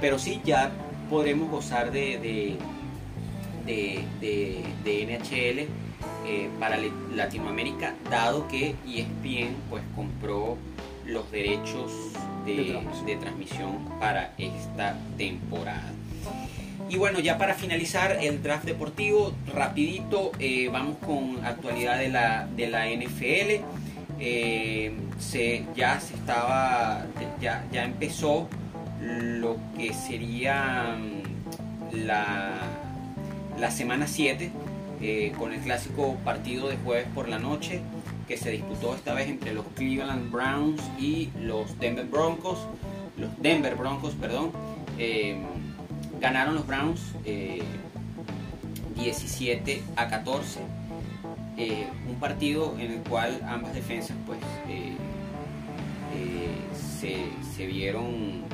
pero 0.00 0.18
sí, 0.18 0.40
ya 0.44 0.70
podremos 1.10 1.50
gozar 1.50 1.90
de, 1.92 2.18
de- 2.18 2.56
de, 3.66 4.04
de, 4.84 5.06
NHL 5.06 5.58
eh, 6.26 6.48
para 6.58 6.76
Latinoamérica, 7.14 7.94
dado 8.10 8.48
que 8.48 8.74
ESPN 8.86 9.54
pues 9.70 9.82
compró 9.94 10.56
los 11.06 11.30
derechos 11.30 11.92
de, 12.44 12.76
transmisión. 13.20 13.84
para 14.00 14.32
esta 14.38 14.96
temporada. 15.16 15.92
Y 16.92 16.98
bueno, 16.98 17.20
ya 17.20 17.38
para 17.38 17.54
finalizar 17.54 18.18
el 18.20 18.42
draft 18.42 18.66
deportivo, 18.66 19.32
rapidito, 19.54 20.30
eh, 20.38 20.68
vamos 20.70 20.98
con 20.98 21.42
actualidad 21.42 21.98
de 21.98 22.10
la, 22.10 22.46
de 22.54 22.68
la 22.68 22.86
NFL. 22.86 23.64
Eh, 24.20 24.92
se, 25.18 25.64
ya 25.74 25.98
se 26.00 26.12
estaba, 26.12 27.06
ya, 27.40 27.64
ya 27.72 27.84
empezó 27.84 28.46
lo 29.00 29.56
que 29.74 29.94
sería 29.94 30.98
mm, 30.98 32.04
la, 32.04 32.58
la 33.58 33.70
semana 33.70 34.06
7 34.06 34.50
eh, 35.00 35.32
con 35.38 35.54
el 35.54 35.60
clásico 35.60 36.16
partido 36.26 36.68
de 36.68 36.76
jueves 36.76 37.06
por 37.14 37.26
la 37.26 37.38
noche 37.38 37.80
que 38.28 38.36
se 38.36 38.50
disputó 38.50 38.94
esta 38.94 39.14
vez 39.14 39.30
entre 39.30 39.54
los 39.54 39.64
Cleveland 39.76 40.30
Browns 40.30 40.82
y 40.98 41.30
los 41.40 41.78
Denver 41.78 42.04
Broncos. 42.04 42.58
Los 43.16 43.30
Denver 43.40 43.76
Broncos, 43.76 44.12
perdón. 44.12 44.52
Ganaron 46.22 46.54
los 46.54 46.66
Browns 46.66 47.00
17 48.96 49.72
eh, 49.72 49.82
a 49.96 50.08
14. 50.08 50.60
un 52.08 52.14
partido 52.20 52.74
en 52.78 52.92
el 52.92 53.00
cual 53.00 53.42
ambas 53.46 53.74
defensas 53.74 54.16
pues 54.26 54.38
se, 57.00 57.26
se, 57.56 57.66
vieron 57.66 58.44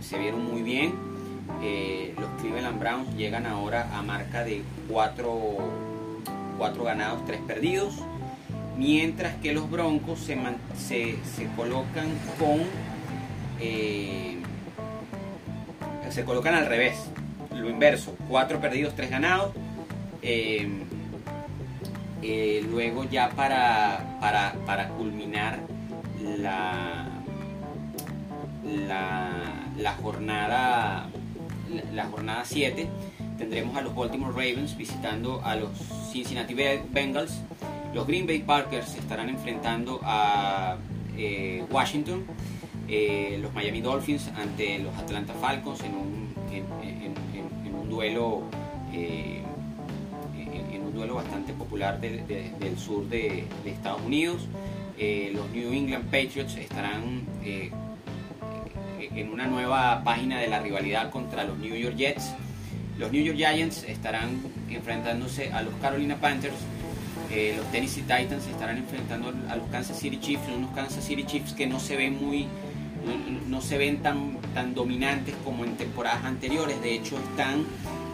se, 0.00 0.18
vieron 0.18 0.44
muy 0.44 0.62
bien. 0.62 0.94
Eh, 1.62 2.14
los 2.18 2.28
Cleveland 2.40 2.78
Browns 2.78 3.16
llegan 3.16 3.46
ahora 3.46 3.96
a 3.96 4.02
marca 4.02 4.44
de 4.44 4.62
4, 4.88 5.56
ganados, 6.84 7.24
3 7.26 7.40
perdidos. 7.46 7.94
Mientras 8.76 9.36
que 9.36 9.52
los 9.52 9.70
Broncos 9.70 10.20
se, 10.20 10.36
se, 10.76 11.46
colocan 11.56 12.08
con... 12.38 12.60
Eh, 13.60 14.38
se 16.10 16.24
colocan 16.24 16.54
al 16.54 16.66
revés, 16.66 17.10
lo 17.54 17.68
inverso, 17.68 18.16
4 18.28 18.60
perdidos, 18.60 18.94
3 18.94 19.10
ganados. 19.10 19.52
Eh, 20.22 20.68
luego 22.70 23.04
ya 23.04 23.30
para, 23.30 24.18
para, 24.20 24.54
para 24.66 24.88
culminar 24.88 25.60
la, 26.38 27.06
la, 29.76 29.92
jornada 30.02 31.08
la, 31.92 32.04
jornada 32.06 32.44
7 32.44 32.88
tendremos 33.38 33.76
a 33.76 33.82
los 33.82 33.94
Baltimore 33.94 34.32
Ravens 34.32 34.76
visitando 34.76 35.40
a 35.44 35.54
los 35.56 35.70
Cincinnati 36.12 36.54
Bengals. 36.54 37.40
Los 37.94 38.06
Green 38.06 38.26
Bay 38.26 38.40
Packers 38.40 38.96
estarán 38.96 39.28
enfrentando 39.28 40.00
a 40.02 40.76
eh, 41.16 41.64
Washington. 41.70 42.26
Eh, 42.88 43.38
los 43.42 43.52
Miami 43.52 43.80
Dolphins 43.80 44.28
ante 44.36 44.78
los 44.78 44.96
Atlanta 44.96 45.34
Falcons 45.34 45.80
en 45.82 45.94
un, 45.94 46.34
en, 46.50 47.74
un 47.74 47.88
duelo 47.90 48.42
eh, 48.92 49.42
en, 50.72 50.82
un 50.82 50.94
duelo 50.94 51.16
bastante 51.16 51.52
popular 51.52 52.00
del 52.00 52.78
sur 52.78 53.06
de, 53.08 53.44
Estados 53.66 54.00
Unidos. 54.02 54.48
los 54.98 55.50
New 55.50 55.72
England 55.72 56.04
Patriots 56.06 56.56
estarán 56.56 57.26
en 59.18 59.30
una 59.30 59.46
nueva 59.46 60.02
página 60.04 60.40
de 60.40 60.48
la 60.48 60.60
rivalidad 60.60 61.10
contra 61.10 61.44
los 61.44 61.58
New 61.58 61.74
York 61.74 61.96
Jets. 61.96 62.32
Los 62.98 63.12
New 63.12 63.22
York 63.22 63.36
Giants 63.36 63.84
estarán 63.84 64.40
enfrentándose 64.70 65.52
a 65.52 65.62
los 65.62 65.74
Carolina 65.74 66.16
Panthers. 66.16 66.56
Eh, 67.30 67.54
los 67.56 67.70
Tennessee 67.70 68.02
Titans 68.02 68.46
estarán 68.46 68.78
enfrentando 68.78 69.32
a 69.48 69.56
los 69.56 69.68
Kansas 69.68 69.98
City 69.98 70.18
Chiefs, 70.18 70.42
unos 70.56 70.70
Kansas 70.74 71.04
City 71.04 71.24
Chiefs 71.24 71.52
que 71.52 71.66
no 71.66 71.78
se 71.78 71.96
ven 71.96 72.16
muy, 72.24 72.46
no, 73.48 73.60
se 73.60 73.78
ven 73.78 74.02
tan, 74.02 74.38
tan 74.54 74.74
dominantes 74.74 75.34
como 75.44 75.64
en 75.64 75.76
temporadas 75.76 76.24
anteriores. 76.24 76.80
De 76.82 76.94
hecho, 76.94 77.18
están 77.18 77.64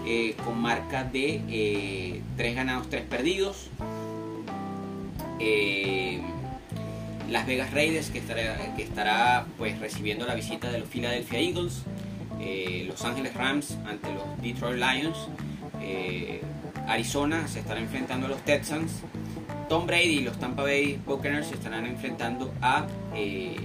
eh, 0.07 0.35
con 0.45 0.61
marca 0.61 1.05
de 1.05 2.23
3 2.37 2.51
eh, 2.51 2.55
ganados, 2.55 2.89
3 2.91 3.03
perdidos. 3.03 3.71
Las 7.31 7.47
Vegas 7.47 7.73
Raiders 7.73 8.11
que 8.11 8.19
estará, 8.19 8.75
que 8.77 8.83
estará 8.83 9.47
pues 9.59 9.79
recibiendo 9.81 10.27
la 10.27 10.35
visita 10.35 10.71
de 10.71 10.79
los 10.79 10.89
Philadelphia 10.89 11.41
Eagles, 11.41 11.83
eh, 12.41 12.85
Los 12.87 13.05
Ángeles 13.05 13.35
Rams 13.35 13.79
ante 13.87 14.13
los 14.13 14.43
Detroit 14.43 14.77
Lions, 14.77 15.17
eh, 15.81 16.43
Arizona 16.87 17.49
se 17.49 17.61
estará 17.61 17.81
enfrentando 17.81 18.27
a 18.27 18.29
los 18.29 18.45
Texans, 18.45 19.01
Tom 19.69 19.87
Brady 19.87 20.19
y 20.19 20.21
los 20.21 20.39
Tampa 20.39 20.63
Bay 20.63 21.01
Buccaneers 21.07 21.47
se 21.47 21.55
estarán 21.55 21.87
enfrentando 21.87 22.53
a 22.61 22.87
eh, 23.15 23.57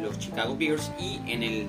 los 0.00 0.18
Chicago 0.18 0.56
Bears 0.56 0.90
y 0.98 1.20
en 1.30 1.42
el, 1.42 1.66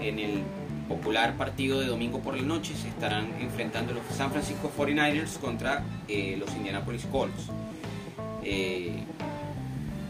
en 0.00 0.18
el 0.18 0.42
popular 0.88 1.36
partido 1.36 1.80
de 1.80 1.86
domingo 1.86 2.20
por 2.20 2.36
la 2.36 2.42
noche 2.42 2.74
se 2.74 2.88
estarán 2.88 3.28
enfrentando 3.40 3.92
los 3.92 4.02
San 4.16 4.30
Francisco 4.30 4.72
49ers 4.76 5.38
contra 5.38 5.84
los 6.08 6.54
Indianapolis 6.56 7.06
Colts 7.06 7.50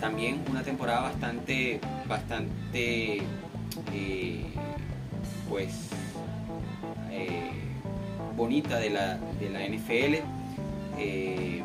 también 0.00 0.42
una 0.50 0.62
temporada 0.62 1.02
bastante, 1.02 1.78
bastante, 2.08 3.18
eh, 3.92 4.44
pues, 5.48 5.90
eh, 7.10 7.50
bonita 8.36 8.78
de 8.78 8.90
la, 8.90 9.18
de 9.38 9.50
la 9.50 9.60
NFL. 9.64 10.24
Eh, 10.98 11.62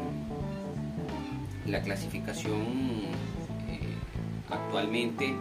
la 1.66 1.82
clasificación 1.82 3.06
actualmente, 4.50 5.34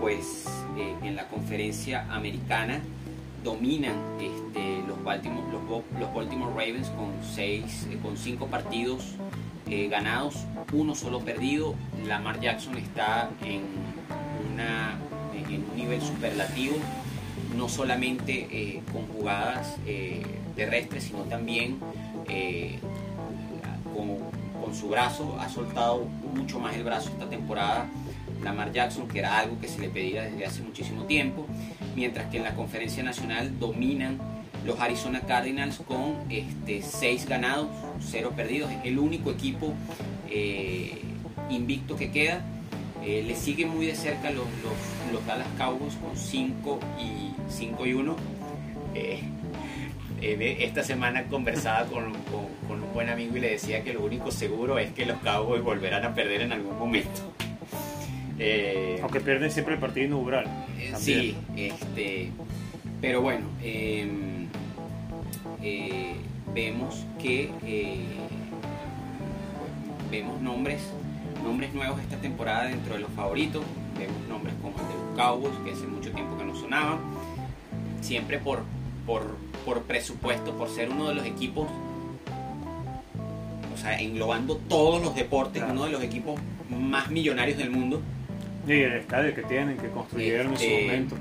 pues, 0.00 0.44
en 1.02 1.16
la 1.16 1.26
conferencia 1.28 2.06
americana 2.10 2.80
dominan 3.42 3.96
este, 4.20 4.82
los, 4.86 5.02
Baltimore, 5.04 6.50
Ravens 6.50 6.88
con, 6.90 7.12
seis, 7.22 7.86
con 8.02 8.16
cinco 8.16 8.46
partidos 8.46 9.14
ganados, 9.88 10.36
uno 10.72 10.94
solo 10.94 11.20
perdido. 11.20 11.74
Lamar 12.06 12.40
Jackson 12.40 12.76
está 12.76 13.30
en, 13.42 13.62
un 15.48 15.76
nivel 15.76 16.00
superlativo, 16.00 16.76
no 17.56 17.68
solamente 17.68 18.48
eh, 18.50 18.82
con 18.92 19.06
jugadas 19.08 19.76
eh, 19.86 20.22
terrestres, 20.54 21.04
sino 21.04 21.20
también 21.22 21.78
eh, 22.28 22.78
con, 23.94 24.16
su 24.74 24.88
brazo. 24.88 25.38
Ha 25.40 25.48
soltado 25.48 26.04
mucho 26.34 26.58
más 26.58 26.74
el 26.74 26.84
brazo 26.84 27.08
esta 27.10 27.30
temporada. 27.30 27.86
Lamar 28.46 28.72
Jackson, 28.72 29.08
que 29.08 29.18
era 29.18 29.38
algo 29.38 29.60
que 29.60 29.68
se 29.68 29.80
le 29.80 29.88
pedía 29.88 30.22
desde 30.22 30.46
hace 30.46 30.62
muchísimo 30.62 31.04
tiempo, 31.04 31.46
mientras 31.96 32.30
que 32.30 32.38
en 32.38 32.44
la 32.44 32.54
conferencia 32.54 33.02
nacional 33.02 33.58
dominan 33.58 34.18
los 34.64 34.78
Arizona 34.80 35.20
Cardinals 35.20 35.78
con 35.86 36.16
este, 36.30 36.80
6 36.80 37.28
ganados, 37.28 37.68
0 38.00 38.32
perdidos. 38.36 38.70
Es 38.70 38.78
el 38.84 38.98
único 38.98 39.30
equipo 39.30 39.74
eh, 40.30 41.02
invicto 41.50 41.96
que 41.96 42.10
queda. 42.10 42.40
Eh, 43.04 43.24
le 43.26 43.34
siguen 43.34 43.68
muy 43.68 43.86
de 43.86 43.94
cerca 43.94 44.30
los, 44.30 44.46
los, 45.12 45.26
Dallas 45.26 45.48
Cowboys 45.58 45.94
con 45.94 46.16
5 46.16 46.80
y, 47.00 47.32
5 47.50 47.86
y 47.86 47.92
1. 47.94 48.16
Eh, 48.94 49.20
esta 50.20 50.82
semana 50.82 51.24
conversaba 51.24 51.86
con, 51.86 52.12
con, 52.68 52.82
un 52.82 52.92
buen 52.94 53.08
amigo 53.08 53.36
y 53.36 53.40
le 53.40 53.50
decía 53.50 53.84
que 53.84 53.92
lo 53.92 54.04
único 54.04 54.30
seguro 54.30 54.78
es 54.78 54.92
que 54.92 55.04
los 55.04 55.18
Cowboys 55.18 55.62
volverán 55.62 56.04
a 56.04 56.14
perder 56.14 56.42
en 56.42 56.52
algún 56.52 56.78
momento. 56.78 57.32
Aunque 59.02 59.20
pierden 59.20 59.50
siempre 59.50 59.74
el 59.74 59.80
partido 59.80 60.06
inaugural. 60.06 60.46
sí, 60.96 61.36
este, 61.56 62.30
pero 63.00 63.20
bueno, 63.22 63.46
em, 63.62 64.46
vemos 66.54 67.04
que 67.20 67.50
vemos 70.10 70.40
nombres, 70.40 70.80
nombres 71.42 71.74
nuevos 71.74 72.00
esta 72.00 72.16
temporada 72.16 72.64
dentro 72.64 72.94
de 72.94 73.00
los 73.00 73.10
favoritos. 73.10 73.62
Vemos 73.98 74.16
nombres 74.28 74.54
como 74.60 74.76
el 74.78 74.88
de 74.88 74.94
los 74.94 75.16
Cowboys, 75.16 75.54
que 75.64 75.72
hace 75.72 75.86
mucho 75.86 76.10
tiempo 76.12 76.36
que 76.38 76.44
no 76.44 76.54
sonaban. 76.54 76.98
Siempre 78.00 78.38
por, 78.38 78.62
por, 79.06 79.82
presupuesto, 79.82 80.52
por 80.56 80.68
ser 80.68 80.90
uno 80.90 81.08
de 81.08 81.14
los 81.14 81.26
equipos, 81.26 81.68
o 83.74 83.78
sea, 83.78 83.98
englobando 84.00 84.56
todos 84.68 85.02
los 85.02 85.14
deportes, 85.14 85.62
uno 85.68 85.84
de 85.84 85.90
los 85.90 86.02
equipos 86.02 86.40
más 86.70 87.10
millonarios 87.10 87.58
del 87.58 87.70
mundo. 87.70 88.00
Y 88.66 88.72
el 88.72 88.92
estadio 88.94 89.34
que 89.34 89.42
tienen, 89.42 89.76
que 89.76 89.88
construyeron 89.88 90.52
en 90.52 90.58
su 90.58 90.64
este, 90.64 90.86
momento. 90.86 91.16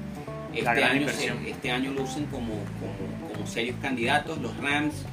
Este 0.54 0.84
año, 0.84 1.08
este 1.46 1.72
año 1.72 1.92
lucen 1.92 2.26
como, 2.28 2.54
como, 3.34 3.46
serios 3.46 3.76
candidatos 3.82 4.40
los 4.40 4.56
Rams, 4.58 5.06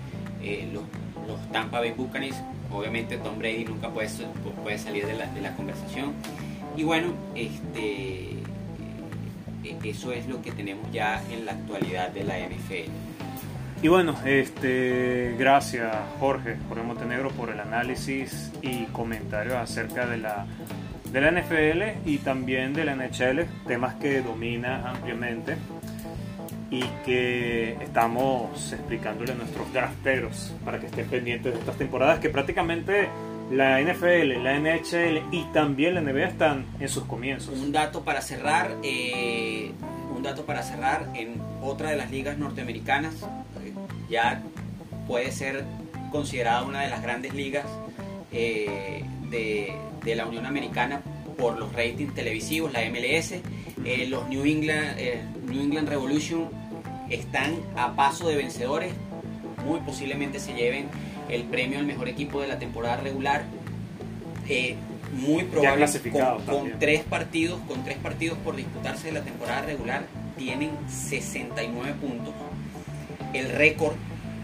eh, 0.42 0.68
los, 0.72 0.84
los 1.26 1.52
Tampa 1.52 1.80
Bay 1.80 1.92
Buccaneers 1.92 2.36
obviamente 2.72 3.16
Tom 3.18 3.38
Brady 3.38 3.64
nunca 3.64 3.88
puede, 3.88 4.08
puede 4.62 4.78
salir 4.78 5.06
de 5.06 5.14
la, 5.14 5.56
conversación. 5.56 6.12
Y 6.76 6.84
bueno, 6.84 7.12
este, 7.34 8.32
eh, 9.64 9.78
eso 9.84 10.12
es 10.12 10.26
lo 10.26 10.40
que 10.42 10.52
tenemos 10.52 10.90
ya 10.92 11.22
en 11.30 11.44
la 11.44 11.52
actualidad 11.52 12.10
de 12.10 12.24
la 12.24 12.38
NFL. 12.38 12.90
Y 13.82 13.88
bueno, 13.88 14.16
este, 14.24 15.34
gracias 15.38 15.92
Jorge, 16.20 16.56
Jorge 16.68 16.84
Montenegro 16.84 17.30
por 17.30 17.50
el 17.50 17.58
análisis 17.58 18.52
y 18.62 18.84
comentarios 18.86 19.56
acerca 19.56 20.06
de 20.06 20.18
la, 20.18 20.46
de 21.12 21.20
la 21.20 21.30
NFL 21.30 22.08
y 22.08 22.18
también 22.18 22.72
de 22.72 22.84
la 22.84 22.96
NHL, 22.96 23.44
temas 23.66 23.94
que 23.96 24.22
domina 24.22 24.90
ampliamente 24.90 25.56
y 26.70 26.82
que 27.04 27.76
estamos 27.82 28.72
explicándole 28.72 29.32
a 29.32 29.34
nuestros 29.34 29.70
drafteros 29.74 30.54
para 30.64 30.80
que 30.80 30.86
estén 30.86 31.06
pendientes 31.06 31.52
de 31.52 31.58
estas 31.58 31.76
temporadas 31.76 32.18
que 32.18 32.30
prácticamente 32.30 33.10
la 33.50 33.78
NFL, 33.82 34.42
la 34.42 34.58
NHL 34.58 35.22
y 35.30 35.44
también 35.52 35.94
la 35.94 36.00
NBA 36.00 36.28
están 36.28 36.64
en 36.80 36.88
sus 36.88 37.04
comienzos. 37.04 37.58
Un 37.58 37.72
dato 37.72 38.02
para 38.02 38.22
cerrar, 38.22 38.76
eh, 38.82 39.72
un 40.16 40.22
dato 40.22 40.46
para 40.46 40.62
cerrar, 40.62 41.10
en 41.14 41.42
otra 41.62 41.90
de 41.90 41.96
las 41.96 42.10
ligas 42.10 42.38
norteamericanas, 42.38 43.14
eh, 43.62 43.74
ya 44.08 44.42
puede 45.06 45.30
ser 45.30 45.64
considerada 46.10 46.62
una 46.62 46.80
de 46.80 46.88
las 46.88 47.02
grandes 47.02 47.34
ligas 47.34 47.66
eh, 48.32 49.04
de, 49.28 49.74
de, 50.04 50.14
la 50.16 50.26
Unión 50.26 50.46
Americana 50.46 51.02
por 51.38 51.58
los 51.58 51.72
ratings 51.72 52.14
televisivos, 52.14 52.72
la 52.72 52.80
MLS, 52.90 53.34
los 54.08 54.28
New 54.28 54.44
England, 54.44 54.96
New 55.46 55.60
England 55.60 55.88
Revolution 55.88 56.48
están 57.10 57.56
a 57.76 57.94
paso 57.94 58.28
de 58.28 58.36
vencedores, 58.36 58.92
muy 59.66 59.80
posiblemente 59.80 60.38
se 60.40 60.54
lleven 60.54 60.88
el 61.28 61.44
premio 61.44 61.78
al 61.78 61.86
mejor 61.86 62.08
equipo 62.08 62.40
de 62.40 62.48
la 62.48 62.58
temporada 62.58 62.96
regular. 62.96 63.44
Eh, 64.48 64.76
muy 65.12 65.44
probable 65.44 65.86
con, 66.46 66.78
tres 66.78 67.02
partidos, 67.04 67.60
con 67.68 67.84
tres 67.84 67.98
partidos 67.98 68.38
por 68.38 68.56
disputarse 68.56 69.08
de 69.08 69.12
la 69.12 69.22
temporada 69.22 69.62
regular, 69.62 70.04
tienen 70.38 70.70
69 70.88 71.94
puntos. 72.00 72.32
El 73.34 73.50
récord, 73.50 73.94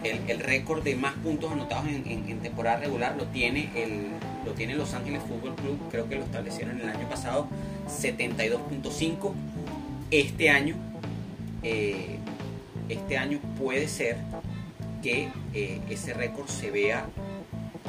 el, 0.05 0.41
récord 0.41 0.83
de 0.83 0.95
más 0.95 1.15
puntos 1.15 1.51
anotados 1.53 1.87
en, 1.89 2.41
temporada 2.41 2.81
regular 2.81 3.17
lo 3.17 3.25
tiene 3.27 3.71
el 3.75 4.09
lo 4.45 4.53
tiene 4.53 4.74
Los 4.74 4.95
Ángeles 4.95 5.22
Fútbol 5.22 5.55
Club, 5.57 5.78
creo 5.91 6.09
que 6.09 6.16
lo 6.16 6.24
establecieron 6.24 6.80
el 6.80 6.89
año 6.89 7.09
pasado, 7.09 7.49
72.5. 7.89 9.32
Este 10.11 10.49
año, 10.49 10.74
eh, 11.62 12.18
este 12.89 13.18
año 13.18 13.41
puede 13.59 13.89
ser 13.89 14.16
que 15.03 15.28
eh, 15.55 15.80
ese 15.91 16.14
récord 16.14 16.49
se 16.49 16.70
vea 16.70 17.07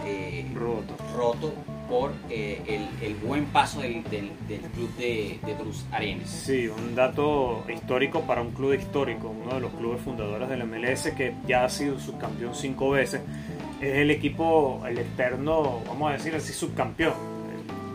eh, 0.05 0.45
roto. 0.53 0.95
roto 1.15 1.53
por 1.89 2.13
eh, 2.29 2.87
el, 3.01 3.15
buen 3.15 3.45
paso 3.45 3.81
del, 3.81 4.03
club 4.03 4.95
de, 4.97 5.39
Bruce 5.59 5.83
Arenas. 5.91 6.29
Sí, 6.29 6.67
un 6.67 6.93
dato 6.93 7.65
histórico 7.73 8.21
para 8.21 8.41
un 8.41 8.51
club 8.51 8.73
histórico, 8.73 9.29
uno 9.29 9.55
de 9.55 9.59
los 9.59 9.71
clubes 9.73 9.99
fundadores 10.01 10.47
del 10.49 10.65
MLS 10.65 11.09
que 11.17 11.33
ya 11.47 11.65
ha 11.65 11.69
sido 11.69 11.99
subcampeón 11.99 12.53
cinco 12.53 12.91
veces. 12.91 13.21
Es 13.81 13.95
el 13.95 14.11
equipo, 14.11 14.83
el 14.87 14.97
externo, 14.97 15.81
vamos 15.87 16.09
a 16.09 16.13
decir 16.13 16.35
así, 16.35 16.53
subcampeón. 16.53 17.13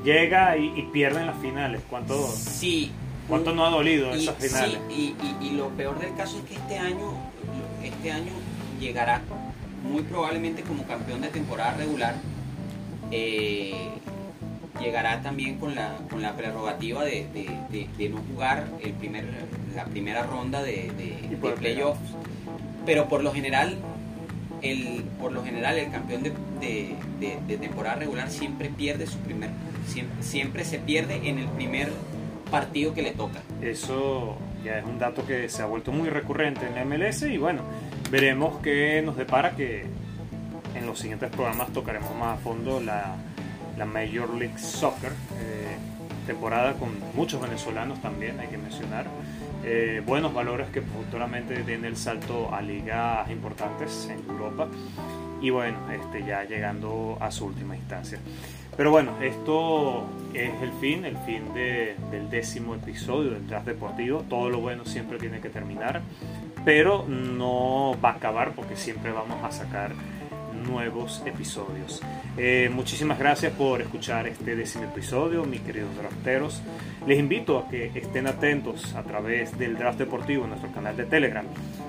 Llega 0.04 0.56
y, 0.56 0.88
pierde 0.92 1.20
en 1.20 1.26
las 1.26 1.38
finales. 1.38 1.80
¿Cuánto, 1.88 2.26
sí, 2.26 2.92
¿cuánto 3.28 3.54
no 3.54 3.64
ha 3.64 3.70
dolido 3.70 4.12
esas 4.12 4.36
finales? 4.36 4.78
Sí, 4.88 5.14
y, 5.40 5.46
y, 5.46 5.50
lo 5.52 5.68
peor 5.70 5.98
del 5.98 6.14
caso 6.14 6.38
es 6.38 6.44
que 6.44 6.54
este 6.54 6.78
año, 6.78 7.12
este 7.82 8.12
año 8.12 8.32
llegará 8.80 9.22
muy 9.84 10.02
probablemente 10.02 10.62
como 10.62 10.84
campeón 10.84 11.20
de 11.20 11.28
temporada 11.28 11.74
regular. 11.74 12.14
Eh, 13.10 13.74
llegará 14.80 15.22
también 15.22 15.58
con 15.58 15.74
la, 15.74 15.96
con 16.10 16.22
la 16.22 16.36
prerrogativa 16.36 17.04
de, 17.04 17.26
no 18.10 18.18
jugar 18.32 18.66
el 18.82 18.92
primer, 18.92 19.26
la 19.74 19.84
primera 19.84 20.22
ronda 20.24 20.62
de, 20.62 20.90
playoffs. 21.58 22.00
Pero 22.84 23.08
por 23.08 23.22
lo 23.22 23.32
general, 23.32 23.78
el, 24.64 25.04
por 25.20 25.32
lo 25.32 25.44
general 25.44 25.78
el 25.78 25.90
campeón 25.90 26.22
de, 26.22 26.96
temporada 27.60 27.96
regular 27.96 28.30
siempre 28.30 28.70
pierde 28.70 29.06
su 29.06 29.18
primer, 29.18 29.50
siempre, 29.86 30.22
siempre 30.22 30.64
se 30.64 30.78
pierde 30.78 31.28
en 31.28 31.38
el 31.38 31.48
primer 31.48 31.90
partido 32.50 32.94
que 32.94 33.02
le 33.02 33.12
toca. 33.12 33.42
Eso 33.62 34.36
ya 34.64 34.78
es 34.78 34.84
un 34.84 34.98
dato 34.98 35.26
que 35.26 35.48
se 35.48 35.62
ha 35.62 35.66
vuelto 35.66 35.92
muy 35.92 36.08
recurrente 36.08 36.66
en 36.66 36.74
la 36.74 36.84
MLS 36.84 37.22
y 37.22 37.36
bueno, 37.36 37.62
veremos 38.10 38.58
qué 38.62 39.02
nos 39.04 39.16
depara 39.16 39.54
que 39.54 39.84
en 40.74 40.86
los 40.86 40.98
siguientes 40.98 41.30
programas 41.30 41.72
tocaremos 41.72 42.14
más 42.16 42.38
a 42.38 42.42
fondo 42.42 42.80
la, 42.80 43.16
Major 43.84 44.32
League 44.34 44.58
Soccer, 44.58 45.10
eh, 45.10 45.76
temporada 46.26 46.74
con 46.74 46.90
muchos 47.14 47.40
venezolanos 47.40 48.00
también, 48.00 48.38
hay 48.40 48.48
que 48.48 48.56
mencionar. 48.56 49.06
Eh, 49.66 50.02
buenos 50.04 50.34
valores 50.34 50.68
que 50.68 50.82
futuramente 50.82 51.62
den 51.62 51.86
el 51.86 51.96
salto 51.96 52.54
a 52.54 52.60
ligas 52.60 53.30
importantes 53.30 54.10
en 54.10 54.18
Europa 54.30 54.68
y 55.40 55.48
bueno, 55.48 55.78
este, 55.90 56.22
ya 56.24 56.44
llegando 56.44 57.16
a 57.18 57.30
su 57.30 57.46
última 57.46 57.74
instancia. 57.74 58.18
Pero 58.76 58.90
bueno, 58.90 59.12
esto 59.22 60.04
es 60.34 60.50
el 60.60 60.72
fin, 60.80 61.04
el 61.04 61.16
fin 61.18 61.54
del 61.54 62.28
décimo 62.28 62.74
episodio 62.74 63.30
del 63.30 63.46
Draft 63.46 63.66
Deportivo. 63.66 64.24
Todo 64.28 64.50
lo 64.50 64.60
bueno 64.60 64.84
siempre 64.84 65.16
tiene 65.18 65.40
que 65.40 65.48
terminar, 65.48 66.02
pero 66.64 67.06
no 67.08 67.96
va 68.04 68.10
a 68.10 68.14
acabar 68.14 68.52
porque 68.52 68.76
siempre 68.76 69.12
vamos 69.12 69.42
a 69.44 69.50
sacar 69.50 69.92
nuevos 70.66 71.22
episodios. 71.26 72.02
Eh, 72.36 72.70
muchísimas 72.72 73.18
gracias 73.18 73.52
por 73.52 73.80
escuchar 73.80 74.26
este 74.26 74.56
décimo 74.56 74.84
episodio, 74.84 75.44
mis 75.44 75.60
queridos 75.60 75.96
drafteros. 75.96 76.62
Les 77.06 77.18
invito 77.18 77.58
a 77.58 77.68
que 77.68 77.90
estén 77.94 78.26
atentos 78.26 78.94
a 78.94 79.02
través 79.02 79.56
del 79.58 79.76
Draft 79.76 79.98
Deportivo 79.98 80.44
en 80.44 80.50
nuestro 80.50 80.72
canal 80.72 80.96
de 80.96 81.04
Telegram, 81.04 81.46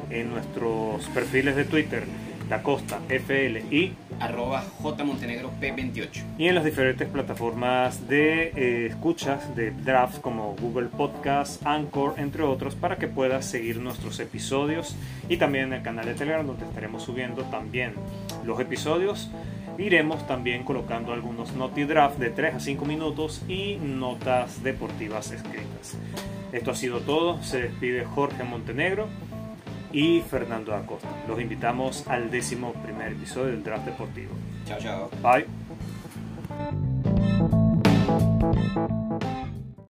en 0.09 0.29
nuestros 0.29 1.05
perfiles 1.07 1.55
de 1.55 1.65
Twitter 1.65 2.03
la 2.49 2.61
Costa 2.61 2.99
FL 3.09 3.63
y 3.71 3.93
arroba 4.19 4.63
Montenegro 4.79 5.51
P28 5.59 6.23
y 6.37 6.47
en 6.47 6.55
las 6.55 6.63
diferentes 6.63 7.07
plataformas 7.09 8.07
de 8.07 8.51
eh, 8.55 8.87
escuchas 8.87 9.55
de 9.55 9.71
drafts 9.71 10.19
como 10.19 10.55
Google 10.55 10.87
Podcast, 10.87 11.65
Anchor, 11.65 12.15
entre 12.17 12.43
otros, 12.43 12.75
para 12.75 12.97
que 12.97 13.07
puedas 13.07 13.45
seguir 13.45 13.79
nuestros 13.79 14.19
episodios 14.19 14.95
y 15.27 15.37
también 15.37 15.65
en 15.65 15.73
el 15.73 15.81
canal 15.81 16.05
de 16.05 16.13
Telegram 16.13 16.45
donde 16.45 16.65
estaremos 16.65 17.03
subiendo 17.03 17.43
también 17.43 17.93
los 18.45 18.59
episodios, 18.59 19.29
iremos 19.77 20.25
también 20.27 20.63
colocando 20.63 21.13
algunos 21.13 21.53
noti 21.53 21.83
draft 21.83 22.17
de 22.17 22.29
3 22.29 22.55
a 22.55 22.59
5 22.59 22.85
minutos 22.85 23.43
y 23.47 23.77
notas 23.77 24.63
deportivas 24.63 25.31
escritas. 25.31 25.97
Esto 26.51 26.71
ha 26.71 26.75
sido 26.75 26.99
todo, 26.99 27.41
se 27.43 27.63
despide 27.63 28.05
Jorge 28.05 28.43
Montenegro 28.43 29.07
y 29.91 30.21
Fernando 30.21 30.73
Acosta. 30.73 31.09
Los 31.27 31.41
invitamos 31.41 32.07
al 32.07 32.29
décimo 32.31 32.73
primer 32.73 33.13
episodio 33.13 33.51
del 33.51 33.63
draft 33.63 33.85
deportivo. 33.85 34.31
Chao, 34.65 34.79
chao. 34.79 35.09
Bye. 35.21 35.45